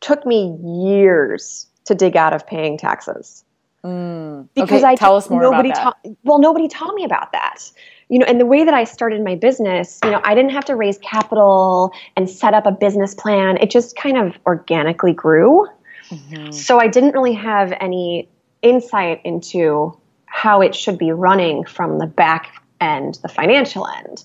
took 0.00 0.24
me 0.26 0.56
years 0.62 1.66
to 1.86 1.94
dig 1.94 2.16
out 2.16 2.32
of 2.32 2.46
paying 2.46 2.78
taxes. 2.78 3.44
Mm. 3.84 4.48
Because 4.54 4.82
okay, 4.82 4.92
I 4.92 4.94
tell 4.94 5.16
us 5.16 5.28
more 5.28 5.42
nobody 5.42 5.70
about 5.70 5.96
that. 6.04 6.08
Ta- 6.08 6.14
well, 6.22 6.38
nobody 6.38 6.68
taught 6.68 6.94
me 6.94 7.04
about 7.04 7.32
that. 7.32 7.70
You 8.08 8.18
know, 8.18 8.26
and 8.26 8.40
the 8.40 8.46
way 8.46 8.64
that 8.64 8.74
I 8.74 8.84
started 8.84 9.22
my 9.24 9.36
business, 9.36 9.98
you 10.04 10.10
know, 10.10 10.20
I 10.22 10.34
didn't 10.34 10.50
have 10.50 10.64
to 10.66 10.76
raise 10.76 10.98
capital 10.98 11.92
and 12.16 12.28
set 12.28 12.54
up 12.54 12.66
a 12.66 12.72
business 12.72 13.14
plan. 13.14 13.56
It 13.58 13.70
just 13.70 13.96
kind 13.96 14.18
of 14.18 14.36
organically 14.46 15.12
grew. 15.12 15.66
Mm-hmm. 16.10 16.52
So 16.52 16.78
I 16.78 16.88
didn't 16.88 17.12
really 17.12 17.32
have 17.32 17.72
any 17.80 18.28
insight 18.60 19.20
into 19.24 19.98
how 20.26 20.60
it 20.60 20.74
should 20.74 20.98
be 20.98 21.12
running 21.12 21.64
from 21.64 21.98
the 21.98 22.06
back 22.06 22.62
end, 22.80 23.18
the 23.22 23.28
financial 23.28 23.86
end. 23.86 24.24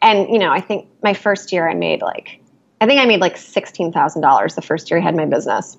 And, 0.00 0.28
you 0.30 0.38
know, 0.38 0.50
I 0.50 0.60
think 0.60 0.88
my 1.02 1.14
first 1.14 1.52
year 1.52 1.68
I 1.68 1.74
made 1.74 2.02
like, 2.02 2.40
I 2.80 2.86
think 2.86 3.00
I 3.00 3.06
made 3.06 3.20
like 3.20 3.36
$16,000 3.36 4.54
the 4.54 4.62
first 4.62 4.90
year 4.90 5.00
I 5.00 5.02
had 5.02 5.16
my 5.16 5.26
business. 5.26 5.76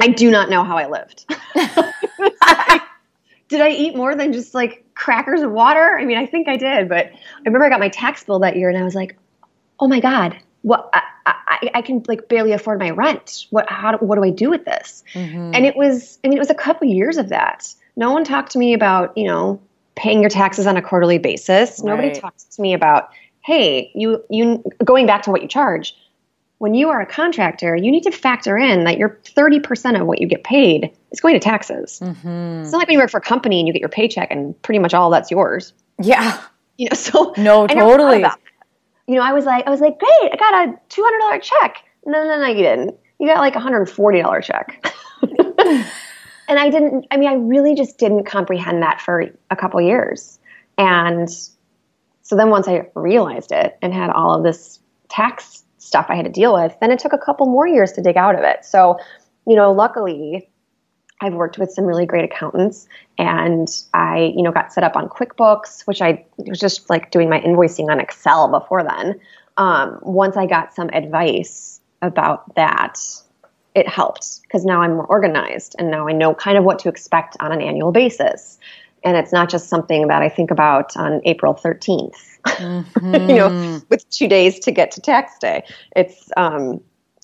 I 0.00 0.08
do 0.08 0.30
not 0.30 0.50
know 0.50 0.64
how 0.64 0.76
I 0.76 0.88
lived. 0.88 1.26
did 3.52 3.60
I 3.60 3.68
eat 3.68 3.94
more 3.94 4.14
than 4.14 4.32
just 4.32 4.54
like 4.54 4.81
crackers 4.94 5.42
and 5.42 5.52
water? 5.52 5.98
I 5.98 6.04
mean, 6.04 6.18
I 6.18 6.26
think 6.26 6.48
I 6.48 6.56
did, 6.56 6.88
but 6.88 7.06
I 7.06 7.12
remember 7.44 7.64
I 7.64 7.68
got 7.68 7.80
my 7.80 7.88
tax 7.88 8.24
bill 8.24 8.38
that 8.40 8.56
year 8.56 8.68
and 8.68 8.78
I 8.78 8.82
was 8.82 8.94
like, 8.94 9.16
oh 9.80 9.88
my 9.88 10.00
God, 10.00 10.38
what 10.62 10.90
I, 10.92 11.02
I, 11.26 11.70
I, 11.74 11.82
can 11.82 12.02
like 12.08 12.28
barely 12.28 12.52
afford 12.52 12.78
my 12.78 12.90
rent. 12.90 13.46
What 13.50 13.68
how 13.68 13.98
what 13.98 14.16
do 14.16 14.24
I 14.24 14.30
do 14.30 14.50
with 14.50 14.64
this? 14.64 15.02
Mm-hmm. 15.14 15.52
And 15.54 15.66
it 15.66 15.76
was 15.76 16.18
I 16.24 16.28
mean 16.28 16.38
it 16.38 16.40
was 16.40 16.50
a 16.50 16.54
couple 16.54 16.86
years 16.86 17.16
of 17.16 17.28
that. 17.28 17.72
No 17.96 18.12
one 18.12 18.24
talked 18.24 18.52
to 18.52 18.58
me 18.58 18.72
about 18.72 19.16
you 19.16 19.26
know 19.26 19.60
paying 19.94 20.20
your 20.20 20.30
taxes 20.30 20.66
on 20.66 20.76
a 20.76 20.82
quarterly 20.82 21.18
basis. 21.18 21.80
Right. 21.80 21.90
Nobody 21.90 22.18
talks 22.18 22.44
to 22.44 22.62
me 22.62 22.74
about 22.74 23.10
hey 23.44 23.90
you 23.94 24.22
you 24.30 24.62
going 24.84 25.06
back 25.06 25.22
to 25.22 25.30
what 25.30 25.42
you 25.42 25.48
charge. 25.48 25.94
When 26.62 26.74
you 26.74 26.90
are 26.90 27.00
a 27.00 27.06
contractor, 27.06 27.74
you 27.74 27.90
need 27.90 28.04
to 28.04 28.12
factor 28.12 28.56
in 28.56 28.84
that 28.84 28.96
your 28.96 29.18
thirty 29.24 29.58
percent 29.58 29.96
of 29.96 30.06
what 30.06 30.20
you 30.20 30.28
get 30.28 30.44
paid 30.44 30.92
is 31.10 31.20
going 31.20 31.34
to 31.34 31.40
taxes. 31.40 31.98
Mm-hmm. 32.00 32.62
It's 32.62 32.70
not 32.70 32.78
like 32.78 32.86
when 32.86 32.94
you 32.94 33.00
work 33.00 33.10
for 33.10 33.18
a 33.18 33.20
company 33.20 33.58
and 33.58 33.66
you 33.66 33.72
get 33.72 33.80
your 33.80 33.88
paycheck 33.88 34.30
and 34.30 34.60
pretty 34.62 34.78
much 34.78 34.94
all 34.94 35.10
that's 35.10 35.28
yours. 35.28 35.72
Yeah, 36.00 36.40
you 36.78 36.88
know. 36.88 36.94
So 36.96 37.34
no, 37.36 37.66
totally 37.66 38.24
you 39.08 39.16
know, 39.16 39.22
I 39.22 39.32
was 39.32 39.44
like, 39.44 39.66
I 39.66 39.70
was 39.70 39.80
like, 39.80 39.98
great, 39.98 40.32
I 40.32 40.36
got 40.36 40.68
a 40.68 40.78
two 40.88 41.02
hundred 41.02 41.18
dollar 41.18 41.38
check. 41.40 41.84
No, 42.06 42.22
no, 42.24 42.40
no, 42.40 42.46
you 42.46 42.62
didn't. 42.62 42.96
You 43.18 43.26
got 43.26 43.38
like 43.38 43.56
a 43.56 43.60
hundred 43.60 43.86
forty 43.86 44.22
dollar 44.22 44.40
check. 44.40 44.86
and 45.22 45.84
I 46.48 46.70
didn't. 46.70 47.08
I 47.10 47.16
mean, 47.16 47.28
I 47.28 47.34
really 47.34 47.74
just 47.74 47.98
didn't 47.98 48.24
comprehend 48.24 48.82
that 48.82 49.00
for 49.00 49.32
a 49.50 49.56
couple 49.56 49.80
years. 49.80 50.38
And 50.78 51.28
so 51.28 52.36
then 52.36 52.50
once 52.50 52.68
I 52.68 52.88
realized 52.94 53.50
it 53.50 53.76
and 53.82 53.92
had 53.92 54.10
all 54.10 54.36
of 54.36 54.44
this 54.44 54.78
tax 55.08 55.64
stuff 55.82 56.06
I 56.08 56.14
had 56.14 56.24
to 56.24 56.30
deal 56.30 56.54
with, 56.54 56.76
then 56.80 56.90
it 56.90 56.98
took 56.98 57.12
a 57.12 57.18
couple 57.18 57.46
more 57.46 57.66
years 57.66 57.92
to 57.92 58.02
dig 58.02 58.16
out 58.16 58.34
of 58.34 58.42
it. 58.44 58.64
So, 58.64 58.98
you 59.46 59.56
know, 59.56 59.72
luckily 59.72 60.48
I've 61.20 61.34
worked 61.34 61.58
with 61.58 61.70
some 61.70 61.84
really 61.84 62.06
great 62.06 62.24
accountants 62.24 62.88
and 63.18 63.68
I, 63.94 64.32
you 64.36 64.42
know, 64.42 64.50
got 64.50 64.72
set 64.72 64.84
up 64.84 64.96
on 64.96 65.08
QuickBooks, 65.08 65.86
which 65.86 66.02
I 66.02 66.24
was 66.38 66.58
just 66.58 66.90
like 66.90 67.10
doing 67.10 67.28
my 67.28 67.40
invoicing 67.40 67.90
on 67.90 68.00
Excel 68.00 68.48
before 68.48 68.82
then. 68.82 69.20
Um, 69.56 69.98
once 70.02 70.36
I 70.36 70.46
got 70.46 70.74
some 70.74 70.88
advice 70.92 71.80
about 72.00 72.54
that, 72.56 72.98
it 73.74 73.88
helped 73.88 74.42
because 74.42 74.64
now 74.64 74.82
I'm 74.82 74.94
more 74.94 75.06
organized 75.06 75.76
and 75.78 75.90
now 75.90 76.08
I 76.08 76.12
know 76.12 76.34
kind 76.34 76.58
of 76.58 76.64
what 76.64 76.80
to 76.80 76.88
expect 76.88 77.36
on 77.40 77.52
an 77.52 77.62
annual 77.62 77.92
basis. 77.92 78.58
And 79.04 79.16
it's 79.16 79.32
not 79.32 79.48
just 79.48 79.68
something 79.68 80.08
that 80.08 80.22
I 80.22 80.28
think 80.28 80.50
about 80.50 80.96
on 80.96 81.20
April 81.24 81.54
13th, 81.54 82.31
mm-hmm. 82.46 83.14
you 83.14 83.36
know, 83.36 83.48
mm-hmm. 83.48 83.78
with 83.88 84.08
two 84.10 84.28
days 84.28 84.58
to 84.60 84.70
get 84.70 84.90
to 84.92 85.00
tax 85.00 85.38
day. 85.38 85.64
It's, 85.96 86.30
um, 86.36 86.80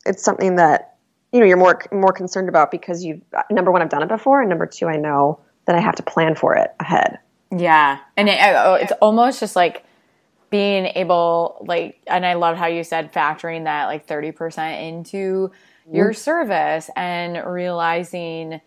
it's 0.06 0.22
something 0.22 0.56
that 0.56 0.96
you 1.32 1.40
know 1.40 1.46
you're 1.46 1.58
more 1.58 1.80
more 1.92 2.12
concerned 2.12 2.48
about 2.48 2.70
because 2.70 3.04
you 3.04 3.20
number 3.50 3.70
one 3.70 3.82
I've 3.82 3.90
done 3.90 4.02
it 4.02 4.08
before 4.08 4.40
and 4.40 4.48
number 4.48 4.66
two 4.66 4.86
I 4.86 4.96
know 4.96 5.40
that 5.66 5.76
I 5.76 5.80
have 5.80 5.94
to 5.96 6.02
plan 6.02 6.34
for 6.34 6.56
it 6.56 6.74
ahead. 6.80 7.18
Yeah, 7.54 7.98
and 8.16 8.28
it, 8.28 8.38
oh, 8.40 8.74
it's 8.74 8.92
almost 9.02 9.40
just 9.40 9.54
like 9.54 9.84
being 10.50 10.86
able 10.94 11.64
like 11.66 12.00
and 12.06 12.24
I 12.24 12.34
love 12.34 12.56
how 12.56 12.66
you 12.66 12.82
said 12.82 13.12
factoring 13.12 13.64
that 13.64 13.86
like 13.86 14.06
30% 14.06 14.88
into 14.88 15.50
your 15.90 16.12
service 16.12 16.90
and 16.96 17.42
realizing 17.46 18.60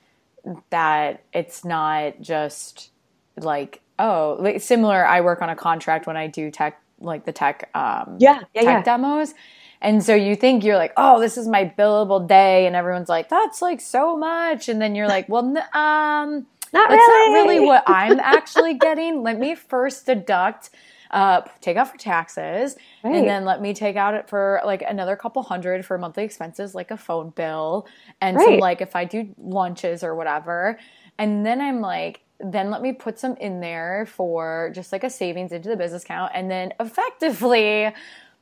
that 0.70 1.24
it's 1.34 1.64
not 1.64 2.20
just 2.22 2.92
like 3.38 3.81
oh 4.02 4.38
like 4.40 4.62
similar 4.62 5.06
I 5.06 5.22
work 5.22 5.42
on 5.42 5.50
a 5.50 5.56
contract 5.56 6.08
when 6.08 6.18
I 6.18 6.28
do 6.28 6.52
tech 6.52 6.82
like 7.00 7.26
the 7.26 7.32
tech 7.32 7.70
um 7.74 8.18
yeah, 8.20 8.42
yeah 8.54 8.62
tech 8.62 8.64
yeah. 8.64 8.84
demos 8.84 9.34
and 9.82 10.04
so 10.04 10.14
you 10.14 10.36
think 10.36 10.64
you're 10.64 10.78
like, 10.78 10.94
oh, 10.96 11.20
this 11.20 11.38
is 11.38 11.48
my 11.48 11.66
billable 11.78 12.28
day, 12.28 12.68
and 12.68 12.76
everyone's 12.76 13.10
like, 13.10 13.30
that's 13.30 13.62
like 13.62 13.82
so 13.82 14.16
much, 14.16 14.70
and 14.70 14.80
then 14.80 14.94
you're 14.94 15.08
like, 15.08 15.28
well, 15.28 15.44
n- 15.44 15.58
um, 15.58 16.46
not 16.74 16.90
that's 16.90 17.00
really. 17.00 17.34
not 17.34 17.34
really 17.34 17.60
what 17.60 17.84
I'm 17.88 18.20
actually 18.24 18.76
getting. 18.76 19.24
Let 19.24 19.40
me 19.40 19.56
first 19.56 20.06
deduct. 20.06 20.70
Uh, 21.10 21.42
take 21.60 21.76
out 21.76 21.92
for 21.92 21.98
taxes, 21.98 22.78
right. 23.04 23.16
and 23.16 23.28
then 23.28 23.44
let 23.44 23.62
me 23.62 23.74
take 23.74 23.98
out 23.98 24.14
it 24.14 24.30
for 24.30 24.62
like 24.64 24.82
another 24.82 25.18
couple 25.18 25.44
hundred 25.44 25.86
for 25.86 25.98
monthly 25.98 26.24
expenses, 26.24 26.74
like 26.74 26.90
a 26.90 26.96
phone 26.96 27.32
bill, 27.32 27.86
and 28.22 28.38
right. 28.38 28.46
some 28.46 28.58
like 28.60 28.80
if 28.80 28.96
I 28.96 29.04
do 29.04 29.34
lunches 29.38 30.04
or 30.06 30.16
whatever. 30.16 30.80
And 31.18 31.46
then 31.46 31.60
I'm 31.60 31.82
like, 31.82 32.22
then 32.44 32.70
let 32.70 32.82
me 32.82 32.94
put 32.94 33.20
some 33.20 33.36
in 33.38 33.60
there 33.60 34.06
for 34.06 34.72
just 34.74 34.92
like 34.92 35.04
a 35.04 35.10
savings 35.10 35.52
into 35.52 35.70
the 35.70 35.76
business 35.76 36.04
account, 36.04 36.32
and 36.34 36.50
then 36.50 36.74
effectively 36.80 37.92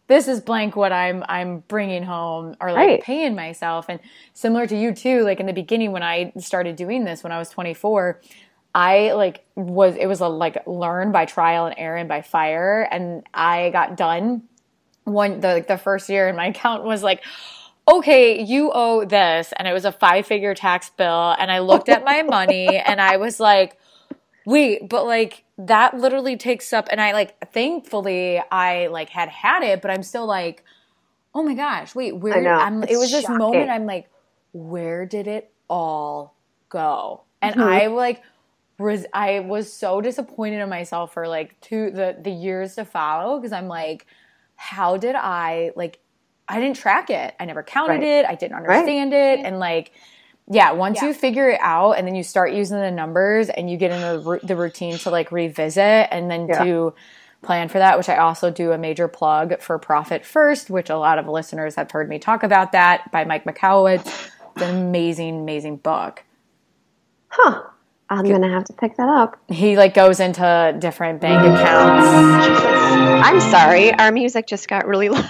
this 0.08 0.28
is 0.28 0.42
blank 0.42 0.76
what 0.76 0.92
I'm 0.92 1.24
I'm 1.30 1.60
bringing 1.68 2.04
home 2.04 2.56
or 2.60 2.72
like 2.72 2.88
right. 2.88 3.02
paying 3.04 3.36
myself. 3.36 3.86
And 3.90 4.00
similar 4.34 4.66
to 4.68 4.76
you 4.76 4.94
too, 4.94 5.24
like 5.24 5.40
in 5.40 5.46
the 5.46 5.54
beginning 5.54 5.92
when 5.92 6.04
I 6.04 6.34
started 6.40 6.76
doing 6.76 7.06
this 7.06 7.24
when 7.24 7.32
I 7.32 7.38
was 7.38 7.50
24, 7.50 8.20
I 8.74 9.12
like 9.14 9.46
was 9.56 9.96
it 9.96 10.08
was 10.08 10.20
a 10.20 10.28
like 10.28 10.66
learn 10.68 11.12
by 11.12 11.26
trial 11.26 11.68
and 11.68 11.76
error 11.78 11.98
and 11.98 12.10
by 12.10 12.22
fire, 12.22 12.88
and 12.92 13.24
I 13.34 13.70
got 13.70 13.98
done 13.98 14.44
one 15.04 15.40
the 15.40 15.50
like 15.50 15.68
the 15.68 15.78
first 15.78 16.10
year, 16.10 16.28
and 16.28 16.36
my 16.36 16.48
account 16.54 16.84
was 16.84 17.04
like 17.04 17.24
okay, 17.90 18.42
you 18.44 18.72
owe 18.74 19.04
this. 19.04 19.52
And 19.58 19.68
it 19.68 19.74
was 19.74 19.86
a 19.86 19.92
five 19.92 20.26
figure 20.26 20.54
tax 20.54 20.90
bill. 20.92 21.36
And 21.38 21.52
I 21.52 21.60
looked 21.60 21.90
at 21.90 22.04
my 22.04 22.22
money 22.22 22.68
and 22.86 23.02
I 23.02 23.18
was 23.18 23.40
like, 23.40 23.79
wait, 24.50 24.90
but 24.90 25.06
like 25.06 25.44
that 25.60 25.96
literally 25.96 26.36
takes 26.36 26.74
up 26.74 26.88
and 26.92 27.00
I 27.00 27.14
like 27.14 27.52
thankfully 27.52 28.42
I 28.52 28.88
like 28.88 29.10
had 29.10 29.30
had 29.30 29.62
it, 29.62 29.82
but 29.82 29.92
I'm 29.92 30.02
still 30.02 30.26
like, 30.26 30.64
oh 31.36 31.44
my 31.44 31.54
gosh, 31.54 31.94
wait, 31.94 32.18
where 32.18 32.48
I'm 32.48 32.84
it 32.84 32.98
was 32.98 33.12
this 33.12 33.30
moment 33.30 33.70
I'm 33.70 33.86
like, 33.86 34.10
where 34.52 35.06
did 35.06 35.28
it 35.28 35.52
all 35.70 36.36
go? 36.70 37.22
And 37.42 37.56
mm-hmm. 37.56 37.62
I 37.62 37.88
like 37.88 38.24
was 38.80 39.06
I 39.14 39.42
was 39.42 39.72
so 39.72 40.02
disappointed 40.02 40.62
in 40.62 40.70
myself 40.70 41.14
for 41.14 41.28
like 41.28 41.60
two 41.62 41.92
the 41.92 42.18
the 42.20 42.32
years 42.32 42.76
to 42.76 42.86
follow 42.86 43.38
because 43.38 43.52
I'm 43.52 43.68
like, 43.68 44.08
how 44.56 44.98
did 44.98 45.16
I 45.16 45.72
like 45.76 46.00
I 46.48 46.60
didn't 46.60 46.78
track 46.78 47.12
it. 47.12 47.36
I 47.40 47.46
never 47.46 47.62
counted 47.62 48.02
right. 48.02 48.04
it. 48.04 48.26
I 48.26 48.34
didn't 48.34 48.58
understand 48.58 49.14
right. 49.14 49.40
it. 49.40 49.46
And 49.46 49.60
like, 49.60 49.92
yeah, 50.50 50.72
once 50.72 51.00
yeah. 51.02 51.08
you 51.08 51.14
figure 51.14 51.50
it 51.50 51.60
out 51.62 51.94
and 51.94 52.08
then 52.08 52.16
you 52.16 52.24
start 52.24 52.54
using 52.54 52.80
the 52.80 52.92
numbers 52.92 53.50
and 53.50 53.70
you 53.70 53.78
get 53.78 53.92
in 53.92 54.02
the, 54.02 54.40
the 54.44 54.56
routine 54.56 54.98
to 55.00 55.12
like 55.12 55.32
revisit 55.32 56.08
and 56.12 56.30
then 56.30 56.48
yeah. 56.48 56.64
to 56.64 56.94
plan 57.42 57.70
for 57.70 57.78
that, 57.78 57.98
which 57.98 58.10
I 58.10 58.18
also 58.18 58.50
do 58.50 58.72
a 58.72 58.78
major 58.78 59.08
plug 59.08 59.62
for 59.62 59.78
Profit 59.78 60.26
First, 60.26 60.70
which 60.70 60.90
a 60.90 60.98
lot 60.98 61.20
of 61.20 61.28
listeners 61.28 61.76
have 61.76 61.92
heard 61.92 62.10
me 62.10 62.20
talk 62.20 62.44
about 62.44 62.72
that 62.72 63.12
by 63.12 63.26
Mike 63.26 63.46
Michalowicz. 63.46 64.06
It's 64.56 64.64
an 64.64 64.76
amazing, 64.76 65.42
amazing 65.42 65.78
book. 65.78 66.24
Huh. 67.28 67.64
I'm 68.12 68.28
gonna 68.28 68.50
have 68.50 68.64
to 68.66 68.74
pick 68.74 68.98
that 68.98 69.08
up. 69.08 69.38
He 69.50 69.78
like 69.78 69.94
goes 69.94 70.20
into 70.20 70.76
different 70.80 71.22
bank 71.22 71.42
accounts. 71.42 72.08
I'm 73.24 73.40
sorry, 73.40 73.94
our 73.94 74.12
music 74.12 74.48
just 74.48 74.68
got 74.68 74.88
really 74.88 75.10
loud. 75.10 75.30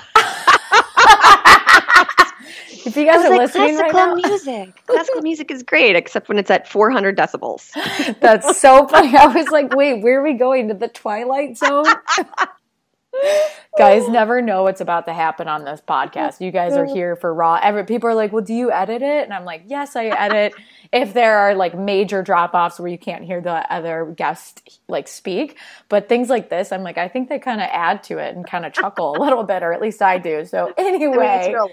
If 2.89 2.97
you 2.97 3.05
guys 3.05 3.25
are 3.25 3.29
like, 3.29 3.39
listening 3.39 3.77
right 3.77 3.93
now, 3.93 4.15
music. 4.15 4.85
Classical 4.85 5.21
music 5.21 5.51
is 5.51 5.63
great, 5.63 5.95
except 5.95 6.27
when 6.27 6.37
it's 6.37 6.51
at 6.51 6.67
400 6.67 7.17
decibels. 7.17 7.71
That's 8.19 8.59
so 8.59 8.87
funny. 8.87 9.15
I 9.15 9.27
was 9.27 9.49
like, 9.49 9.73
wait, 9.73 10.01
where 10.03 10.19
are 10.19 10.23
we 10.23 10.33
going 10.33 10.67
to 10.69 10.73
the 10.73 10.87
Twilight 10.87 11.57
Zone? 11.57 11.85
guys 13.77 14.07
never 14.07 14.41
know 14.41 14.63
what's 14.63 14.81
about 14.81 15.05
to 15.05 15.13
happen 15.13 15.47
on 15.47 15.63
this 15.63 15.81
podcast. 15.81 16.41
You 16.41 16.51
guys 16.51 16.73
are 16.73 16.85
here 16.93 17.15
for 17.15 17.33
raw. 17.33 17.59
Every 17.61 17.85
people 17.85 18.09
are 18.09 18.15
like, 18.15 18.31
"Well, 18.31 18.43
do 18.43 18.53
you 18.53 18.71
edit 18.71 19.01
it?" 19.01 19.23
And 19.23 19.33
I'm 19.33 19.45
like, 19.45 19.63
"Yes, 19.67 19.95
I 19.95 20.05
edit." 20.05 20.53
if 20.91 21.13
there 21.13 21.37
are 21.37 21.53
like 21.53 21.77
major 21.77 22.23
drop 22.23 22.53
offs 22.53 22.79
where 22.79 22.87
you 22.87 22.97
can't 22.97 23.23
hear 23.23 23.41
the 23.41 23.71
other 23.71 24.11
guest 24.17 24.79
like 24.87 25.07
speak, 25.07 25.57
but 25.87 26.09
things 26.09 26.29
like 26.29 26.49
this, 26.49 26.71
I'm 26.71 26.81
like, 26.81 26.97
I 26.97 27.07
think 27.07 27.29
they 27.29 27.37
kind 27.37 27.61
of 27.61 27.67
add 27.71 28.03
to 28.05 28.17
it 28.17 28.35
and 28.35 28.45
kind 28.45 28.65
of 28.65 28.73
chuckle 28.73 29.15
a 29.15 29.19
little 29.19 29.43
bit, 29.43 29.61
or 29.61 29.71
at 29.71 29.81
least 29.81 30.01
I 30.01 30.17
do. 30.17 30.45
So 30.45 30.73
anyway, 30.77 31.53
I 31.53 31.59
mean, 31.59 31.69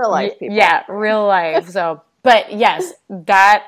real 0.00 0.10
life, 0.10 0.38
people. 0.38 0.56
yeah, 0.56 0.84
real 0.88 1.26
life. 1.26 1.68
So, 1.68 2.02
but 2.22 2.52
yes, 2.52 2.92
that 3.08 3.64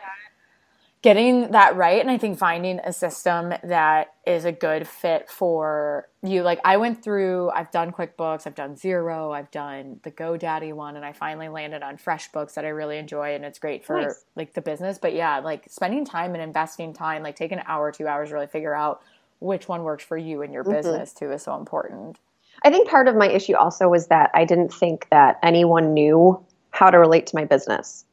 getting 1.03 1.51
that 1.51 1.77
right 1.77 2.01
and 2.01 2.11
i 2.11 2.17
think 2.17 2.39
finding 2.39 2.79
a 2.81 2.93
system 2.93 3.53
that 3.65 4.15
is 4.25 4.45
a 4.45 4.53
good 4.53 4.87
fit 4.87 5.29
for 5.29 6.09
you 6.23 6.43
like 6.43 6.61
i 6.65 6.77
went 6.77 7.03
through 7.03 7.51
i've 7.51 7.71
done 7.73 7.91
quickbooks 7.91 8.47
i've 8.47 8.55
done 8.55 8.77
Xero, 8.77 9.35
i've 9.35 9.51
done 9.51 9.99
the 10.05 10.11
godaddy 10.11 10.73
one 10.73 10.97
and 10.97 11.05
i 11.05 11.13
finally 11.13 11.49
landed 11.49 11.83
on 11.83 11.97
freshbooks 11.97 12.55
that 12.55 12.65
i 12.65 12.69
really 12.69 12.99
enjoy 12.99 13.35
and 13.35 13.45
it's 13.45 13.59
great 13.59 13.85
for 13.85 14.01
nice. 14.01 14.25
like 14.37 14.55
the 14.55 14.63
business 14.63 14.97
but 14.97 15.13
yeah 15.13 15.41
like 15.41 15.65
spending 15.69 16.05
time 16.05 16.35
and 16.35 16.43
investing 16.43 16.95
time 16.95 17.23
like 17.23 17.37
take 17.37 17.53
an 17.53 17.63
hour 17.67 17.91
two 17.91 18.07
hours 18.07 18.31
really 18.31 18.47
figure 18.47 18.75
out 18.75 19.03
which 19.41 19.67
one 19.67 19.83
works 19.83 20.05
for 20.05 20.17
you 20.17 20.43
and 20.43 20.53
your 20.55 20.63
mm-hmm. 20.63 20.75
business 20.75 21.13
too 21.13 21.33
is 21.33 21.43
so 21.43 21.57
important 21.57 22.19
i 22.65 22.71
think 22.71 22.89
part 22.89 23.09
of 23.09 23.17
my 23.17 23.29
issue 23.29 23.55
also 23.55 23.89
was 23.89 24.09
that 24.09 24.31
i 24.35 24.45
didn't 24.45 24.73
think 24.73 25.09
that 25.11 25.39
anyone 25.43 25.93
knew 25.93 26.39
how 26.71 26.91
to 26.91 26.99
relate 26.99 27.27
to 27.27 27.37
my 27.37 27.45
business 27.45 28.05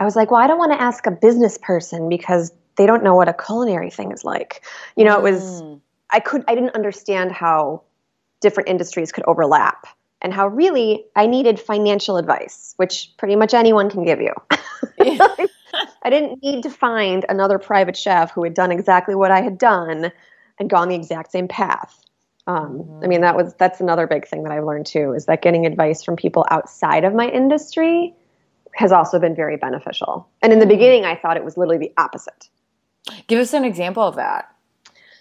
I 0.00 0.04
was 0.04 0.16
like, 0.16 0.30
well, 0.30 0.40
I 0.40 0.46
don't 0.46 0.58
want 0.58 0.72
to 0.72 0.80
ask 0.80 1.06
a 1.06 1.10
business 1.10 1.58
person 1.58 2.08
because 2.08 2.52
they 2.76 2.86
don't 2.86 3.04
know 3.04 3.14
what 3.14 3.28
a 3.28 3.34
culinary 3.34 3.90
thing 3.90 4.12
is 4.12 4.24
like. 4.24 4.64
You 4.96 5.04
know, 5.04 5.18
it 5.18 5.22
was 5.22 5.62
mm. 5.62 5.80
I 6.08 6.20
could 6.20 6.42
I 6.48 6.54
didn't 6.54 6.74
understand 6.74 7.30
how 7.30 7.82
different 8.40 8.70
industries 8.70 9.12
could 9.12 9.24
overlap 9.26 9.86
and 10.22 10.32
how 10.32 10.48
really 10.48 11.04
I 11.14 11.26
needed 11.26 11.60
financial 11.60 12.16
advice, 12.16 12.72
which 12.78 13.12
pretty 13.18 13.36
much 13.36 13.52
anyone 13.52 13.90
can 13.90 14.04
give 14.04 14.22
you. 14.22 14.32
I 16.02 16.08
didn't 16.08 16.42
need 16.42 16.62
to 16.62 16.70
find 16.70 17.26
another 17.28 17.58
private 17.58 17.96
chef 17.96 18.30
who 18.32 18.42
had 18.42 18.54
done 18.54 18.72
exactly 18.72 19.14
what 19.14 19.30
I 19.30 19.42
had 19.42 19.58
done 19.58 20.10
and 20.58 20.70
gone 20.70 20.88
the 20.88 20.94
exact 20.94 21.30
same 21.30 21.46
path. 21.46 22.02
Um, 22.50 22.78
mm-hmm. 22.78 23.04
I 23.04 23.06
mean, 23.06 23.20
that 23.20 23.36
was 23.36 23.54
that's 23.54 23.80
another 23.80 24.06
big 24.06 24.26
thing 24.26 24.42
that 24.42 24.52
I've 24.52 24.64
learned 24.64 24.86
too 24.86 25.12
is 25.12 25.26
that 25.26 25.40
getting 25.40 25.66
advice 25.66 26.02
from 26.02 26.16
people 26.16 26.44
outside 26.50 27.04
of 27.04 27.14
my 27.14 27.28
industry 27.28 28.12
has 28.74 28.90
also 28.92 29.18
been 29.20 29.36
very 29.36 29.56
beneficial. 29.56 30.28
And 30.42 30.52
in 30.52 30.58
the 30.58 30.64
hmm. 30.64 30.70
beginning, 30.70 31.04
I 31.04 31.14
thought 31.16 31.36
it 31.36 31.44
was 31.44 31.56
literally 31.56 31.78
the 31.78 31.92
opposite. 31.96 32.48
Give 33.26 33.38
us 33.38 33.52
an 33.52 33.64
example 33.64 34.02
of 34.02 34.16
that. 34.16 34.52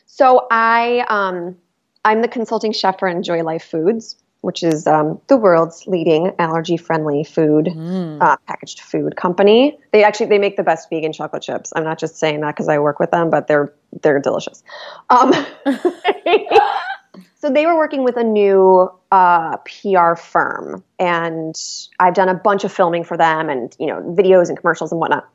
So 0.06 0.48
I, 0.52 1.06
um, 1.08 1.56
I'm 2.04 2.22
the 2.22 2.28
consulting 2.28 2.72
chef 2.72 3.00
for 3.00 3.08
Enjoy 3.08 3.44
Life 3.44 3.64
Foods, 3.64 4.18
which 4.42 4.64
is 4.64 4.88
um, 4.88 5.20
the 5.28 5.38
world's 5.38 5.86
leading 5.88 6.32
allergy-friendly 6.40 7.24
food 7.26 7.66
mm. 7.66 8.22
uh, 8.22 8.38
packaged 8.48 8.82
food 8.82 9.16
company. 9.16 9.78
They 9.92 10.04
actually 10.04 10.28
they 10.28 10.40
make 10.40 10.58
the 10.58 10.64
best 10.64 10.90
vegan 10.90 11.14
chocolate 11.14 11.44
chips. 11.44 11.74
I'm 11.76 11.84
not 11.84 12.00
just 12.00 12.18
saying 12.18 12.42
that 12.42 12.56
because 12.56 12.70
I 12.70 12.80
work 12.80 13.00
with 13.00 13.12
them, 13.12 13.30
but 13.30 13.48
they're 13.48 13.74
they're 14.02 14.20
delicious. 14.20 14.64
Um, 15.10 15.34
So 17.36 17.50
they 17.50 17.66
were 17.66 17.76
working 17.76 18.04
with 18.04 18.18
a 18.18 18.24
new 18.24 18.90
uh, 19.12 19.58
PR 19.58 20.16
firm, 20.16 20.84
and 21.00 21.56
I've 22.00 22.14
done 22.14 22.30
a 22.30 22.34
bunch 22.34 22.64
of 22.64 22.72
filming 22.72 23.04
for 23.04 23.18
them, 23.18 23.50
and 23.50 23.76
you 23.80 23.88
know, 23.88 24.02
videos 24.18 24.50
and 24.50 24.58
commercials 24.58 24.92
and 24.92 25.00
whatnot. 25.00 25.28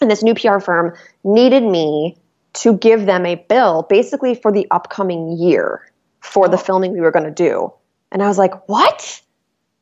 And 0.00 0.10
this 0.10 0.22
new 0.22 0.34
PR 0.34 0.58
firm 0.58 0.96
needed 1.22 1.62
me 1.62 2.16
to 2.54 2.76
give 2.76 3.06
them 3.06 3.26
a 3.26 3.36
bill, 3.36 3.86
basically 3.88 4.34
for 4.34 4.52
the 4.52 4.66
upcoming 4.70 5.36
year 5.38 5.90
for 6.20 6.48
the 6.48 6.58
filming 6.58 6.92
we 6.92 7.00
were 7.00 7.10
going 7.10 7.26
to 7.26 7.30
do. 7.30 7.72
And 8.10 8.22
I 8.22 8.28
was 8.28 8.38
like, 8.38 8.68
"What? 8.68 9.20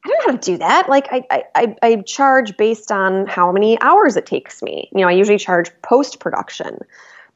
I 0.04 0.08
don't 0.08 0.18
know 0.18 0.32
how 0.32 0.38
to 0.38 0.50
do 0.52 0.58
that. 0.58 0.88
Like, 0.88 1.06
I, 1.12 1.44
I, 1.54 1.76
I 1.80 1.96
charge 1.96 2.56
based 2.56 2.90
on 2.90 3.26
how 3.26 3.52
many 3.52 3.80
hours 3.80 4.16
it 4.16 4.26
takes 4.26 4.60
me. 4.60 4.90
You 4.92 5.02
know, 5.02 5.08
I 5.08 5.12
usually 5.12 5.38
charge 5.38 5.70
post 5.82 6.20
production." 6.20 6.78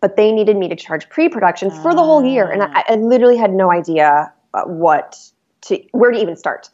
But 0.01 0.17
they 0.17 0.33
needed 0.33 0.57
me 0.57 0.69
to 0.69 0.77
charge 0.77 1.09
pre-production 1.09 1.71
for 1.71 1.95
the 1.95 2.03
whole 2.03 2.25
year 2.25 2.51
and 2.51 2.63
I, 2.63 2.85
I 2.89 2.95
literally 2.97 3.37
had 3.37 3.53
no 3.53 3.73
idea 3.73 4.33
uh, 4.55 4.63
what 4.65 5.17
to 5.63 5.83
where 5.93 6.11
to 6.11 6.21
even 6.21 6.37
start. 6.37 6.71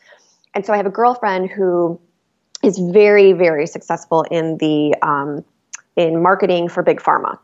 And 0.55 0.65
so 0.67 0.73
i 0.73 0.77
have 0.77 0.87
a 0.87 0.91
girlfriend 0.91 1.51
who 1.51 2.01
is 2.63 2.79
very 2.79 3.33
very 3.33 3.67
successful 3.67 4.23
in 4.23 4.59
the 4.59 4.95
um, 5.03 5.45
in 5.97 6.23
marketing 6.23 6.69
for 6.69 6.83
big 6.83 7.01
pharma. 7.01 7.39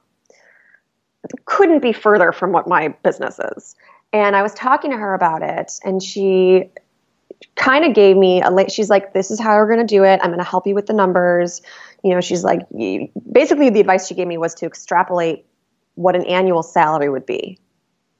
Couldn't 1.44 1.80
be 1.80 1.92
further 1.92 2.32
from 2.32 2.52
what 2.52 2.66
my 2.68 2.88
business 3.02 3.38
is. 3.56 3.76
And 4.12 4.36
i 4.36 4.42
was 4.42 4.54
talking 4.54 4.90
to 4.90 4.96
her 4.96 5.14
about 5.14 5.42
it 5.42 5.72
and 5.84 6.02
she 6.02 6.70
kind 7.54 7.84
of 7.84 7.94
gave 7.94 8.16
me 8.16 8.42
a 8.42 8.68
she's 8.68 8.90
like 8.90 9.12
this 9.12 9.30
is 9.30 9.40
how 9.40 9.56
we're 9.56 9.66
going 9.66 9.86
to 9.86 9.94
do 9.94 10.04
it. 10.04 10.20
I'm 10.22 10.30
going 10.30 10.38
to 10.38 10.44
help 10.44 10.66
you 10.66 10.74
with 10.74 10.86
the 10.86 10.92
numbers. 10.92 11.62
You 12.02 12.14
know 12.14 12.20
she's 12.20 12.44
like 12.44 12.60
basically 13.30 13.70
the 13.70 13.80
advice 13.80 14.06
she 14.06 14.14
gave 14.14 14.26
me 14.26 14.38
was 14.38 14.54
to 14.56 14.66
extrapolate 14.66 15.44
what 15.98 16.14
an 16.14 16.24
annual 16.26 16.62
salary 16.62 17.08
would 17.08 17.26
be. 17.26 17.58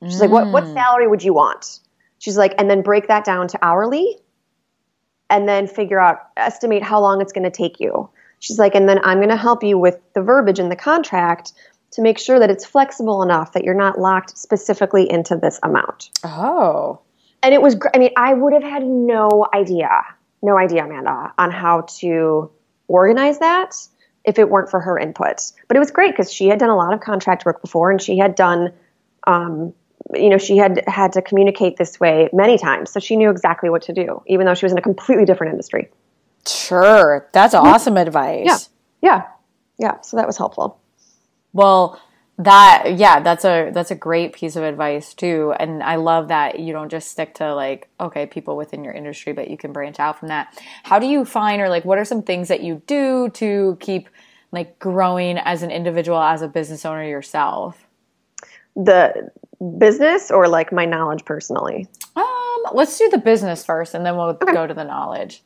She's 0.02 0.16
mm. 0.16 0.22
like, 0.22 0.30
what, 0.30 0.48
what 0.48 0.64
mm. 0.64 0.74
salary 0.74 1.06
would 1.06 1.22
you 1.22 1.32
want? 1.32 1.78
She's 2.18 2.36
like, 2.36 2.54
and 2.58 2.68
then 2.68 2.82
break 2.82 3.06
that 3.06 3.24
down 3.24 3.46
to 3.48 3.58
hourly 3.62 4.18
and 5.30 5.48
then 5.48 5.68
figure 5.68 6.00
out, 6.00 6.18
estimate 6.36 6.82
how 6.82 7.00
long 7.00 7.20
it's 7.20 7.32
going 7.32 7.44
to 7.44 7.50
take 7.50 7.78
you. 7.78 8.10
She's 8.40 8.58
like, 8.58 8.74
and 8.74 8.88
then 8.88 8.98
I'm 9.04 9.18
going 9.18 9.28
to 9.28 9.36
help 9.36 9.62
you 9.62 9.78
with 9.78 10.00
the 10.14 10.22
verbiage 10.22 10.58
in 10.58 10.70
the 10.70 10.76
contract 10.76 11.52
to 11.92 12.02
make 12.02 12.18
sure 12.18 12.40
that 12.40 12.50
it's 12.50 12.64
flexible 12.64 13.22
enough 13.22 13.52
that 13.52 13.62
you're 13.62 13.74
not 13.74 13.98
locked 13.98 14.36
specifically 14.36 15.08
into 15.08 15.36
this 15.36 15.60
amount. 15.62 16.10
Oh. 16.24 17.00
And 17.44 17.54
it 17.54 17.62
was, 17.62 17.76
I 17.94 17.98
mean, 17.98 18.10
I 18.16 18.34
would 18.34 18.54
have 18.54 18.64
had 18.64 18.84
no 18.84 19.46
idea, 19.54 19.88
no 20.42 20.58
idea, 20.58 20.84
Amanda, 20.84 21.32
on 21.38 21.52
how 21.52 21.82
to 22.00 22.50
organize 22.88 23.38
that 23.38 23.76
if 24.28 24.38
it 24.38 24.50
weren't 24.50 24.70
for 24.70 24.78
her 24.78 24.98
input. 24.98 25.40
But 25.66 25.76
it 25.76 25.80
was 25.80 25.90
great 25.90 26.12
because 26.12 26.30
she 26.30 26.48
had 26.48 26.58
done 26.58 26.68
a 26.68 26.76
lot 26.76 26.92
of 26.92 27.00
contract 27.00 27.46
work 27.46 27.62
before 27.62 27.90
and 27.90 28.00
she 28.00 28.18
had 28.18 28.34
done, 28.34 28.74
um, 29.26 29.72
you 30.14 30.28
know, 30.28 30.36
she 30.36 30.58
had 30.58 30.84
had 30.86 31.14
to 31.14 31.22
communicate 31.22 31.78
this 31.78 31.98
way 31.98 32.28
many 32.32 32.58
times. 32.58 32.92
So 32.92 33.00
she 33.00 33.16
knew 33.16 33.30
exactly 33.30 33.70
what 33.70 33.82
to 33.82 33.94
do, 33.94 34.22
even 34.26 34.44
though 34.44 34.54
she 34.54 34.66
was 34.66 34.72
in 34.72 34.78
a 34.78 34.82
completely 34.82 35.24
different 35.24 35.52
industry. 35.52 35.88
Sure. 36.46 37.26
That's 37.32 37.54
awesome 37.54 37.96
advice. 37.96 38.44
Yeah. 38.44 38.58
Yeah. 39.00 39.26
Yeah. 39.78 40.00
So 40.02 40.18
that 40.18 40.26
was 40.26 40.36
helpful. 40.36 40.78
Well, 41.54 41.98
that 42.38 42.94
yeah 42.96 43.18
that's 43.18 43.44
a 43.44 43.70
that's 43.72 43.90
a 43.90 43.96
great 43.96 44.32
piece 44.32 44.54
of 44.54 44.62
advice 44.62 45.12
too. 45.12 45.52
And 45.58 45.82
i 45.82 45.96
love 45.96 46.28
that 46.28 46.60
you 46.60 46.72
don't 46.72 46.88
just 46.88 47.10
stick 47.10 47.34
to 47.34 47.54
like 47.54 47.88
okay 48.00 48.26
people 48.26 48.56
within 48.56 48.84
your 48.84 48.92
industry 48.92 49.32
but 49.32 49.50
you 49.50 49.56
can 49.56 49.72
branch 49.72 49.98
out 49.98 50.18
from 50.18 50.28
that. 50.28 50.56
How 50.84 50.98
do 50.98 51.06
you 51.06 51.24
find 51.24 51.60
or 51.60 51.68
like 51.68 51.84
what 51.84 51.98
are 51.98 52.04
some 52.04 52.22
things 52.22 52.48
that 52.48 52.62
you 52.62 52.80
do 52.86 53.28
to 53.30 53.76
keep 53.80 54.08
like 54.52 54.78
growing 54.78 55.36
as 55.38 55.62
an 55.62 55.70
individual 55.70 56.18
as 56.22 56.40
a 56.40 56.48
business 56.48 56.84
owner 56.84 57.04
yourself? 57.04 57.86
The 58.76 59.30
business 59.78 60.30
or 60.30 60.46
like 60.46 60.72
my 60.72 60.84
knowledge 60.84 61.24
personally? 61.24 61.88
Um 62.14 62.62
let's 62.72 62.96
do 62.96 63.08
the 63.08 63.18
business 63.18 63.64
first 63.64 63.94
and 63.94 64.06
then 64.06 64.16
we'll 64.16 64.28
okay. 64.28 64.52
go 64.52 64.64
to 64.64 64.74
the 64.74 64.84
knowledge. 64.84 65.42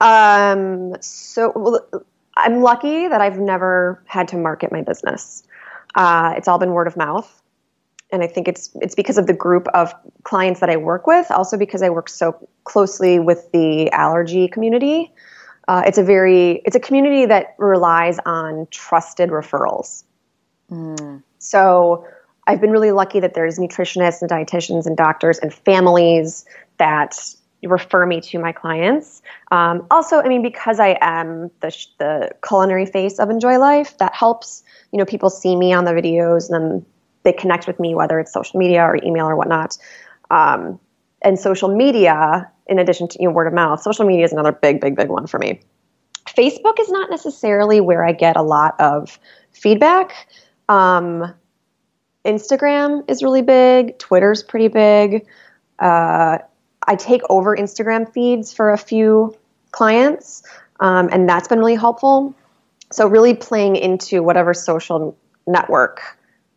Um 0.00 0.94
so 1.00 1.52
well, 1.56 2.04
i'm 2.36 2.62
lucky 2.62 3.06
that 3.06 3.20
i've 3.20 3.38
never 3.38 4.02
had 4.06 4.26
to 4.26 4.36
market 4.36 4.72
my 4.72 4.82
business 4.82 5.44
uh, 5.94 6.34
it's 6.36 6.48
all 6.48 6.58
been 6.58 6.72
word 6.72 6.86
of 6.86 6.96
mouth 6.96 7.42
and 8.14 8.22
I 8.22 8.26
think 8.28 8.46
it's 8.48 8.70
it's 8.80 8.94
because 8.94 9.18
of 9.18 9.26
the 9.26 9.32
group 9.32 9.66
of 9.74 9.92
clients 10.22 10.60
that 10.60 10.70
I 10.70 10.76
work 10.76 11.06
with, 11.06 11.30
also 11.30 11.58
because 11.58 11.82
I 11.82 11.90
work 11.90 12.08
so 12.08 12.48
closely 12.62 13.18
with 13.18 13.50
the 13.52 13.90
allergy 13.90 14.46
community. 14.48 15.12
Uh, 15.66 15.82
it's 15.86 15.98
a 15.98 16.04
very 16.04 16.62
it's 16.64 16.76
a 16.76 16.80
community 16.80 17.26
that 17.26 17.56
relies 17.58 18.18
on 18.24 18.68
trusted 18.70 19.30
referrals. 19.30 20.04
So 21.38 22.06
I've 22.46 22.60
been 22.60 22.70
really 22.70 22.92
lucky 22.92 23.20
that 23.20 23.34
there's 23.34 23.58
nutritionists 23.58 24.22
and 24.22 24.30
dietitians 24.30 24.86
and 24.86 24.96
doctors 24.96 25.38
and 25.38 25.52
families 25.52 26.44
that 26.78 27.18
refer 27.66 28.06
me 28.06 28.20
to 28.20 28.38
my 28.38 28.52
clients. 28.52 29.22
Um, 29.50 29.86
also, 29.90 30.20
I 30.20 30.28
mean, 30.28 30.42
because 30.42 30.80
I 30.80 30.98
am 31.00 31.50
the, 31.60 31.70
sh- 31.70 31.86
the 31.98 32.30
culinary 32.46 32.86
face 32.86 33.18
of 33.18 33.30
Enjoy 33.30 33.58
Life, 33.58 33.98
that 33.98 34.14
helps. 34.14 34.62
You 34.92 34.98
know, 34.98 35.04
people 35.04 35.30
see 35.30 35.56
me 35.56 35.72
on 35.72 35.84
the 35.84 35.92
videos 35.92 36.50
and 36.50 36.54
then 36.54 36.86
they 37.24 37.32
connect 37.32 37.66
with 37.66 37.80
me, 37.80 37.94
whether 37.94 38.20
it's 38.20 38.32
social 38.32 38.58
media 38.58 38.82
or 38.82 38.98
email 39.02 39.26
or 39.26 39.36
whatnot. 39.36 39.76
Um, 40.30 40.78
and 41.22 41.38
social 41.38 41.74
media, 41.74 42.50
in 42.66 42.78
addition 42.78 43.08
to 43.08 43.18
you 43.20 43.28
know, 43.28 43.34
word 43.34 43.46
of 43.46 43.54
mouth, 43.54 43.80
social 43.80 44.06
media 44.06 44.24
is 44.24 44.32
another 44.32 44.52
big, 44.52 44.80
big, 44.80 44.94
big 44.94 45.08
one 45.08 45.26
for 45.26 45.38
me. 45.38 45.60
Facebook 46.26 46.78
is 46.80 46.90
not 46.90 47.10
necessarily 47.10 47.80
where 47.80 48.04
I 48.04 48.12
get 48.12 48.36
a 48.36 48.42
lot 48.42 48.78
of 48.80 49.18
feedback. 49.52 50.28
Um, 50.68 51.34
Instagram 52.24 53.08
is 53.10 53.22
really 53.22 53.42
big. 53.42 53.98
Twitter's 53.98 54.42
pretty 54.42 54.68
big. 54.68 55.26
Uh, 55.78 56.38
I 56.86 56.96
take 56.96 57.22
over 57.30 57.56
Instagram 57.56 58.12
feeds 58.12 58.52
for 58.52 58.72
a 58.72 58.78
few 58.78 59.36
clients, 59.70 60.42
um, 60.80 61.08
and 61.12 61.28
that's 61.28 61.48
been 61.48 61.58
really 61.58 61.74
helpful. 61.74 62.34
So, 62.92 63.08
really 63.08 63.34
playing 63.34 63.76
into 63.76 64.22
whatever 64.22 64.54
social 64.54 65.16
network 65.46 66.00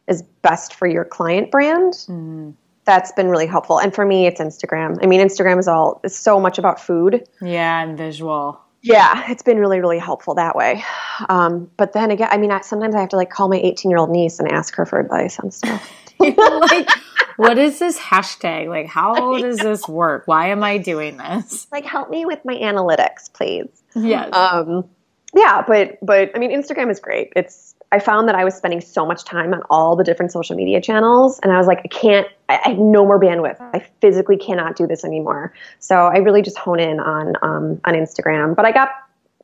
is 0.08 0.22
best 0.42 0.74
for 0.74 0.88
your 0.88 1.06
client 1.06 1.52
brand. 1.52 1.94
Mm-hmm. 1.94 2.52
That's 2.86 3.12
been 3.12 3.28
really 3.28 3.48
helpful. 3.48 3.80
And 3.80 3.94
for 3.94 4.06
me, 4.06 4.28
it's 4.28 4.40
Instagram. 4.40 4.98
I 5.04 5.08
mean, 5.08 5.20
Instagram 5.20 5.60
is 5.60 5.68
all, 5.68 6.00
it's 6.06 6.18
so 6.18 6.40
much 6.40 6.58
about 6.58 6.80
food. 6.80 7.28
Yeah, 7.42 7.84
and 7.84 7.98
visual. 7.98 8.62
Yeah, 8.82 9.30
it's 9.30 9.44
been 9.44 9.58
really, 9.58 9.82
really 9.82 10.00
helpful 10.00 10.36
that 10.36 10.56
way. 10.56 10.84
Um, 11.28 11.70
but 11.76 11.92
then 11.92 12.12
again, 12.12 12.30
I 12.32 12.38
mean, 12.38 12.52
I, 12.52 12.62
sometimes 12.62 12.96
I 12.96 13.02
have 13.02 13.10
to 13.10 13.18
like 13.18 13.30
call 13.30 13.50
my 13.50 13.58
18 13.58 13.92
year 13.92 13.98
old 13.98 14.10
niece 14.10 14.40
and 14.40 14.50
ask 14.50 14.76
her 14.76 14.86
for 14.86 15.00
advice 15.00 15.40
on 15.40 15.52
stuff. 15.52 15.92
like, 16.38 16.90
what 17.38 17.58
is 17.58 17.80
this 17.80 17.98
hashtag? 17.98 18.68
Like, 18.68 18.88
how 18.88 19.38
does 19.38 19.58
this 19.58 19.88
work? 19.88 20.24
Why 20.26 20.50
am 20.50 20.64
I 20.64 20.78
doing 20.78 21.18
this? 21.18 21.68
like, 21.72 21.86
help 21.86 22.10
me 22.10 22.26
with 22.26 22.44
my 22.46 22.56
analytics, 22.56 23.32
please. 23.32 23.70
Yes. 23.96 24.34
Um, 24.34 24.90
yeah, 25.36 25.64
but 25.68 25.98
but 26.02 26.32
I 26.36 26.40
mean, 26.40 26.52
Instagram 26.52 26.90
is 26.90 27.00
great. 27.00 27.34
It's 27.36 27.76
I 27.92 28.00
found 28.00 28.28
that 28.28 28.36
I 28.36 28.44
was 28.44 28.56
spending 28.56 28.82
so 28.82 29.06
much 29.06 29.24
time 29.24 29.54
on 29.54 29.62
all 29.70 29.96
the 29.96 30.04
different 30.04 30.32
social 30.32 30.56
media 30.56 30.82
channels, 30.82 31.40
and 31.40 31.52
I 31.52 31.58
was 31.58 31.68
like, 31.68 31.80
I 31.80 31.88
can't. 31.88 32.28
I, 32.50 32.60
I 32.66 32.70
have 32.70 32.78
no 32.78 33.06
more 33.06 33.20
bandwidth. 33.20 33.58
I 33.60 33.86
physically 34.02 34.38
cannot 34.38 34.76
do 34.76 34.88
this 34.88 35.06
anymore. 35.06 35.54
So 35.80 35.96
I 35.96 36.18
really 36.18 36.42
just 36.42 36.58
hone 36.58 36.80
in 36.80 37.00
on 37.00 37.36
um, 37.42 37.82
on 37.86 37.94
Instagram. 37.94 38.56
But 38.56 38.66
I 38.66 38.72
got 38.72 38.90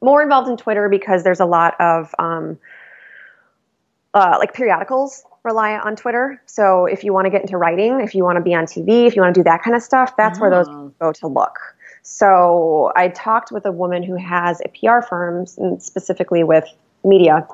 more 0.01 0.21
involved 0.21 0.49
in 0.49 0.57
Twitter 0.57 0.89
because 0.89 1.23
there's 1.23 1.39
a 1.39 1.45
lot 1.45 1.79
of 1.79 2.13
um, 2.19 2.59
uh, 4.13 4.35
like 4.39 4.53
periodicals 4.53 5.23
rely 5.43 5.77
on 5.77 5.95
Twitter. 5.95 6.41
So 6.45 6.85
if 6.85 7.03
you 7.03 7.13
want 7.13 7.25
to 7.25 7.29
get 7.29 7.41
into 7.41 7.57
writing, 7.57 7.99
if 7.99 8.15
you 8.15 8.23
want 8.23 8.37
to 8.37 8.41
be 8.41 8.53
on 8.53 8.65
TV, 8.65 9.05
if 9.07 9.15
you 9.15 9.21
want 9.21 9.35
to 9.35 9.39
do 9.39 9.43
that 9.43 9.61
kind 9.61 9.75
of 9.75 9.81
stuff, 9.83 10.15
that's 10.17 10.39
where 10.39 10.49
those 10.49 10.67
Oh. 10.69 10.91
go 10.99 11.11
to 11.11 11.27
look. 11.27 11.57
So 12.01 12.91
I 12.95 13.09
talked 13.09 13.51
with 13.51 13.65
a 13.65 13.71
woman 13.71 14.03
who 14.03 14.15
has 14.15 14.61
a 14.61 14.69
PR 14.69 15.01
firm, 15.01 15.45
specifically 15.79 16.43
with 16.43 16.65
media. 17.03 17.47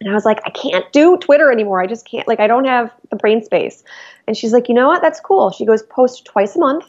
And 0.00 0.08
I 0.10 0.14
was 0.14 0.24
like, 0.24 0.40
I 0.46 0.50
can't 0.50 0.90
do 0.92 1.16
Twitter 1.18 1.52
anymore. 1.52 1.80
I 1.80 1.86
just 1.86 2.06
can't. 2.06 2.26
Like, 2.26 2.40
I 2.40 2.46
don't 2.46 2.64
have 2.64 2.90
the 3.10 3.16
brain 3.16 3.42
space. 3.44 3.84
And 4.26 4.36
she's 4.36 4.52
like, 4.52 4.68
you 4.68 4.74
know 4.74 4.88
what? 4.88 5.02
That's 5.02 5.20
cool. 5.20 5.50
She 5.50 5.64
goes, 5.66 5.82
post 5.82 6.24
twice 6.24 6.56
a 6.56 6.58
month, 6.58 6.84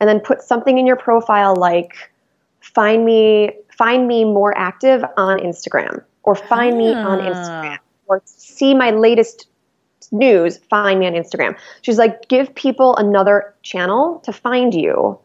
and 0.00 0.08
then 0.08 0.20
put 0.20 0.42
something 0.42 0.78
in 0.78 0.86
your 0.86 0.96
profile 0.96 1.54
like, 1.56 1.92
find 2.60 3.04
me, 3.04 3.52
find 3.76 4.08
me 4.08 4.24
more 4.24 4.56
active 4.56 5.04
on 5.16 5.38
Instagram, 5.40 6.02
or 6.22 6.34
find 6.34 6.78
me 6.78 6.94
on 6.94 7.20
Ah. 7.20 7.24
Instagram, 7.28 7.78
or 8.06 8.22
see 8.24 8.74
my 8.74 8.90
latest 8.90 9.46
news. 10.12 10.58
Find 10.70 11.00
me 11.00 11.06
on 11.06 11.12
Instagram. 11.14 11.56
She's 11.82 11.98
like, 11.98 12.28
give 12.28 12.54
people 12.54 12.96
another 12.96 13.54
channel 13.62 14.20
to 14.24 14.32
find 14.32 14.74
you 14.74 15.18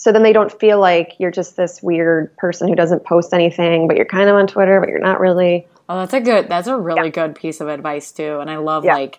so 0.00 0.12
then 0.12 0.22
they 0.22 0.32
don't 0.32 0.50
feel 0.58 0.80
like 0.80 1.14
you're 1.18 1.30
just 1.30 1.56
this 1.58 1.82
weird 1.82 2.34
person 2.38 2.68
who 2.68 2.74
doesn't 2.74 3.04
post 3.04 3.34
anything, 3.34 3.86
but 3.86 3.96
you're 3.96 4.06
kind 4.06 4.30
of 4.30 4.34
on 4.36 4.46
Twitter, 4.46 4.80
but 4.80 4.88
you're 4.88 4.98
not 4.98 5.20
really. 5.20 5.66
Oh, 5.90 5.98
that's 5.98 6.14
a 6.14 6.20
good. 6.20 6.48
That's 6.48 6.68
a 6.68 6.76
really 6.78 7.10
good 7.10 7.34
piece 7.34 7.60
of 7.60 7.68
advice 7.68 8.10
too. 8.10 8.38
And 8.40 8.50
I 8.50 8.56
love 8.56 8.86
Yeah. 8.86 8.94
like 8.94 9.18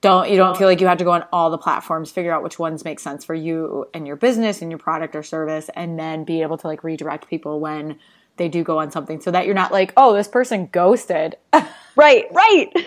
don't 0.00 0.30
you 0.30 0.38
don't 0.38 0.56
feel 0.56 0.68
like 0.68 0.80
you 0.80 0.86
have 0.86 0.96
to 0.98 1.04
go 1.04 1.10
on 1.10 1.24
all 1.34 1.50
the 1.50 1.58
platforms, 1.58 2.10
figure 2.10 2.32
out 2.32 2.42
which 2.42 2.58
ones 2.58 2.82
make 2.82 2.98
sense 2.98 3.26
for 3.26 3.34
you 3.34 3.88
and 3.92 4.06
your 4.06 4.16
business 4.16 4.62
and 4.62 4.70
your 4.70 4.78
product 4.78 5.14
or 5.14 5.22
service, 5.22 5.68
and 5.74 5.98
then 5.98 6.24
be 6.24 6.40
able 6.40 6.56
to 6.56 6.66
like 6.66 6.82
redirect 6.82 7.28
people 7.28 7.60
when 7.60 7.98
they 8.38 8.48
do 8.48 8.62
go 8.62 8.78
on 8.78 8.90
something, 8.90 9.20
so 9.20 9.30
that 9.30 9.44
you're 9.44 9.54
not 9.54 9.70
like, 9.70 9.92
oh, 9.98 10.14
this 10.14 10.28
person 10.28 10.68
ghosted. 10.72 11.36
Right, 11.98 12.26
right. 12.30 12.70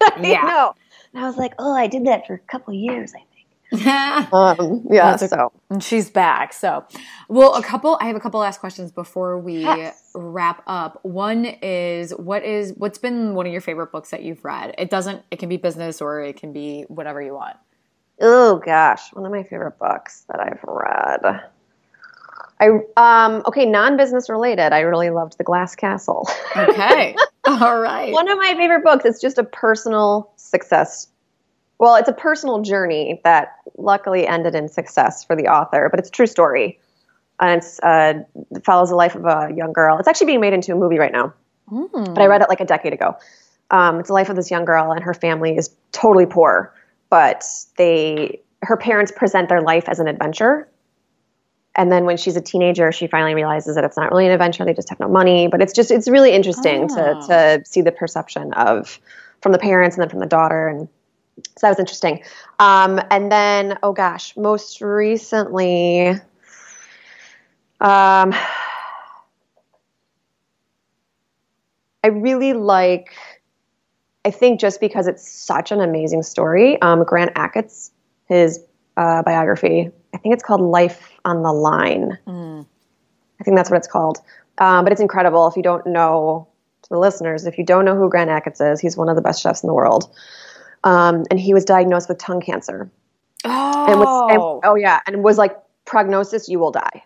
Yeah. 0.20 0.42
no. 0.42 0.74
And 1.14 1.24
I 1.24 1.26
was 1.26 1.36
like, 1.36 1.54
oh, 1.58 1.74
I 1.74 1.86
did 1.86 2.06
that 2.06 2.26
for 2.26 2.34
a 2.34 2.38
couple 2.38 2.74
of 2.74 2.80
years, 2.80 3.12
I 3.14 3.18
think. 3.18 3.84
and 3.86 4.28
Um, 4.32 4.86
yeah, 4.90 5.10
That's 5.10 5.22
a- 5.22 5.28
so. 5.28 5.52
she's 5.80 6.10
back. 6.10 6.52
So, 6.52 6.84
well, 7.28 7.54
a 7.54 7.62
couple. 7.62 7.98
I 8.00 8.06
have 8.06 8.16
a 8.16 8.20
couple 8.20 8.40
last 8.40 8.60
questions 8.60 8.92
before 8.92 9.38
we 9.38 9.62
Yes. 9.62 10.10
wrap 10.14 10.62
up. 10.66 11.00
One 11.04 11.44
is 11.44 12.10
what 12.12 12.44
is 12.44 12.72
what's 12.76 12.98
been 12.98 13.34
one 13.34 13.46
of 13.46 13.52
your 13.52 13.60
favorite 13.60 13.90
books 13.92 14.10
that 14.10 14.22
you've 14.22 14.44
read? 14.44 14.74
It 14.78 14.90
doesn't. 14.90 15.22
It 15.30 15.38
can 15.38 15.48
be 15.48 15.56
business 15.56 16.00
or 16.00 16.20
it 16.20 16.36
can 16.36 16.52
be 16.52 16.84
whatever 16.88 17.20
you 17.22 17.34
want. 17.34 17.56
Oh, 18.20 18.56
gosh. 18.64 19.12
One 19.12 19.24
of 19.26 19.32
my 19.32 19.42
favorite 19.44 19.78
books 19.78 20.24
that 20.28 20.40
I've 20.40 20.60
read. 20.64 21.42
I 22.60 22.68
um 22.96 23.42
okay, 23.46 23.64
non-business 23.66 24.28
related. 24.28 24.72
I 24.72 24.80
really 24.80 25.10
loved 25.10 25.38
The 25.38 25.44
Glass 25.44 25.74
Castle. 25.76 26.28
Okay. 26.56 27.14
All 27.60 27.80
right. 27.80 28.12
One 28.12 28.28
of 28.28 28.36
my 28.36 28.54
favorite 28.56 28.84
books. 28.84 29.06
It's 29.06 29.20
just 29.22 29.38
a 29.38 29.44
personal 29.44 30.30
success. 30.36 31.08
Well, 31.78 31.94
it's 31.94 32.08
a 32.08 32.12
personal 32.12 32.60
journey 32.60 33.22
that 33.24 33.56
luckily 33.78 34.26
ended 34.26 34.54
in 34.54 34.68
success 34.68 35.24
for 35.24 35.34
the 35.34 35.46
author, 35.48 35.88
but 35.90 35.98
it's 35.98 36.10
a 36.10 36.12
true 36.12 36.26
story. 36.26 36.78
And 37.40 37.58
it's 37.58 37.80
uh, 37.80 38.24
it 38.50 38.64
follows 38.66 38.90
the 38.90 38.96
life 38.96 39.14
of 39.14 39.24
a 39.24 39.50
young 39.56 39.72
girl. 39.72 39.98
It's 39.98 40.08
actually 40.08 40.26
being 40.26 40.40
made 40.40 40.52
into 40.52 40.72
a 40.72 40.76
movie 40.76 40.98
right 40.98 41.12
now, 41.12 41.32
but 42.14 42.20
I 42.20 42.26
read 42.26 42.42
it 42.42 42.50
like 42.50 42.60
a 42.60 42.66
decade 42.66 42.92
ago. 42.92 43.16
Um, 43.70 44.00
it's 44.00 44.08
the 44.08 44.14
life 44.14 44.28
of 44.28 44.36
this 44.36 44.50
young 44.50 44.66
girl, 44.66 44.92
and 44.92 45.02
her 45.02 45.14
family 45.14 45.56
is 45.56 45.70
totally 45.92 46.26
poor, 46.26 46.74
but 47.08 47.44
they 47.78 48.42
her 48.62 48.76
parents 48.76 49.12
present 49.12 49.48
their 49.48 49.62
life 49.62 49.88
as 49.88 50.00
an 50.00 50.08
adventure. 50.08 50.68
And 51.78 51.90
then 51.92 52.04
when 52.04 52.16
she's 52.16 52.36
a 52.36 52.40
teenager, 52.40 52.90
she 52.92 53.06
finally 53.06 53.34
realizes 53.34 53.76
that 53.76 53.84
it's 53.84 53.96
not 53.96 54.10
really 54.10 54.26
an 54.26 54.32
adventure. 54.32 54.64
They 54.64 54.74
just 54.74 54.90
have 54.90 54.98
no 55.00 55.08
money. 55.08 55.46
But 55.46 55.62
it's 55.62 55.72
just 55.72 55.90
it's 55.90 56.08
really 56.08 56.32
interesting 56.32 56.88
Oh. 56.90 56.96
to 56.96 57.26
to 57.28 57.62
see 57.64 57.80
the 57.80 57.92
perception 57.92 58.52
of 58.52 58.98
from 59.40 59.52
the 59.52 59.58
parents 59.58 59.96
and 59.96 60.02
then 60.02 60.10
from 60.10 60.18
the 60.18 60.26
daughter 60.26 60.68
and 60.68 60.88
so 61.56 61.66
that 61.66 61.68
was 61.68 61.78
interesting. 61.78 62.22
Um, 62.58 63.00
and 63.12 63.30
then, 63.30 63.78
oh 63.84 63.92
gosh, 63.92 64.36
most 64.36 64.80
recently, 64.80 66.08
um, 67.80 68.34
I 72.02 72.08
really 72.08 72.54
like. 72.54 73.14
I 74.24 74.32
think 74.32 74.58
just 74.60 74.80
because 74.80 75.06
it's 75.06 75.30
such 75.30 75.70
an 75.70 75.80
amazing 75.80 76.24
story, 76.24 76.80
um, 76.82 77.04
Grant 77.04 77.34
Achatz, 77.34 77.92
his 78.26 78.58
uh, 78.96 79.22
biography. 79.22 79.90
I 80.12 80.16
think 80.18 80.34
it's 80.34 80.42
called 80.42 80.60
Life 80.60 81.12
on 81.28 81.42
the 81.42 81.52
Line. 81.52 82.18
I 82.26 83.44
think 83.44 83.56
that's 83.56 83.70
what 83.70 83.76
it's 83.76 83.86
called. 83.86 84.18
Um, 84.58 84.84
but 84.84 84.92
it's 84.92 85.00
incredible. 85.00 85.46
If 85.46 85.56
you 85.56 85.62
don't 85.62 85.86
know, 85.86 86.48
to 86.82 86.88
the 86.90 86.98
listeners, 86.98 87.46
if 87.46 87.58
you 87.58 87.64
don't 87.64 87.84
know 87.84 87.94
who 87.96 88.08
Grant 88.08 88.30
Achatz 88.30 88.60
is, 88.72 88.80
he's 88.80 88.96
one 88.96 89.08
of 89.08 89.14
the 89.16 89.22
best 89.22 89.40
chefs 89.42 89.62
in 89.62 89.68
the 89.68 89.74
world. 89.74 90.12
Um, 90.84 91.24
and 91.30 91.38
he 91.38 91.54
was 91.54 91.64
diagnosed 91.64 92.08
with 92.08 92.18
tongue 92.18 92.40
cancer. 92.40 92.90
And 93.44 94.00
was, 94.00 94.30
and- 94.32 94.40
Oh. 94.42 94.60
oh 94.64 94.74
yeah, 94.74 95.00
and 95.06 95.22
was 95.22 95.38
like 95.38 95.56
prognosis: 95.84 96.48
you 96.48 96.58
will 96.58 96.72
die. 96.72 97.04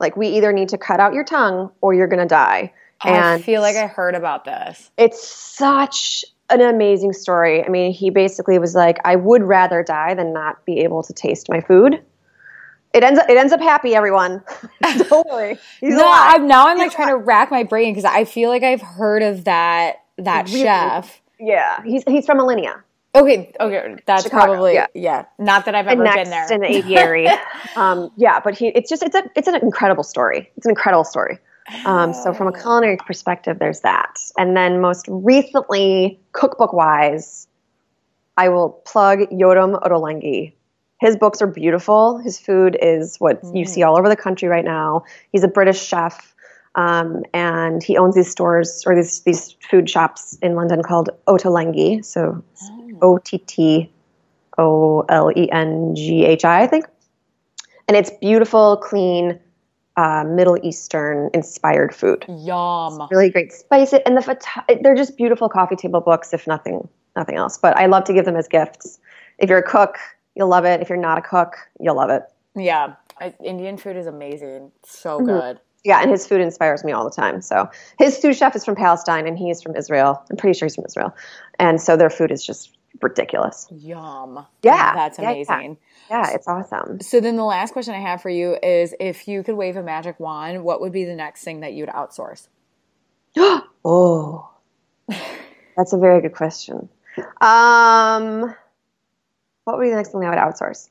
Like 0.00 0.16
we 0.16 0.28
either 0.28 0.52
need 0.52 0.68
to 0.70 0.78
cut 0.78 0.98
out 1.00 1.14
your 1.14 1.24
tongue 1.24 1.70
or 1.80 1.94
you're 1.94 2.08
gonna 2.08 2.26
die. 2.26 2.72
I 3.02 3.10
And 3.34 3.44
feel 3.44 3.60
like 3.62 3.76
I 3.76 3.86
heard 3.86 4.14
about 4.14 4.44
this. 4.44 4.90
it's 4.96 5.26
such 5.26 6.24
an 6.50 6.60
amazing 6.60 7.12
story. 7.12 7.64
I 7.64 7.68
mean, 7.68 7.92
he 7.92 8.10
basically 8.10 8.58
was 8.58 8.74
like, 8.74 8.98
I 9.04 9.16
would 9.16 9.42
rather 9.42 9.82
die 9.82 10.14
than 10.14 10.32
not 10.32 10.64
be 10.64 10.80
able 10.80 11.02
to 11.04 11.12
taste 11.12 11.48
my 11.48 11.60
food. 11.60 12.02
It 12.96 13.04
ends 13.04 13.20
up 13.20 13.28
it 13.28 13.36
ends 13.36 13.52
up 13.52 13.60
happy, 13.60 13.94
everyone. 13.94 14.42
Don't 15.10 15.28
worry. 15.28 15.58
He's 15.80 15.94
No, 15.94 16.06
alive. 16.06 16.34
I'm 16.36 16.48
now 16.48 16.66
I'm 16.68 16.78
like 16.78 16.86
He's 16.86 16.94
trying 16.94 17.08
to 17.08 17.16
rack 17.18 17.50
my 17.50 17.62
brain 17.62 17.92
because 17.92 18.06
I 18.06 18.24
feel 18.24 18.48
like 18.48 18.62
I've 18.62 18.80
heard 18.80 19.22
of 19.22 19.44
that 19.44 19.96
that 20.16 20.46
Really? 20.46 20.62
chef. 20.62 21.20
Yeah, 21.38 21.82
he's 21.84 22.02
he's 22.08 22.24
from 22.24 22.38
Alinea. 22.38 22.82
Okay, 23.14 23.52
okay, 23.60 23.96
that's 24.06 24.22
Chicago, 24.24 24.46
probably 24.46 24.74
yeah. 24.74 24.86
yeah. 24.94 25.24
Not 25.38 25.66
that 25.66 25.74
I've 25.74 25.86
ever 25.86 26.02
next 26.02 26.16
been 26.16 26.30
there. 26.30 26.52
in 26.52 26.60
the 26.60 26.74
aviary. 26.74 27.28
um, 27.76 28.10
yeah, 28.16 28.40
but 28.40 28.56
he 28.56 28.68
it's 28.68 28.88
just 28.88 29.02
it's 29.02 29.14
a 29.14 29.22
it's 29.36 29.46
an 29.48 29.56
incredible 29.56 30.02
story. 30.02 30.50
It's 30.56 30.64
an 30.64 30.70
incredible 30.70 31.04
story. 31.04 31.38
Um, 31.84 32.14
so 32.14 32.32
from 32.32 32.46
a 32.46 32.52
culinary 32.52 32.96
perspective, 32.96 33.58
there's 33.58 33.80
that. 33.80 34.18
And 34.38 34.56
then 34.56 34.80
most 34.80 35.04
recently, 35.08 36.18
cookbook 36.32 36.72
wise, 36.72 37.48
I 38.36 38.48
will 38.50 38.70
plug 38.86 39.18
Yotam 39.32 39.82
Ottolenghi. 39.82 40.52
His 40.98 41.16
books 41.16 41.42
are 41.42 41.46
beautiful. 41.46 42.18
His 42.18 42.38
food 42.38 42.76
is 42.80 43.16
what 43.18 43.40
you 43.52 43.64
see 43.66 43.82
all 43.82 43.98
over 43.98 44.08
the 44.08 44.16
country 44.16 44.48
right 44.48 44.64
now. 44.64 45.04
He's 45.30 45.44
a 45.44 45.48
British 45.48 45.82
chef. 45.82 46.34
Um, 46.74 47.22
and 47.32 47.82
he 47.82 47.96
owns 47.96 48.14
these 48.14 48.30
stores 48.30 48.82
or 48.86 48.94
these 48.94 49.20
these 49.22 49.56
food 49.70 49.88
shops 49.88 50.38
in 50.42 50.54
London 50.54 50.82
called 50.82 51.08
Ottolenghi. 51.26 52.04
So 52.04 52.42
O 53.00 53.18
T 53.18 53.38
T 53.38 53.90
O 54.58 55.00
L 55.08 55.30
E 55.36 55.50
N 55.50 55.94
G 55.94 56.24
H 56.26 56.44
I, 56.44 56.62
I 56.62 56.66
think. 56.66 56.86
And 57.88 57.96
it's 57.96 58.10
beautiful, 58.20 58.78
clean, 58.78 59.38
uh, 59.96 60.24
Middle 60.24 60.58
Eastern 60.62 61.30
inspired 61.32 61.94
food. 61.94 62.24
Yum. 62.28 63.06
Really 63.10 63.30
great 63.30 63.52
spice 63.52 63.92
it, 63.92 64.02
and 64.04 64.16
the 64.16 64.22
photo- 64.22 64.80
they're 64.82 64.94
just 64.94 65.16
beautiful 65.16 65.48
coffee 65.48 65.76
table 65.76 66.00
books, 66.00 66.34
if 66.34 66.46
nothing 66.46 66.88
nothing 67.16 67.36
else. 67.36 67.56
But 67.56 67.76
I 67.76 67.86
love 67.86 68.04
to 68.04 68.12
give 68.12 68.24
them 68.26 68.36
as 68.36 68.48
gifts. 68.48 68.98
If 69.38 69.48
you're 69.48 69.58
a 69.58 69.62
cook, 69.62 69.96
you'll 70.36 70.48
love 70.48 70.64
it. 70.64 70.80
If 70.80 70.88
you're 70.88 70.98
not 70.98 71.18
a 71.18 71.22
cook, 71.22 71.56
you'll 71.80 71.96
love 71.96 72.10
it. 72.10 72.22
Yeah. 72.54 72.94
Indian 73.42 73.76
food 73.78 73.96
is 73.96 74.06
amazing. 74.06 74.70
So 74.84 75.16
mm-hmm. 75.16 75.26
good. 75.26 75.60
Yeah, 75.84 76.02
and 76.02 76.10
his 76.10 76.26
food 76.26 76.40
inspires 76.40 76.82
me 76.82 76.90
all 76.90 77.04
the 77.04 77.14
time. 77.14 77.40
So 77.40 77.70
his 77.98 78.18
sous 78.18 78.36
chef 78.36 78.56
is 78.56 78.64
from 78.64 78.74
Palestine, 78.74 79.28
and 79.28 79.38
he's 79.38 79.62
from 79.62 79.76
Israel. 79.76 80.20
I'm 80.28 80.36
pretty 80.36 80.58
sure 80.58 80.66
he's 80.66 80.74
from 80.74 80.84
Israel, 80.84 81.14
and 81.60 81.80
so 81.80 81.96
their 81.96 82.10
food 82.10 82.32
is 82.32 82.44
just 82.44 82.76
ridiculous. 83.00 83.68
Yum. 83.70 84.44
Yeah, 84.64 84.94
that's 84.94 85.20
amazing. 85.20 85.78
Yeah, 86.10 86.22
yeah. 86.22 86.28
yeah, 86.28 86.34
it's 86.34 86.48
awesome. 86.48 87.00
So 87.02 87.20
then 87.20 87.36
the 87.36 87.44
last 87.44 87.72
question 87.72 87.94
I 87.94 88.00
have 88.00 88.20
for 88.20 88.30
you 88.30 88.56
is: 88.64 88.96
If 88.98 89.28
you 89.28 89.44
could 89.44 89.54
wave 89.54 89.76
a 89.76 89.82
magic 89.84 90.18
wand, 90.18 90.64
what 90.64 90.80
would 90.80 90.90
be 90.90 91.04
the 91.04 91.14
next 91.14 91.44
thing 91.44 91.60
that 91.60 91.72
you 91.72 91.84
would 91.84 91.94
outsource? 91.94 92.48
oh, 93.84 94.50
that's 95.76 95.92
a 95.92 95.98
very 95.98 96.20
good 96.20 96.34
question. 96.34 96.88
Um, 97.40 98.56
what 99.66 99.76
would 99.76 99.84
be 99.84 99.90
the 99.90 99.96
next 99.96 100.12
thing 100.12 100.24
I 100.24 100.30
would 100.30 100.38
outsource? 100.38 100.88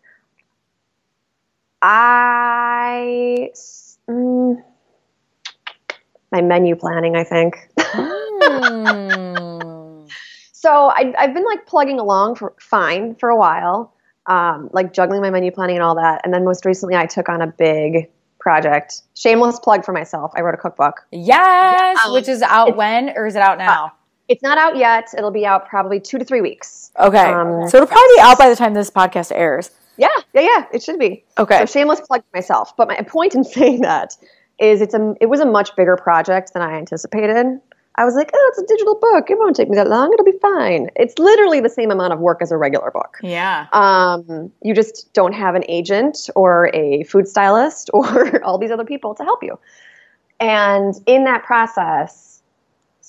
I. 1.82 3.52
Mm, 4.10 4.62
my 6.32 6.42
menu 6.42 6.76
planning, 6.76 7.16
I 7.16 7.24
think. 7.24 7.70
mm. 8.68 10.10
so 10.52 10.90
I, 10.90 11.14
have 11.18 11.34
been 11.34 11.46
like 11.46 11.66
plugging 11.66 12.00
along 12.00 12.36
for 12.36 12.54
fine 12.60 13.16
for 13.16 13.30
a 13.30 13.38
while, 13.38 13.94
um, 14.26 14.70
like 14.74 14.92
juggling 14.92 15.22
my 15.22 15.30
menu 15.30 15.52
planning 15.52 15.78
and 15.78 15.84
all 15.84 15.96
that. 15.96 16.22
And 16.26 16.34
then 16.34 16.44
most 16.44 16.66
recently, 16.66 16.98
I 16.98 17.06
took 17.06 17.30
on 17.30 17.42
a 17.42 17.48
big 17.48 18.12
project. 18.40 19.04
Shameless 19.16 19.62
plug 19.62 19.86
for 19.86 19.94
myself. 19.94 20.34
I 20.36 20.42
wrote 20.42 20.54
a 20.54 20.58
cookbook. 20.58 21.06
Yes, 21.12 21.98
um, 22.06 22.12
which 22.12 22.28
is 22.28 22.42
out 22.42 22.76
when, 22.76 23.12
or 23.16 23.26
is 23.26 23.38
it 23.38 23.42
out 23.42 23.58
now? 23.58 23.94
It's 24.28 24.42
not 24.42 24.58
out 24.58 24.78
yet. 24.78 25.14
It'll 25.18 25.32
be 25.32 25.46
out 25.46 25.68
probably 25.68 26.00
two 26.00 26.18
to 26.18 26.26
three 26.26 26.42
weeks. 26.42 26.92
Okay, 27.00 27.32
um, 27.32 27.68
so 27.68 27.78
it'll 27.78 27.88
probably 27.88 28.16
be 28.16 28.22
out 28.22 28.38
by 28.38 28.50
the 28.50 28.56
time 28.56 28.74
this 28.74 28.90
podcast 28.90 29.32
airs. 29.34 29.72
Yeah, 29.98 30.08
yeah, 30.34 30.42
yeah. 30.42 30.66
It 30.74 30.84
should 30.84 31.00
be. 31.00 31.24
Okay. 31.38 31.60
So 31.60 31.66
shameless 31.66 32.02
plug 32.02 32.22
for 32.22 32.38
myself. 32.38 32.76
But 32.76 32.88
my 32.88 33.02
point 33.02 33.36
in 33.36 33.44
saying 33.44 33.82
that 33.82 34.16
is 34.60 34.82
it's 34.82 34.94
a 34.94 35.16
it 35.22 35.28
was 35.28 35.40
a 35.40 35.46
much 35.46 35.76
bigger 35.76 35.98
project 35.98 36.54
than 36.54 36.62
I 36.62 36.74
anticipated. 36.74 37.60
I 37.98 38.04
was 38.04 38.14
like, 38.16 38.30
oh, 38.34 38.52
it's 38.52 38.62
a 38.62 38.66
digital 38.68 38.96
book. 38.96 39.30
It 39.30 39.38
won't 39.40 39.56
take 39.56 39.70
me 39.70 39.76
that 39.78 39.88
long. 39.88 40.12
It'll 40.12 40.26
be 40.26 40.38
fine. 40.40 40.90
It's 40.98 41.18
literally 41.18 41.62
the 41.62 41.70
same 41.70 41.92
amount 41.92 42.12
of 42.12 42.20
work 42.20 42.42
as 42.42 42.52
a 42.52 42.58
regular 42.58 42.92
book. 42.92 43.20
Yeah. 43.24 43.68
Um, 43.72 44.52
you 44.62 44.74
just 44.74 45.14
don't 45.14 45.32
have 45.32 45.56
an 45.56 45.64
agent 45.70 46.30
or 46.36 46.70
a 46.74 47.04
food 47.04 47.26
stylist 47.28 47.90
or 47.94 48.44
all 48.44 48.58
these 48.58 48.72
other 48.72 48.84
people 48.84 49.16
to 49.16 49.24
help 49.24 49.44
you. 49.44 49.58
And 50.42 50.94
in 51.06 51.24
that 51.24 51.46
process, 51.46 52.35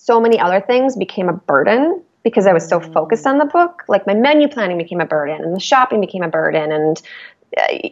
so 0.07 0.21
many 0.21 0.39
other 0.39 0.61
things 0.61 0.97
became 0.97 1.29
a 1.29 1.33
burden 1.33 2.03
because 2.23 2.47
I 2.47 2.53
was 2.53 2.67
so 2.67 2.81
focused 2.81 3.27
on 3.27 3.39
the 3.39 3.45
book. 3.45 3.83
Like 3.89 4.07
my 4.07 4.15
menu 4.15 4.49
planning 4.49 4.79
became 4.79 5.01
a 5.01 5.07
burden, 5.07 5.43
and 5.43 5.55
the 5.55 5.61
shopping 5.61 6.01
became 6.01 6.23
a 6.23 6.29
burden, 6.29 6.71
and 6.71 7.03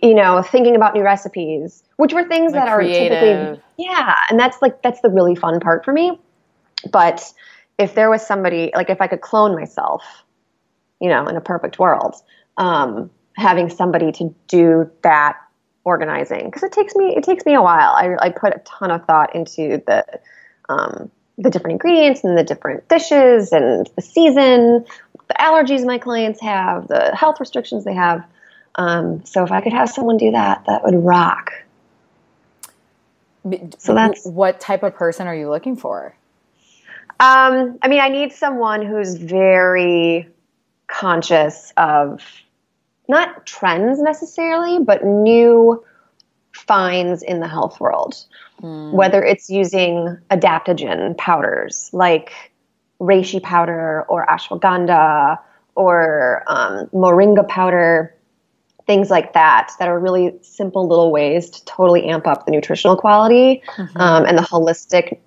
you 0.03 0.15
know, 0.15 0.43
thinking 0.43 0.77
about 0.77 0.95
new 0.95 1.03
recipes, 1.03 1.83
which 1.97 2.13
were 2.13 2.25
things 2.25 2.53
that 2.53 2.73
creative. 2.75 3.17
are 3.17 3.21
typically, 3.21 3.63
yeah. 3.79 4.15
And 4.29 4.39
that's 4.39 4.61
like, 4.61 4.83
that's 4.83 5.01
the 5.01 5.09
really 5.09 5.35
fun 5.35 5.61
part 5.61 5.85
for 5.85 5.93
me. 5.93 6.21
But 6.93 7.33
if 7.79 7.95
there 7.95 8.11
was 8.11 8.27
somebody, 8.27 8.73
like 8.75 8.91
if 8.91 9.01
I 9.01 9.07
could 9.07 9.21
clone 9.21 9.55
myself, 9.55 10.03
you 11.01 11.09
know, 11.09 11.27
in 11.27 11.37
a 11.37 11.41
perfect 11.41 11.79
world, 11.79 12.15
um, 12.57 13.11
having 13.37 13.71
somebody 13.71 14.13
to 14.13 14.35
do 14.49 14.91
that 15.03 15.37
organizing, 15.85 16.47
because 16.47 16.63
it 16.63 16.73
takes 16.73 16.95
me, 16.95 17.15
it 17.17 17.25
takes 17.25 17.47
me 17.47 17.55
a 17.55 17.63
while. 17.63 17.95
I, 17.95 18.17
I 18.21 18.31
put 18.31 18.55
a 18.55 18.59
ton 18.65 18.91
of 18.91 19.05
thought 19.07 19.35
into 19.35 19.83
the, 19.87 20.05
um, 20.69 21.11
the 21.39 21.51
different 21.51 21.73
ingredients 21.73 22.25
and 22.25 22.39
the 22.39 22.45
different 22.45 22.89
dishes 22.89 23.53
and 23.53 23.89
the 23.97 24.03
season, 24.03 24.85
the 25.29 25.35
allergies 25.39 25.85
my 25.85 25.99
clients 25.99 26.41
have, 26.41 26.89
the 26.89 27.15
health 27.15 27.41
restrictions 27.41 27.85
they 27.85 27.95
have. 27.95 28.25
Um, 28.77 29.25
so 29.25 29.45
if 29.45 29.53
I 29.53 29.61
could 29.61 29.73
have 29.73 29.89
someone 29.89 30.17
do 30.17 30.33
that, 30.33 30.65
that 30.67 30.85
would 30.85 30.95
rock. 30.95 31.53
So 33.79 33.95
that's 33.95 34.25
what 34.25 34.59
type 34.61 34.83
of 34.83 34.95
person 34.95 35.27
are 35.27 35.35
you 35.35 35.51
looking 35.51 35.77
for? 35.77 36.15
Um, 37.21 37.79
I 37.83 37.89
mean, 37.89 38.01
I 38.01 38.09
need 38.09 38.33
someone 38.33 38.85
who's 38.85 39.15
very 39.15 40.29
conscious 40.87 41.73
of 41.77 42.23
not 43.09 43.45
trends 43.47 44.01
necessarily, 44.01 44.83
but 44.83 45.05
new 45.05 45.85
finds 46.55 47.23
in 47.23 47.41
the 47.41 47.49
health 47.49 47.81
world. 47.81 48.15
Mm. 48.63 48.93
Whether 48.93 49.23
it's 49.23 49.51
using 49.51 50.17
adaptogen 50.31 51.17
powders 51.19 51.91
like 51.93 52.33
reishi 53.01 53.43
powder 53.43 54.05
or 54.09 54.27
ashwagandha 54.27 55.39
or 55.75 56.45
um, 56.47 56.87
moringa 56.95 57.47
powder 57.49 58.15
things 58.87 59.11
like 59.11 59.33
that 59.33 59.73
that 59.79 59.89
are 59.89 59.99
really 59.99 60.35
simple 60.43 60.87
little 60.87 61.11
ways 61.11 61.51
to 61.51 61.65
totally 61.65 62.05
amp 62.05 62.27
up 62.27 62.45
the 62.45 62.53
nutritional 62.53 62.97
quality 62.97 63.63
mm-hmm. 63.77 64.01
um, 64.01 64.25
and 64.27 64.37
the 64.37 64.43
holistic 64.43 65.19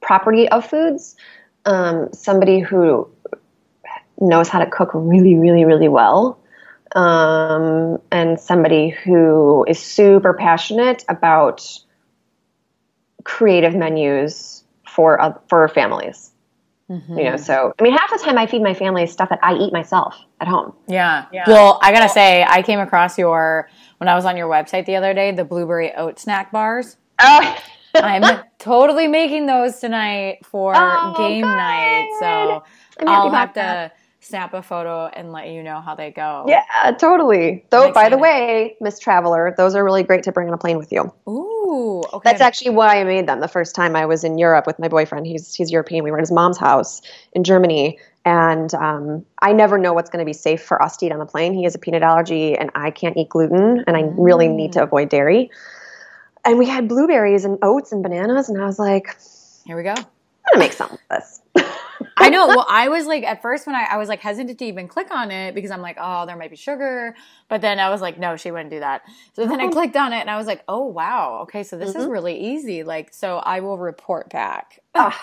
property 0.00 0.48
of 0.48 0.64
foods. 0.64 1.16
Um, 1.64 2.08
somebody 2.12 2.60
who 2.60 3.10
knows 4.20 4.48
how 4.48 4.60
to 4.60 4.66
cook 4.70 4.90
really, 4.94 5.34
really, 5.36 5.64
really 5.64 5.88
well. 5.88 6.38
Um, 6.98 8.00
and 8.10 8.40
somebody 8.40 8.88
who 8.88 9.64
is 9.68 9.78
super 9.78 10.34
passionate 10.34 11.04
about 11.08 11.64
creative 13.22 13.76
menus 13.76 14.64
for 14.84 15.20
uh, 15.22 15.34
for 15.48 15.68
families. 15.68 16.32
Mm-hmm. 16.90 17.18
You 17.18 17.24
know, 17.24 17.36
so 17.36 17.72
I 17.78 17.82
mean, 17.84 17.92
half 17.92 18.10
the 18.10 18.18
time 18.18 18.36
I 18.36 18.46
feed 18.46 18.62
my 18.62 18.74
family 18.74 19.06
stuff 19.06 19.28
that 19.28 19.38
I 19.44 19.54
eat 19.54 19.72
myself 19.72 20.16
at 20.40 20.48
home. 20.48 20.72
Yeah. 20.88 21.26
yeah. 21.32 21.44
Well, 21.46 21.78
I 21.82 21.92
gotta 21.92 22.08
say, 22.08 22.44
I 22.48 22.62
came 22.62 22.80
across 22.80 23.16
your 23.16 23.70
when 23.98 24.08
I 24.08 24.16
was 24.16 24.24
on 24.24 24.36
your 24.36 24.48
website 24.48 24.84
the 24.84 24.96
other 24.96 25.14
day, 25.14 25.30
the 25.30 25.44
blueberry 25.44 25.94
oat 25.94 26.18
snack 26.18 26.50
bars. 26.50 26.96
Oh. 27.20 27.62
I'm 27.94 28.42
totally 28.58 29.06
making 29.06 29.46
those 29.46 29.78
tonight 29.78 30.44
for 30.44 30.72
oh, 30.74 31.14
game 31.16 31.42
God. 31.42 31.56
night. 31.56 32.08
So 32.18 32.64
I'll 33.06 33.30
have 33.30 33.52
to. 33.52 33.60
That 33.60 33.96
snap 34.20 34.52
a 34.52 34.62
photo 34.62 35.06
and 35.06 35.32
let 35.32 35.48
you 35.48 35.62
know 35.62 35.80
how 35.80 35.94
they 35.94 36.10
go. 36.10 36.44
Yeah, 36.48 36.92
totally. 36.98 37.64
Though, 37.70 37.92
by 37.92 38.08
the 38.08 38.18
way, 38.18 38.76
Miss 38.80 38.98
Traveler, 38.98 39.54
those 39.56 39.74
are 39.74 39.84
really 39.84 40.02
great 40.02 40.24
to 40.24 40.32
bring 40.32 40.48
on 40.48 40.54
a 40.54 40.58
plane 40.58 40.76
with 40.76 40.92
you. 40.92 41.12
Ooh, 41.28 42.02
okay. 42.12 42.30
That's 42.30 42.40
actually 42.40 42.70
why 42.70 43.00
I 43.00 43.04
made 43.04 43.28
them. 43.28 43.40
The 43.40 43.48
first 43.48 43.74
time 43.74 43.94
I 43.94 44.06
was 44.06 44.24
in 44.24 44.38
Europe 44.38 44.66
with 44.66 44.78
my 44.78 44.88
boyfriend, 44.88 45.26
he's 45.26 45.54
he's 45.54 45.70
European. 45.70 46.04
We 46.04 46.10
were 46.10 46.18
at 46.18 46.22
his 46.22 46.32
mom's 46.32 46.58
house 46.58 47.00
in 47.32 47.44
Germany, 47.44 47.98
and 48.24 48.72
um, 48.74 49.24
I 49.40 49.52
never 49.52 49.78
know 49.78 49.92
what's 49.92 50.10
going 50.10 50.24
to 50.24 50.28
be 50.28 50.34
safe 50.34 50.62
for 50.62 50.82
us 50.82 50.96
to 50.98 51.06
eat 51.06 51.12
on 51.12 51.18
the 51.18 51.26
plane. 51.26 51.54
He 51.54 51.64
has 51.64 51.74
a 51.74 51.78
peanut 51.78 52.02
allergy, 52.02 52.56
and 52.56 52.70
I 52.74 52.90
can't 52.90 53.16
eat 53.16 53.28
gluten, 53.28 53.84
and 53.86 53.96
I 53.96 54.02
mm. 54.02 54.14
really 54.18 54.48
need 54.48 54.72
to 54.72 54.82
avoid 54.82 55.08
dairy. 55.08 55.50
And 56.44 56.58
we 56.58 56.66
had 56.66 56.88
blueberries 56.88 57.44
and 57.44 57.58
oats 57.62 57.92
and 57.92 58.02
bananas, 58.02 58.48
and 58.48 58.60
I 58.60 58.66
was 58.66 58.78
like, 58.78 59.16
"Here 59.64 59.76
we 59.76 59.84
go." 59.84 59.94
Gonna 60.52 60.64
make 60.64 60.72
something 60.72 60.98
of 61.10 61.18
this. 61.18 61.40
I 62.16 62.28
know. 62.30 62.46
Well, 62.48 62.66
I 62.68 62.88
was 62.88 63.06
like, 63.06 63.24
at 63.24 63.42
first 63.42 63.66
when 63.66 63.76
I, 63.76 63.84
I 63.90 63.96
was 63.96 64.08
like 64.08 64.20
hesitant 64.20 64.58
to 64.58 64.64
even 64.64 64.88
click 64.88 65.10
on 65.10 65.30
it 65.30 65.54
because 65.54 65.70
I'm 65.70 65.80
like, 65.80 65.96
oh, 66.00 66.26
there 66.26 66.36
might 66.36 66.50
be 66.50 66.56
sugar. 66.56 67.14
But 67.48 67.60
then 67.60 67.78
I 67.80 67.90
was 67.90 68.00
like, 68.00 68.18
no, 68.18 68.36
she 68.36 68.50
wouldn't 68.50 68.70
do 68.70 68.80
that. 68.80 69.02
So 69.34 69.46
then 69.46 69.60
I 69.60 69.64
oh. 69.64 69.70
clicked 69.70 69.96
on 69.96 70.12
it 70.12 70.20
and 70.20 70.30
I 70.30 70.36
was 70.36 70.46
like, 70.46 70.64
oh, 70.68 70.84
wow. 70.86 71.40
Okay. 71.42 71.62
So 71.62 71.76
this 71.76 71.90
mm-hmm. 71.90 72.00
is 72.00 72.06
really 72.06 72.38
easy. 72.38 72.82
Like, 72.82 73.12
so 73.12 73.38
I 73.38 73.60
will 73.60 73.78
report 73.78 74.30
back. 74.30 74.80
oh, 74.94 75.16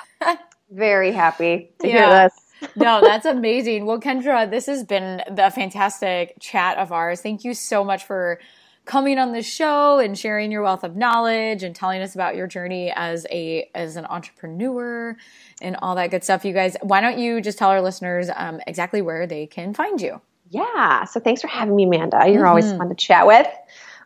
very 0.71 1.11
happy 1.11 1.71
to 1.79 1.87
yeah. 1.87 1.93
hear 1.93 2.29
this. 2.29 2.71
no, 2.75 3.01
that's 3.01 3.25
amazing. 3.25 3.85
Well, 3.85 3.99
Kendra, 3.99 4.49
this 4.49 4.65
has 4.67 4.83
been 4.83 5.21
the 5.29 5.51
fantastic 5.53 6.35
chat 6.39 6.77
of 6.77 6.91
ours. 6.91 7.21
Thank 7.21 7.43
you 7.43 7.53
so 7.53 7.83
much 7.83 8.05
for 8.05 8.39
coming 8.85 9.17
on 9.17 9.31
the 9.31 9.41
show 9.41 9.99
and 9.99 10.17
sharing 10.17 10.51
your 10.51 10.61
wealth 10.61 10.83
of 10.83 10.95
knowledge 10.95 11.63
and 11.63 11.75
telling 11.75 12.01
us 12.01 12.15
about 12.15 12.35
your 12.35 12.47
journey 12.47 12.91
as 12.95 13.25
a 13.29 13.69
as 13.75 13.95
an 13.95 14.05
entrepreneur 14.05 15.17
and 15.61 15.75
all 15.81 15.95
that 15.95 16.11
good 16.11 16.23
stuff. 16.23 16.45
You 16.45 16.53
guys 16.53 16.77
why 16.81 17.01
don't 17.01 17.17
you 17.17 17.41
just 17.41 17.57
tell 17.57 17.69
our 17.69 17.81
listeners 17.81 18.29
um, 18.35 18.61
exactly 18.67 19.01
where 19.01 19.27
they 19.27 19.47
can 19.47 19.73
find 19.73 19.99
you? 19.99 20.21
Yeah. 20.49 21.05
So 21.05 21.19
thanks 21.19 21.41
for 21.41 21.47
having 21.47 21.75
me 21.75 21.83
amanda. 21.85 22.21
You're 22.27 22.37
mm-hmm. 22.37 22.47
always 22.47 22.71
fun 22.71 22.89
to 22.89 22.95
chat 22.95 23.27
with 23.27 23.47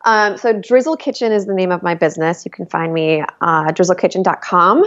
um, 0.06 0.38
so 0.38 0.54
Drizzle 0.54 0.98
Kitchen 0.98 1.32
is 1.32 1.46
the 1.46 1.54
name 1.54 1.72
of 1.72 1.84
my 1.84 1.96
business. 1.96 2.46
You 2.46 2.52
can 2.52 2.66
find 2.66 2.94
me 2.94 3.22
uh, 3.42 3.66
drizzlekitchen.com. 3.66 4.86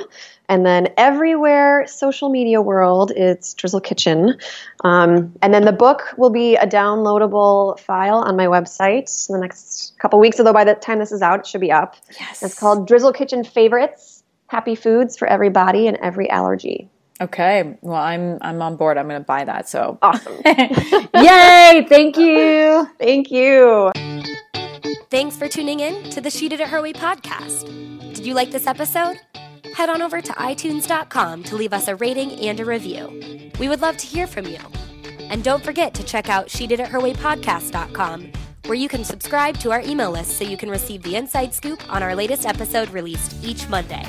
And 0.49 0.67
then 0.67 0.89
everywhere 0.97 1.87
social 1.87 2.29
media 2.29 2.61
world, 2.61 3.11
it's 3.13 3.55
Drizzle 3.55 3.81
Kitchen. 3.81 4.39
Um, 4.85 5.35
and 5.41 5.55
then 5.55 5.65
the 5.65 5.73
book 5.73 6.15
will 6.17 6.31
be 6.31 6.57
a 6.57 6.67
downloadable 6.67 7.79
file 7.81 8.19
on 8.19 8.37
my 8.37 8.47
website 8.47 9.29
in 9.29 9.35
the 9.35 9.41
next 9.41 9.95
couple 9.99 10.19
weeks. 10.19 10.39
Although 10.39 10.53
by 10.53 10.65
the 10.65 10.75
time 10.75 10.99
this 10.99 11.13
is 11.13 11.23
out, 11.23 11.41
it 11.41 11.47
should 11.47 11.61
be 11.61 11.73
up. 11.73 11.97
Yes. 12.19 12.43
It's 12.43 12.59
called 12.59 12.87
Drizzle 12.87 13.13
Kitchen 13.13 13.45
Favorites 13.45 14.23
happy 14.53 14.75
foods 14.75 15.17
for 15.17 15.27
every 15.27 15.49
body 15.49 15.89
and 15.89 15.97
every 15.97 16.29
allergy. 16.29 16.89
Okay. 17.21 17.79
Well, 17.81 18.01
I'm 18.01 18.39
I'm 18.43 18.61
on 18.61 18.77
board. 18.77 18.99
I'm 18.99 19.09
going 19.09 19.21
to 19.21 19.25
buy 19.25 19.45
that. 19.45 19.69
So 19.69 19.99
Awesome. 20.03 20.35
Yay! 20.45 21.87
Thank 21.89 22.19
you. 22.19 22.87
Thank 22.99 23.31
you. 23.31 23.91
Thanks 25.13 25.37
for 25.37 25.47
tuning 25.47 25.81
in 25.81 26.09
to 26.13 26.23
the 26.23 26.31
She 26.31 26.49
Did 26.49 26.61
It 26.61 26.69
Her 26.69 26.81
Way 26.81 26.95
podcast. 26.95 27.67
Did 28.15 28.25
you 28.25 28.33
like 28.33 28.51
this 28.51 28.67
episode? 28.67 29.21
Head 29.75 29.91
on 29.91 30.01
over 30.01 30.23
to 30.23 30.33
itunes.com 30.33 31.45
to 31.45 31.55
leave 31.55 31.75
us 31.75 31.87
a 31.87 31.97
rating 31.97 32.33
and 32.41 32.59
a 32.59 32.65
review. 32.65 33.51
We 33.61 33.69
would 33.69 33.83
love 33.83 33.99
to 33.99 34.07
hear 34.07 34.27
from 34.27 34.47
you. 34.47 34.57
And 35.21 35.45
don't 35.45 35.63
forget 35.63 35.93
to 35.97 36.03
check 36.03 36.31
out 36.31 36.49
she 36.49 36.67
did 36.67 36.81
it 36.81 36.89
her 36.89 36.99
way 36.99 37.13
podcast.com 37.13 38.33
where 38.65 38.79
you 38.79 38.89
can 38.89 39.05
subscribe 39.05 39.59
to 39.59 39.71
our 39.71 39.83
email 39.83 40.13
list 40.13 40.39
so 40.39 40.45
you 40.45 40.57
can 40.57 40.71
receive 40.71 41.03
the 41.03 41.17
inside 41.17 41.53
scoop 41.53 41.83
on 41.93 42.03
our 42.03 42.15
latest 42.15 42.47
episode 42.47 42.89
released 42.89 43.45
each 43.45 43.69
Monday. 43.69 44.07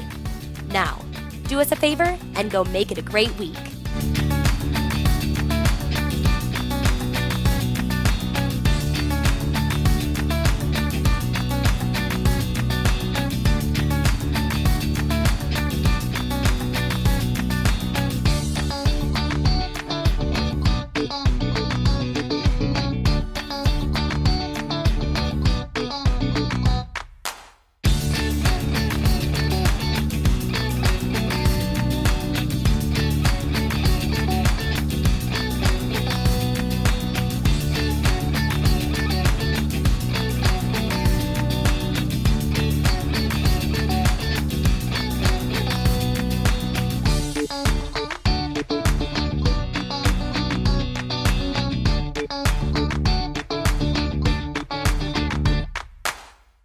Now, 0.67 1.01
do 1.49 1.59
us 1.59 1.73
a 1.73 1.75
favor 1.75 2.17
and 2.35 2.49
go 2.49 2.63
make 2.63 2.93
it 2.93 2.97
a 2.97 3.01
great 3.01 3.37
week. 3.37 4.22